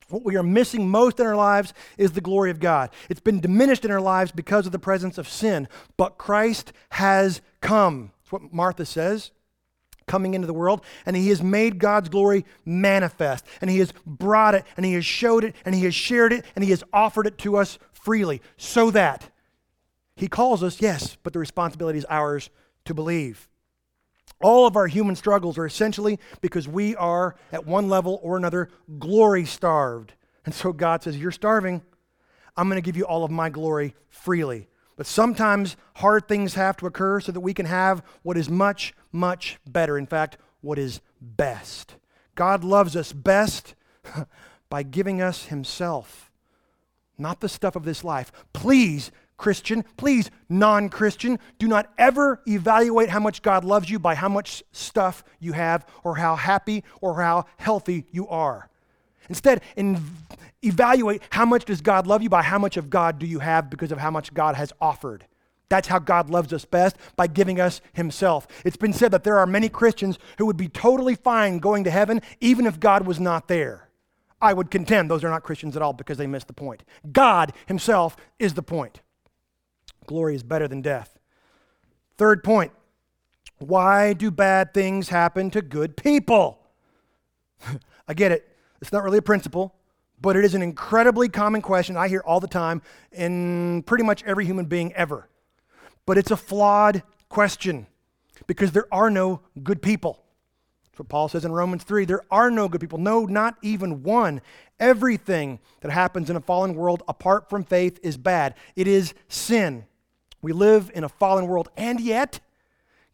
What 0.09 0.25
we 0.25 0.35
are 0.35 0.43
missing 0.43 0.89
most 0.89 1.19
in 1.19 1.25
our 1.25 1.35
lives 1.35 1.73
is 1.97 2.11
the 2.11 2.19
glory 2.19 2.51
of 2.51 2.59
God. 2.59 2.89
It's 3.09 3.21
been 3.21 3.39
diminished 3.39 3.85
in 3.85 3.91
our 3.91 4.01
lives 4.01 4.31
because 4.33 4.65
of 4.65 4.73
the 4.73 4.79
presence 4.79 5.17
of 5.17 5.29
sin, 5.29 5.69
but 5.95 6.17
Christ 6.17 6.73
has 6.91 7.41
come. 7.61 8.11
That's 8.19 8.31
what 8.33 8.53
Martha 8.53 8.85
says 8.85 9.31
coming 10.09 10.33
into 10.33 10.47
the 10.47 10.53
world, 10.53 10.83
and 11.05 11.15
he 11.15 11.29
has 11.29 11.41
made 11.41 11.79
God's 11.79 12.09
glory 12.09 12.45
manifest, 12.65 13.45
and 13.61 13.69
he 13.69 13.79
has 13.79 13.93
brought 14.05 14.55
it, 14.55 14.65
and 14.75 14.85
he 14.85 14.93
has 14.93 15.05
showed 15.05 15.45
it, 15.45 15.55
and 15.63 15.73
he 15.73 15.85
has 15.85 15.95
shared 15.95 16.33
it, 16.33 16.43
and 16.55 16.63
he 16.65 16.71
has 16.71 16.83
offered 16.91 17.27
it 17.27 17.37
to 17.37 17.55
us 17.55 17.79
freely, 17.93 18.41
so 18.57 18.91
that 18.91 19.29
he 20.15 20.27
calls 20.27 20.63
us, 20.63 20.81
yes, 20.81 21.15
but 21.23 21.31
the 21.31 21.39
responsibility 21.39 21.99
is 21.99 22.05
ours 22.09 22.49
to 22.85 22.93
believe. 22.93 23.47
All 24.41 24.65
of 24.65 24.75
our 24.75 24.87
human 24.87 25.15
struggles 25.15 25.57
are 25.57 25.65
essentially 25.65 26.19
because 26.41 26.67
we 26.67 26.95
are, 26.95 27.35
at 27.51 27.65
one 27.65 27.87
level 27.87 28.19
or 28.23 28.35
another, 28.35 28.69
glory 28.97 29.45
starved. 29.45 30.13
And 30.45 30.53
so 30.53 30.73
God 30.73 31.03
says, 31.03 31.17
You're 31.17 31.31
starving. 31.31 31.81
I'm 32.57 32.67
going 32.67 32.81
to 32.81 32.85
give 32.85 32.97
you 32.97 33.05
all 33.05 33.23
of 33.23 33.31
my 33.31 33.49
glory 33.49 33.95
freely. 34.09 34.67
But 34.99 35.07
sometimes 35.07 35.77
hard 35.95 36.27
things 36.27 36.55
have 36.55 36.75
to 36.75 36.85
occur 36.85 37.21
so 37.21 37.31
that 37.31 37.39
we 37.39 37.53
can 37.53 37.65
have 37.67 38.03
what 38.21 38.35
is 38.35 38.49
much, 38.49 38.93
much 39.13 39.57
better. 39.65 39.97
In 39.97 40.05
fact, 40.05 40.35
what 40.59 40.77
is 40.77 40.99
best. 41.21 41.95
God 42.35 42.65
loves 42.65 42.97
us 42.97 43.13
best 43.13 43.75
by 44.69 44.83
giving 44.83 45.21
us 45.21 45.45
Himself, 45.45 46.29
not 47.17 47.39
the 47.39 47.47
stuff 47.47 47.77
of 47.77 47.85
this 47.85 48.03
life. 48.03 48.29
Please 48.51 49.09
Christian, 49.37 49.85
please, 49.95 50.31
non 50.49 50.89
Christian, 50.89 51.39
do 51.59 51.69
not 51.69 51.93
ever 51.97 52.41
evaluate 52.45 53.07
how 53.07 53.21
much 53.21 53.41
God 53.41 53.63
loves 53.63 53.89
you 53.89 53.99
by 53.99 54.15
how 54.15 54.27
much 54.27 54.63
stuff 54.73 55.23
you 55.39 55.53
have 55.53 55.87
or 56.03 56.17
how 56.17 56.35
happy 56.35 56.83
or 56.99 57.21
how 57.21 57.45
healthy 57.55 58.05
you 58.11 58.27
are. 58.27 58.69
Instead, 59.29 59.61
in, 59.75 60.01
evaluate 60.61 61.21
how 61.29 61.45
much 61.45 61.65
does 61.65 61.81
God 61.81 62.07
love 62.07 62.21
you 62.21 62.29
by 62.29 62.41
how 62.41 62.59
much 62.59 62.77
of 62.77 62.89
God 62.89 63.19
do 63.19 63.25
you 63.25 63.39
have 63.39 63.69
because 63.69 63.91
of 63.91 63.99
how 63.99 64.11
much 64.11 64.33
God 64.33 64.55
has 64.55 64.73
offered. 64.81 65.25
That's 65.69 65.87
how 65.87 65.99
God 65.99 66.29
loves 66.31 66.51
us 66.51 66.65
best 66.65 66.97
by 67.15 67.27
giving 67.27 67.59
us 67.59 67.79
Himself. 67.93 68.47
It's 68.65 68.75
been 68.75 68.93
said 68.93 69.11
that 69.11 69.23
there 69.23 69.37
are 69.37 69.45
many 69.45 69.69
Christians 69.69 70.17
who 70.39 70.47
would 70.47 70.57
be 70.57 70.67
totally 70.67 71.15
fine 71.15 71.59
going 71.59 71.83
to 71.83 71.91
heaven 71.91 72.21
even 72.41 72.65
if 72.65 72.79
God 72.79 73.05
was 73.05 73.19
not 73.19 73.47
there. 73.47 73.89
I 74.41 74.53
would 74.53 74.71
contend 74.71 75.11
those 75.11 75.23
are 75.23 75.29
not 75.29 75.43
Christians 75.43 75.75
at 75.75 75.81
all 75.81 75.93
because 75.93 76.17
they 76.17 76.27
miss 76.27 76.43
the 76.43 76.53
point. 76.53 76.83
God 77.11 77.53
Himself 77.67 78.17
is 78.39 78.55
the 78.55 78.63
point. 78.63 79.01
Glory 80.07 80.33
is 80.33 80.43
better 80.43 80.67
than 80.67 80.81
death. 80.81 81.19
Third 82.17 82.43
point 82.43 82.71
why 83.59 84.13
do 84.13 84.31
bad 84.31 84.73
things 84.73 85.09
happen 85.09 85.51
to 85.51 85.61
good 85.61 85.97
people? 85.97 86.59
I 88.07 88.13
get 88.13 88.31
it. 88.31 88.48
It's 88.81 88.91
not 88.91 89.03
really 89.03 89.17
a 89.17 89.23
principle, 89.23 89.75
but 90.21 90.35
it 90.35 90.45
is 90.45 90.53
an 90.53 90.61
incredibly 90.61 91.29
common 91.29 91.61
question 91.61 91.97
I 91.97 92.07
hear 92.07 92.21
all 92.25 92.39
the 92.39 92.47
time 92.47 92.81
in 93.11 93.83
pretty 93.83 94.03
much 94.03 94.23
every 94.23 94.45
human 94.45 94.65
being 94.65 94.93
ever. 94.93 95.29
But 96.05 96.17
it's 96.17 96.31
a 96.31 96.37
flawed 96.37 97.03
question 97.29 97.87
because 98.47 98.71
there 98.71 98.87
are 98.91 99.09
no 99.09 99.41
good 99.63 99.81
people. 99.81 100.23
That's 100.85 100.99
what 100.99 101.09
Paul 101.09 101.29
says 101.29 101.45
in 101.45 101.51
Romans 101.51 101.83
3. 101.83 102.05
There 102.05 102.23
are 102.31 102.49
no 102.49 102.67
good 102.67 102.81
people. 102.81 102.99
No, 102.99 103.25
not 103.25 103.55
even 103.61 104.03
one. 104.03 104.41
Everything 104.79 105.59
that 105.81 105.91
happens 105.91 106.29
in 106.29 106.35
a 106.35 106.41
fallen 106.41 106.75
world 106.75 107.03
apart 107.07 107.49
from 107.49 107.63
faith 107.63 107.99
is 108.01 108.17
bad. 108.17 108.55
It 108.75 108.87
is 108.87 109.13
sin. 109.27 109.85
We 110.41 110.53
live 110.53 110.89
in 110.93 111.03
a 111.03 111.09
fallen 111.09 111.47
world, 111.47 111.69
and 111.75 111.99
yet 111.99 112.39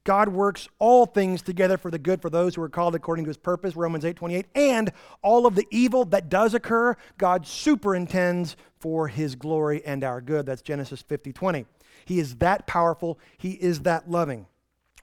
God 0.05 0.29
works 0.29 0.69
all 0.79 1.07
things 1.07 1.41
together 1.41 1.77
for 1.77 1.91
the 1.91 1.97
good 1.97 2.21
for 2.21 2.29
those 2.29 2.55
who 2.55 2.61
are 2.61 2.69
called 2.69 2.95
according 2.95 3.25
to 3.25 3.29
his 3.29 3.37
purpose, 3.37 3.75
Romans 3.75 4.05
8 4.05 4.15
28. 4.15 4.45
And 4.55 4.91
all 5.21 5.45
of 5.45 5.55
the 5.55 5.67
evil 5.71 6.05
that 6.05 6.29
does 6.29 6.53
occur, 6.53 6.95
God 7.17 7.45
superintends 7.45 8.55
for 8.79 9.07
his 9.07 9.35
glory 9.35 9.83
and 9.83 10.03
our 10.03 10.21
good. 10.21 10.45
That's 10.45 10.61
Genesis 10.61 11.01
50 11.01 11.33
20. 11.33 11.65
He 12.05 12.19
is 12.19 12.35
that 12.35 12.67
powerful, 12.67 13.19
he 13.37 13.51
is 13.53 13.81
that 13.81 14.09
loving. 14.09 14.45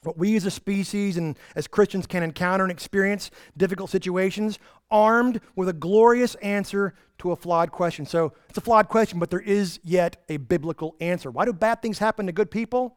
What 0.04 0.18
we 0.18 0.34
as 0.36 0.44
a 0.44 0.50
species 0.50 1.16
and 1.16 1.36
as 1.54 1.66
Christians 1.66 2.06
can 2.06 2.22
encounter 2.22 2.64
and 2.64 2.72
experience 2.72 3.30
difficult 3.56 3.90
situations 3.90 4.58
armed 4.90 5.40
with 5.54 5.68
a 5.68 5.72
glorious 5.72 6.34
answer 6.36 6.94
to 7.18 7.32
a 7.32 7.36
flawed 7.36 7.70
question. 7.70 8.04
So 8.04 8.32
it's 8.48 8.58
a 8.58 8.62
flawed 8.62 8.88
question, 8.88 9.18
but 9.18 9.30
there 9.30 9.40
is 9.40 9.78
yet 9.84 10.22
a 10.28 10.38
biblical 10.38 10.96
answer. 11.00 11.30
Why 11.30 11.44
do 11.44 11.52
bad 11.52 11.82
things 11.82 11.98
happen 11.98 12.26
to 12.26 12.32
good 12.32 12.50
people? 12.50 12.96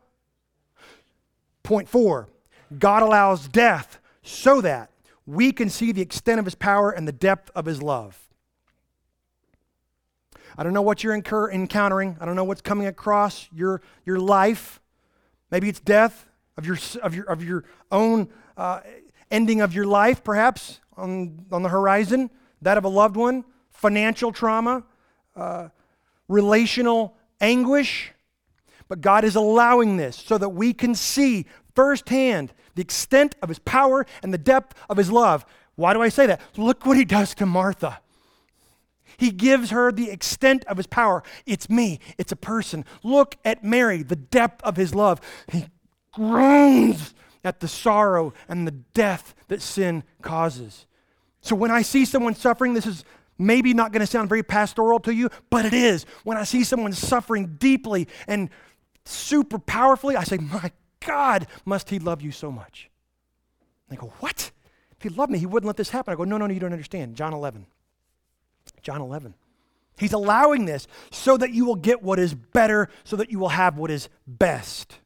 Point 1.66 1.90
four 1.90 2.30
God 2.78 3.02
allows 3.02 3.48
death 3.48 4.00
so 4.22 4.62
that 4.62 4.92
we 5.26 5.52
can 5.52 5.70
see 5.70 5.92
the 5.92 6.02
extent 6.02 6.40
of 6.40 6.46
his 6.46 6.54
power 6.54 6.92
and 6.92 7.08
the 7.08 7.12
depth 7.12 7.50
of 7.56 7.66
his 7.66 7.82
love. 7.82 8.22
I 10.56 10.64
don't 10.64 10.74
know 10.74 10.84
what 10.84 11.04
you're 11.04 11.16
incur- 11.16 11.52
encountering. 11.52 12.18
I 12.22 12.26
don't 12.26 12.36
know 12.36 12.44
what's 12.44 12.62
coming 12.62 12.86
across 12.86 13.50
your, 13.52 13.82
your 14.06 14.20
life. 14.20 14.80
Maybe 15.50 15.68
it's 15.68 15.80
death 15.80 16.28
of 16.56 16.66
your, 16.68 16.78
of 17.02 17.16
your, 17.16 17.26
of 17.26 17.44
your 17.44 17.66
own 17.92 18.30
uh, 18.56 18.82
ending 19.32 19.62
of 19.62 19.74
your 19.74 19.86
life, 19.86 20.24
perhaps 20.24 20.80
on, 20.96 21.46
on 21.52 21.64
the 21.64 21.70
horizon, 21.70 22.30
that 22.62 22.78
of 22.78 22.86
a 22.86 22.90
loved 22.90 23.16
one, 23.16 23.44
financial 23.72 24.32
trauma, 24.32 24.84
uh, 25.36 25.70
relational 26.28 27.18
anguish. 27.42 28.12
But 28.88 29.02
God 29.02 29.24
is 29.24 29.36
allowing 29.36 29.98
this 29.98 30.16
so 30.16 30.38
that 30.38 30.50
we 30.50 30.74
can 30.74 30.96
see 30.96 31.46
firsthand 31.74 32.54
the 32.76 32.82
extent 32.82 33.36
of 33.42 33.50
his 33.50 33.60
power 33.60 34.06
and 34.22 34.34
the 34.34 34.38
depth 34.38 34.76
of 34.90 34.98
his 34.98 35.12
love. 35.12 35.46
Why 35.76 35.94
do 35.94 36.02
I 36.02 36.10
say 36.10 36.26
that? 36.28 36.42
Look 36.58 36.86
what 36.86 36.98
he 36.98 37.06
does 37.06 37.36
to 37.36 37.46
Martha. 37.46 38.00
He 39.18 39.32
gives 39.32 39.70
her 39.70 39.92
the 39.92 40.10
extent 40.10 40.66
of 40.66 40.78
his 40.78 40.88
power. 40.88 41.24
It's 41.46 41.70
me, 41.70 42.00
it's 42.18 42.32
a 42.32 42.38
person. 42.38 42.86
Look 43.04 43.38
at 43.46 43.64
Mary, 43.64 44.04
the 44.04 44.16
depth 44.16 44.62
of 44.64 44.76
his 44.76 44.94
love. 44.94 45.22
He 45.52 45.68
groans 46.12 47.14
at 47.44 47.60
the 47.60 47.68
sorrow 47.68 48.34
and 48.50 48.68
the 48.68 48.72
death 48.72 49.36
that 49.48 49.62
sin 49.62 50.04
causes. 50.22 50.86
So 51.42 51.56
when 51.56 51.72
I 51.72 51.82
see 51.82 52.06
someone 52.06 52.36
suffering, 52.36 52.74
this 52.74 52.88
is 52.88 53.06
maybe 53.38 53.74
not 53.74 53.92
going 53.92 54.00
to 54.00 54.08
sound 54.08 54.30
very 54.30 54.44
pastoral 54.44 55.00
to 55.02 55.14
you, 55.14 55.30
but 55.50 55.66
it 55.66 55.74
is. 55.74 56.06
When 56.24 56.38
I 56.38 56.44
see 56.44 56.64
someone 56.64 56.94
suffering 56.94 57.56
deeply 57.60 58.08
and 58.28 58.50
super 59.06 59.60
powerfully, 59.60 60.16
I 60.16 60.24
say, 60.24 60.38
My 60.38 60.72
God, 61.06 61.48
must 61.66 61.90
he 61.90 62.00
love 62.00 62.22
you 62.22 62.32
so 62.32 62.52
much? 62.52 62.90
They 63.90 63.96
go, 63.96 64.14
What? 64.20 64.52
If 64.98 65.04
he 65.04 65.10
loved 65.10 65.32
me, 65.32 65.40
he 65.40 65.46
wouldn't 65.46 65.68
let 65.68 65.78
this 65.78 65.90
happen. 65.90 66.14
I 66.14 66.16
go, 66.16 66.24
No, 66.24 66.38
no, 66.38 66.48
no, 66.48 66.54
you 66.54 66.60
don't 66.60 66.72
understand. 66.72 67.16
John 67.16 67.34
11. 67.34 67.66
John 68.82 69.02
11. 69.02 69.34
He's 69.98 70.14
allowing 70.14 70.66
this 70.66 70.88
so 71.12 71.38
that 71.38 71.52
you 71.52 71.66
will 71.66 71.76
get 71.76 72.04
what 72.04 72.20
is 72.20 72.34
better, 72.34 72.90
so 73.04 73.16
that 73.16 73.32
you 73.32 73.40
will 73.40 73.50
have 73.50 73.78
what 73.78 73.92
is 73.92 74.10
best. 74.28 75.00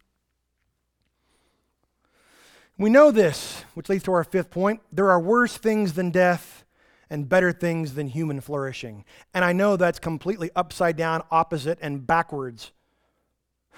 We 2.78 2.90
know 2.90 3.12
this, 3.12 3.66
which 3.74 3.90
leads 3.90 4.04
to 4.06 4.14
our 4.14 4.24
fifth 4.24 4.50
point. 4.50 4.82
There 4.92 5.12
are 5.12 5.20
worse 5.20 5.58
things 5.58 5.94
than 5.94 6.12
death 6.12 6.64
and 7.10 7.28
better 7.28 7.52
things 7.52 7.96
than 7.96 8.08
human 8.08 8.40
flourishing. 8.40 9.04
And 9.34 9.44
I 9.44 9.52
know 9.52 9.76
that's 9.76 10.00
completely 10.00 10.50
upside 10.56 10.96
down, 10.96 11.24
opposite, 11.30 11.78
and 11.82 12.08
backwards 12.08 12.72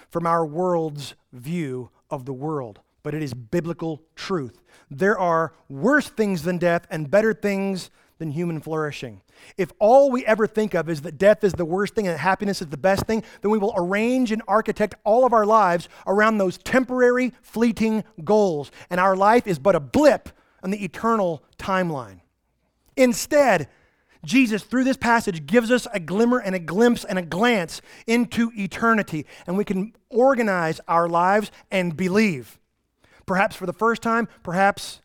from 0.10 0.26
our 0.26 0.46
world's 0.46 1.16
view 1.34 1.90
of 2.10 2.26
the 2.26 2.34
world, 2.34 2.80
but 3.04 3.14
it 3.14 3.24
is 3.24 3.34
biblical 3.34 4.02
truth. 4.16 4.60
There 4.90 5.18
are 5.18 5.54
worse 5.70 6.10
things 6.10 6.44
than 6.44 6.58
death 6.58 6.86
and 6.90 7.10
better 7.10 7.34
things 7.34 7.90
than 8.20 8.32
human 8.32 8.60
flourishing. 8.60 9.22
If 9.58 9.72
all 9.80 10.12
we 10.12 10.24
ever 10.26 10.46
think 10.46 10.76
of 10.76 10.90
is 10.90 11.02
that 11.02 11.18
death 11.18 11.44
is 11.44 11.54
the 11.54 11.66
worst 11.66 11.96
thing 11.96 12.08
and 12.08 12.20
happiness 12.20 12.62
is 12.62 12.68
the 12.68 12.78
best 12.78 13.06
thing, 13.08 13.24
then 13.42 13.52
we 13.52 13.58
will 13.58 13.74
arrange 13.76 14.32
and 14.32 14.44
architect 14.48 14.94
all 15.04 15.26
of 15.26 15.34
our 15.34 15.46
lives 15.46 15.90
around 16.06 16.38
those 16.38 16.60
temporary, 16.60 17.34
fleeting 17.42 18.04
goals. 18.24 18.72
And 18.92 19.00
our 19.00 19.16
life 19.16 19.48
is 19.48 19.58
but 19.58 19.76
a 19.76 19.80
blip 19.80 20.30
on 20.62 20.70
the 20.70 20.84
eternal 20.84 21.44
timeline. 21.58 22.20
Instead, 22.96 23.68
Jesus, 24.24 24.64
through 24.64 24.84
this 24.84 24.98
passage, 24.98 25.46
gives 25.46 25.72
us 25.72 25.88
a 25.94 26.00
glimmer 26.00 26.40
and 26.40 26.54
a 26.54 26.60
glimpse 26.60 27.04
and 27.04 27.18
a 27.18 27.24
glance 27.24 27.82
into 28.06 28.52
eternity, 28.56 29.26
and 29.48 29.58
we 29.58 29.66
can 29.66 29.94
organize 30.10 30.80
our 30.88 31.10
lives 31.10 31.52
and 31.72 31.98
believe. 31.98 32.60
Perhaps 33.26 33.56
for 33.56 33.66
the 33.66 33.74
first 33.74 34.02
time, 34.02 34.28
perhaps 34.44 35.02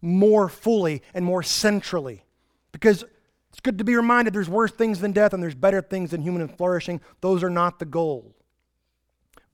more 0.00 0.48
fully 0.48 1.02
and 1.14 1.24
more 1.24 1.42
centrally. 1.42 2.24
Because 2.72 3.04
it's 3.50 3.60
good 3.60 3.78
to 3.78 3.84
be 3.84 3.96
reminded 3.96 4.34
there's 4.34 4.48
worse 4.48 4.70
things 4.70 5.00
than 5.00 5.12
death 5.12 5.32
and 5.32 5.42
there's 5.42 5.54
better 5.54 5.82
things 5.82 6.10
than 6.10 6.22
human 6.22 6.46
flourishing. 6.48 7.00
Those 7.20 7.42
are 7.42 7.50
not 7.50 7.78
the 7.78 7.84
goal. 7.84 8.34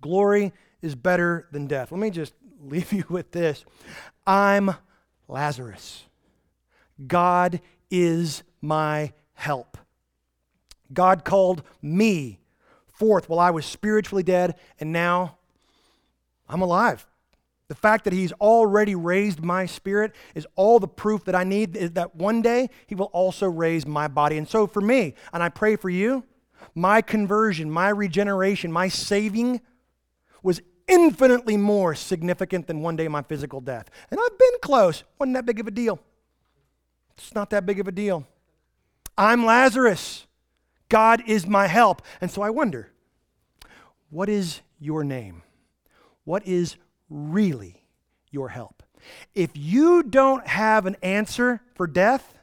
Glory 0.00 0.52
is 0.82 0.94
better 0.94 1.48
than 1.52 1.66
death. 1.66 1.90
Let 1.90 2.00
me 2.00 2.10
just 2.10 2.34
leave 2.60 2.92
you 2.92 3.04
with 3.08 3.30
this 3.32 3.64
I'm 4.26 4.74
Lazarus. 5.28 6.04
God 7.06 7.60
is 7.90 8.42
my 8.60 9.12
help. 9.34 9.78
God 10.92 11.24
called 11.24 11.62
me 11.82 12.40
forth 12.86 13.28
while 13.28 13.40
I 13.40 13.50
was 13.50 13.66
spiritually 13.66 14.22
dead, 14.22 14.54
and 14.78 14.92
now 14.92 15.38
I'm 16.48 16.62
alive. 16.62 17.06
The 17.68 17.74
fact 17.74 18.04
that 18.04 18.12
He's 18.12 18.32
already 18.32 18.94
raised 18.94 19.42
my 19.42 19.66
spirit 19.66 20.14
is 20.34 20.46
all 20.54 20.78
the 20.78 20.88
proof 20.88 21.24
that 21.24 21.34
I 21.34 21.44
need 21.44 21.72
that 21.72 22.14
one 22.14 22.42
day 22.42 22.68
He 22.86 22.94
will 22.94 23.06
also 23.06 23.46
raise 23.48 23.86
my 23.86 24.06
body. 24.08 24.36
And 24.38 24.48
so 24.48 24.66
for 24.66 24.80
me, 24.80 25.14
and 25.32 25.42
I 25.42 25.48
pray 25.48 25.76
for 25.76 25.90
you, 25.90 26.24
my 26.74 27.00
conversion, 27.00 27.70
my 27.70 27.88
regeneration, 27.88 28.70
my 28.70 28.88
saving 28.88 29.60
was 30.42 30.60
infinitely 30.86 31.56
more 31.56 31.94
significant 31.94 32.66
than 32.66 32.80
one 32.80 32.96
day 32.96 33.08
my 33.08 33.22
physical 33.22 33.60
death. 33.60 33.88
And 34.10 34.20
I've 34.20 34.38
been 34.38 34.58
close. 34.60 35.02
Wasn't 35.18 35.34
that 35.34 35.46
big 35.46 35.60
of 35.60 35.66
a 35.66 35.70
deal. 35.70 35.98
It's 37.16 37.34
not 37.34 37.50
that 37.50 37.66
big 37.66 37.80
of 37.80 37.88
a 37.88 37.92
deal. 37.92 38.26
I'm 39.16 39.44
Lazarus. 39.44 40.26
God 40.88 41.22
is 41.26 41.46
my 41.46 41.66
help. 41.66 42.02
And 42.20 42.30
so 42.30 42.42
I 42.42 42.50
wonder, 42.50 42.90
what 44.10 44.28
is 44.28 44.60
your 44.78 45.04
name? 45.04 45.42
What 46.24 46.46
is 46.46 46.76
really 47.08 47.82
your 48.30 48.48
help? 48.48 48.82
If 49.34 49.50
you 49.54 50.02
don't 50.02 50.46
have 50.46 50.86
an 50.86 50.96
answer 51.02 51.60
for 51.74 51.86
death, 51.86 52.34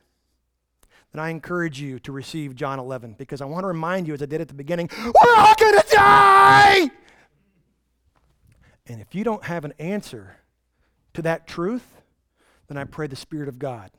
then 1.11 1.19
I 1.19 1.30
encourage 1.30 1.82
you 1.82 1.99
to 1.99 2.11
receive 2.11 2.55
John 2.55 2.80
11 2.80 3.15
because 3.17 3.41
I 3.41 3.45
want 3.45 3.63
to 3.63 3.67
remind 3.67 4.07
you, 4.07 4.13
as 4.13 4.22
I 4.22 4.26
did 4.26 4.41
at 4.41 4.47
the 4.47 4.53
beginning, 4.53 4.89
we're 5.03 5.36
all 5.36 5.55
going 5.55 5.78
to 5.78 5.86
die. 5.91 6.91
And 8.88 9.01
if 9.01 9.13
you 9.13 9.24
don't 9.24 9.43
have 9.43 9.65
an 9.65 9.74
answer 9.80 10.38
to 11.13 11.22
that 11.24 11.47
truth, 11.47 12.01
then 12.67 12.78
I 12.78 12.86
pray 12.86 13.07
the 13.07 13.15
Spirit 13.15 13.49
of 13.49 13.59
God 13.59 13.91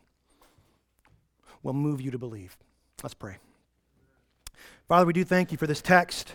will 1.63 1.73
move 1.73 2.01
you 2.01 2.11
to 2.11 2.19
believe. 2.19 2.57
Let's 3.03 3.15
pray. 3.15 3.39
Father, 4.89 5.07
we 5.07 5.13
do 5.13 5.25
thank 5.25 5.53
you 5.53 5.59
for 5.59 5.67
this 5.67 5.81
text, 5.81 6.35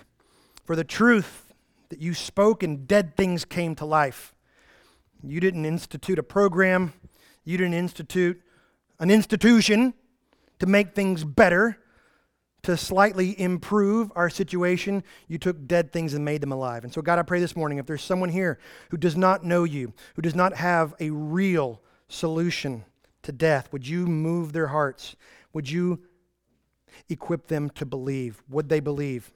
for 0.63 0.75
the 0.75 0.83
truth 0.83 1.53
that 1.89 2.01
you 2.01 2.13
spoke 2.13 2.63
and 2.63 2.87
dead 2.87 3.15
things 3.15 3.45
came 3.45 3.75
to 3.75 3.85
life. 3.85 4.33
You 5.23 5.39
didn't 5.39 5.65
institute 5.65 6.19
a 6.19 6.23
program, 6.23 6.93
you 7.43 7.57
didn't 7.57 7.73
institute 7.73 8.41
an 8.99 9.09
institution 9.09 9.93
to 10.59 10.65
make 10.65 10.95
things 10.95 11.23
better, 11.23 11.77
to 12.63 12.75
slightly 12.75 13.39
improve 13.39 14.11
our 14.15 14.29
situation. 14.29 15.03
You 15.27 15.37
took 15.37 15.67
dead 15.67 15.93
things 15.93 16.13
and 16.13 16.25
made 16.25 16.41
them 16.41 16.51
alive. 16.51 16.83
And 16.83 16.93
so, 16.93 17.01
God, 17.01 17.19
I 17.19 17.21
pray 17.21 17.39
this 17.39 17.55
morning 17.55 17.77
if 17.77 17.85
there's 17.85 18.03
someone 18.03 18.29
here 18.29 18.59
who 18.89 18.97
does 18.97 19.15
not 19.15 19.45
know 19.45 19.63
you, 19.63 19.93
who 20.15 20.21
does 20.21 20.35
not 20.35 20.55
have 20.55 20.93
a 20.99 21.09
real 21.11 21.81
solution 22.09 22.83
to 23.23 23.31
death, 23.31 23.71
would 23.71 23.87
you 23.87 24.05
move 24.05 24.53
their 24.53 24.67
hearts? 24.67 25.15
Would 25.53 25.69
you 25.69 26.01
equip 27.09 27.47
them 27.47 27.69
to 27.71 27.85
believe? 27.85 28.43
Would 28.49 28.69
they 28.69 28.79
believe? 28.79 29.31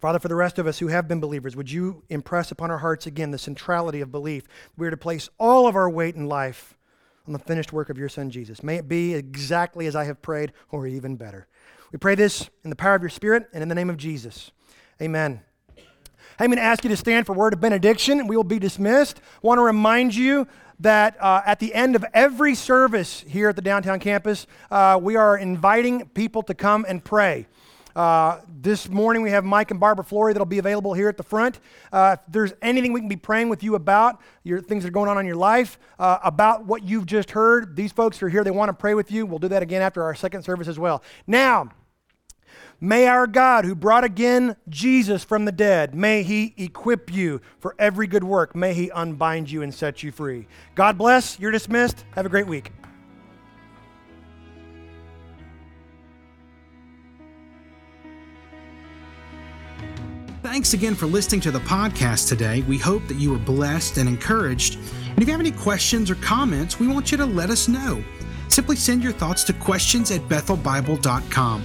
Father, 0.00 0.18
for 0.18 0.28
the 0.28 0.34
rest 0.34 0.58
of 0.58 0.66
us 0.66 0.78
who 0.78 0.88
have 0.88 1.08
been 1.08 1.20
believers, 1.20 1.56
would 1.56 1.70
you 1.70 2.02
impress 2.08 2.50
upon 2.50 2.70
our 2.70 2.78
hearts 2.78 3.06
again 3.06 3.30
the 3.30 3.38
centrality 3.38 4.00
of 4.00 4.12
belief? 4.12 4.44
We 4.76 4.86
are 4.86 4.90
to 4.90 4.96
place 4.96 5.28
all 5.38 5.66
of 5.66 5.76
our 5.76 5.90
weight 5.90 6.14
in 6.14 6.26
life 6.28 6.76
on 7.26 7.32
the 7.32 7.38
finished 7.38 7.72
work 7.72 7.88
of 7.88 7.98
your 7.98 8.08
Son, 8.08 8.30
Jesus. 8.30 8.62
May 8.62 8.76
it 8.76 8.88
be 8.88 9.14
exactly 9.14 9.86
as 9.86 9.94
I 9.94 10.04
have 10.04 10.22
prayed, 10.22 10.52
or 10.70 10.86
even 10.86 11.16
better. 11.16 11.46
We 11.92 11.98
pray 11.98 12.14
this 12.14 12.48
in 12.64 12.70
the 12.70 12.76
power 12.76 12.94
of 12.94 13.02
your 13.02 13.10
Spirit 13.10 13.48
and 13.52 13.62
in 13.62 13.68
the 13.68 13.74
name 13.74 13.90
of 13.90 13.96
Jesus. 13.96 14.50
Amen. 15.00 15.42
I'm 16.38 16.46
going 16.46 16.56
to 16.56 16.62
ask 16.62 16.82
you 16.82 16.90
to 16.90 16.96
stand 16.96 17.26
for 17.26 17.34
word 17.34 17.52
of 17.52 17.60
benediction, 17.60 18.18
and 18.18 18.28
we 18.28 18.36
will 18.36 18.42
be 18.44 18.58
dismissed. 18.58 19.18
I 19.18 19.46
want 19.46 19.58
to 19.58 19.62
remind 19.62 20.14
you 20.14 20.48
that 20.82 21.16
uh, 21.20 21.42
at 21.46 21.58
the 21.58 21.72
end 21.74 21.96
of 21.96 22.04
every 22.12 22.54
service 22.54 23.24
here 23.26 23.48
at 23.48 23.56
the 23.56 23.62
downtown 23.62 24.00
campus, 24.00 24.46
uh, 24.70 24.98
we 25.00 25.16
are 25.16 25.38
inviting 25.38 26.06
people 26.08 26.42
to 26.42 26.54
come 26.54 26.84
and 26.88 27.02
pray. 27.02 27.46
Uh, 27.94 28.40
this 28.48 28.88
morning 28.88 29.22
we 29.22 29.30
have 29.30 29.44
Mike 29.44 29.70
and 29.70 29.78
Barbara 29.78 30.04
Flory 30.04 30.32
that'll 30.32 30.46
be 30.46 30.58
available 30.58 30.94
here 30.94 31.08
at 31.08 31.16
the 31.16 31.22
front. 31.22 31.60
Uh, 31.92 32.16
if 32.18 32.32
there's 32.32 32.52
anything 32.62 32.92
we 32.92 33.00
can 33.00 33.08
be 33.08 33.16
praying 33.16 33.48
with 33.48 33.62
you 33.62 33.74
about, 33.74 34.20
your 34.44 34.60
things 34.60 34.82
that 34.82 34.88
are 34.88 34.92
going 34.92 35.10
on 35.10 35.18
in 35.18 35.26
your 35.26 35.36
life, 35.36 35.78
uh, 35.98 36.18
about 36.24 36.64
what 36.64 36.82
you've 36.82 37.06
just 37.06 37.30
heard, 37.30 37.76
these 37.76 37.92
folks 37.92 38.22
are 38.22 38.28
here. 38.28 38.42
They 38.44 38.50
want 38.50 38.70
to 38.70 38.72
pray 38.72 38.94
with 38.94 39.12
you. 39.12 39.26
We'll 39.26 39.38
do 39.38 39.48
that 39.48 39.62
again 39.62 39.82
after 39.82 40.02
our 40.02 40.14
second 40.14 40.42
service 40.42 40.68
as 40.68 40.78
well. 40.78 41.02
Now, 41.26 41.70
May 42.84 43.06
our 43.06 43.28
God, 43.28 43.64
who 43.64 43.76
brought 43.76 44.02
again 44.02 44.56
Jesus 44.68 45.22
from 45.22 45.44
the 45.44 45.52
dead, 45.52 45.94
may 45.94 46.24
he 46.24 46.52
equip 46.56 47.14
you 47.14 47.40
for 47.60 47.76
every 47.78 48.08
good 48.08 48.24
work. 48.24 48.56
May 48.56 48.74
he 48.74 48.90
unbind 48.92 49.52
you 49.52 49.62
and 49.62 49.72
set 49.72 50.02
you 50.02 50.10
free. 50.10 50.48
God 50.74 50.98
bless. 50.98 51.38
You're 51.38 51.52
dismissed. 51.52 52.04
Have 52.16 52.26
a 52.26 52.28
great 52.28 52.48
week. 52.48 52.72
Thanks 60.42 60.74
again 60.74 60.96
for 60.96 61.06
listening 61.06 61.40
to 61.42 61.52
the 61.52 61.60
podcast 61.60 62.28
today. 62.28 62.62
We 62.62 62.78
hope 62.78 63.06
that 63.06 63.16
you 63.16 63.30
were 63.30 63.38
blessed 63.38 63.98
and 63.98 64.08
encouraged. 64.08 64.74
And 64.74 65.22
if 65.22 65.28
you 65.28 65.32
have 65.32 65.40
any 65.40 65.52
questions 65.52 66.10
or 66.10 66.16
comments, 66.16 66.80
we 66.80 66.88
want 66.88 67.12
you 67.12 67.18
to 67.18 67.26
let 67.26 67.48
us 67.48 67.68
know. 67.68 68.02
Simply 68.48 68.74
send 68.74 69.04
your 69.04 69.12
thoughts 69.12 69.44
to 69.44 69.52
questions 69.52 70.10
at 70.10 70.22
bethelbible.com. 70.22 71.64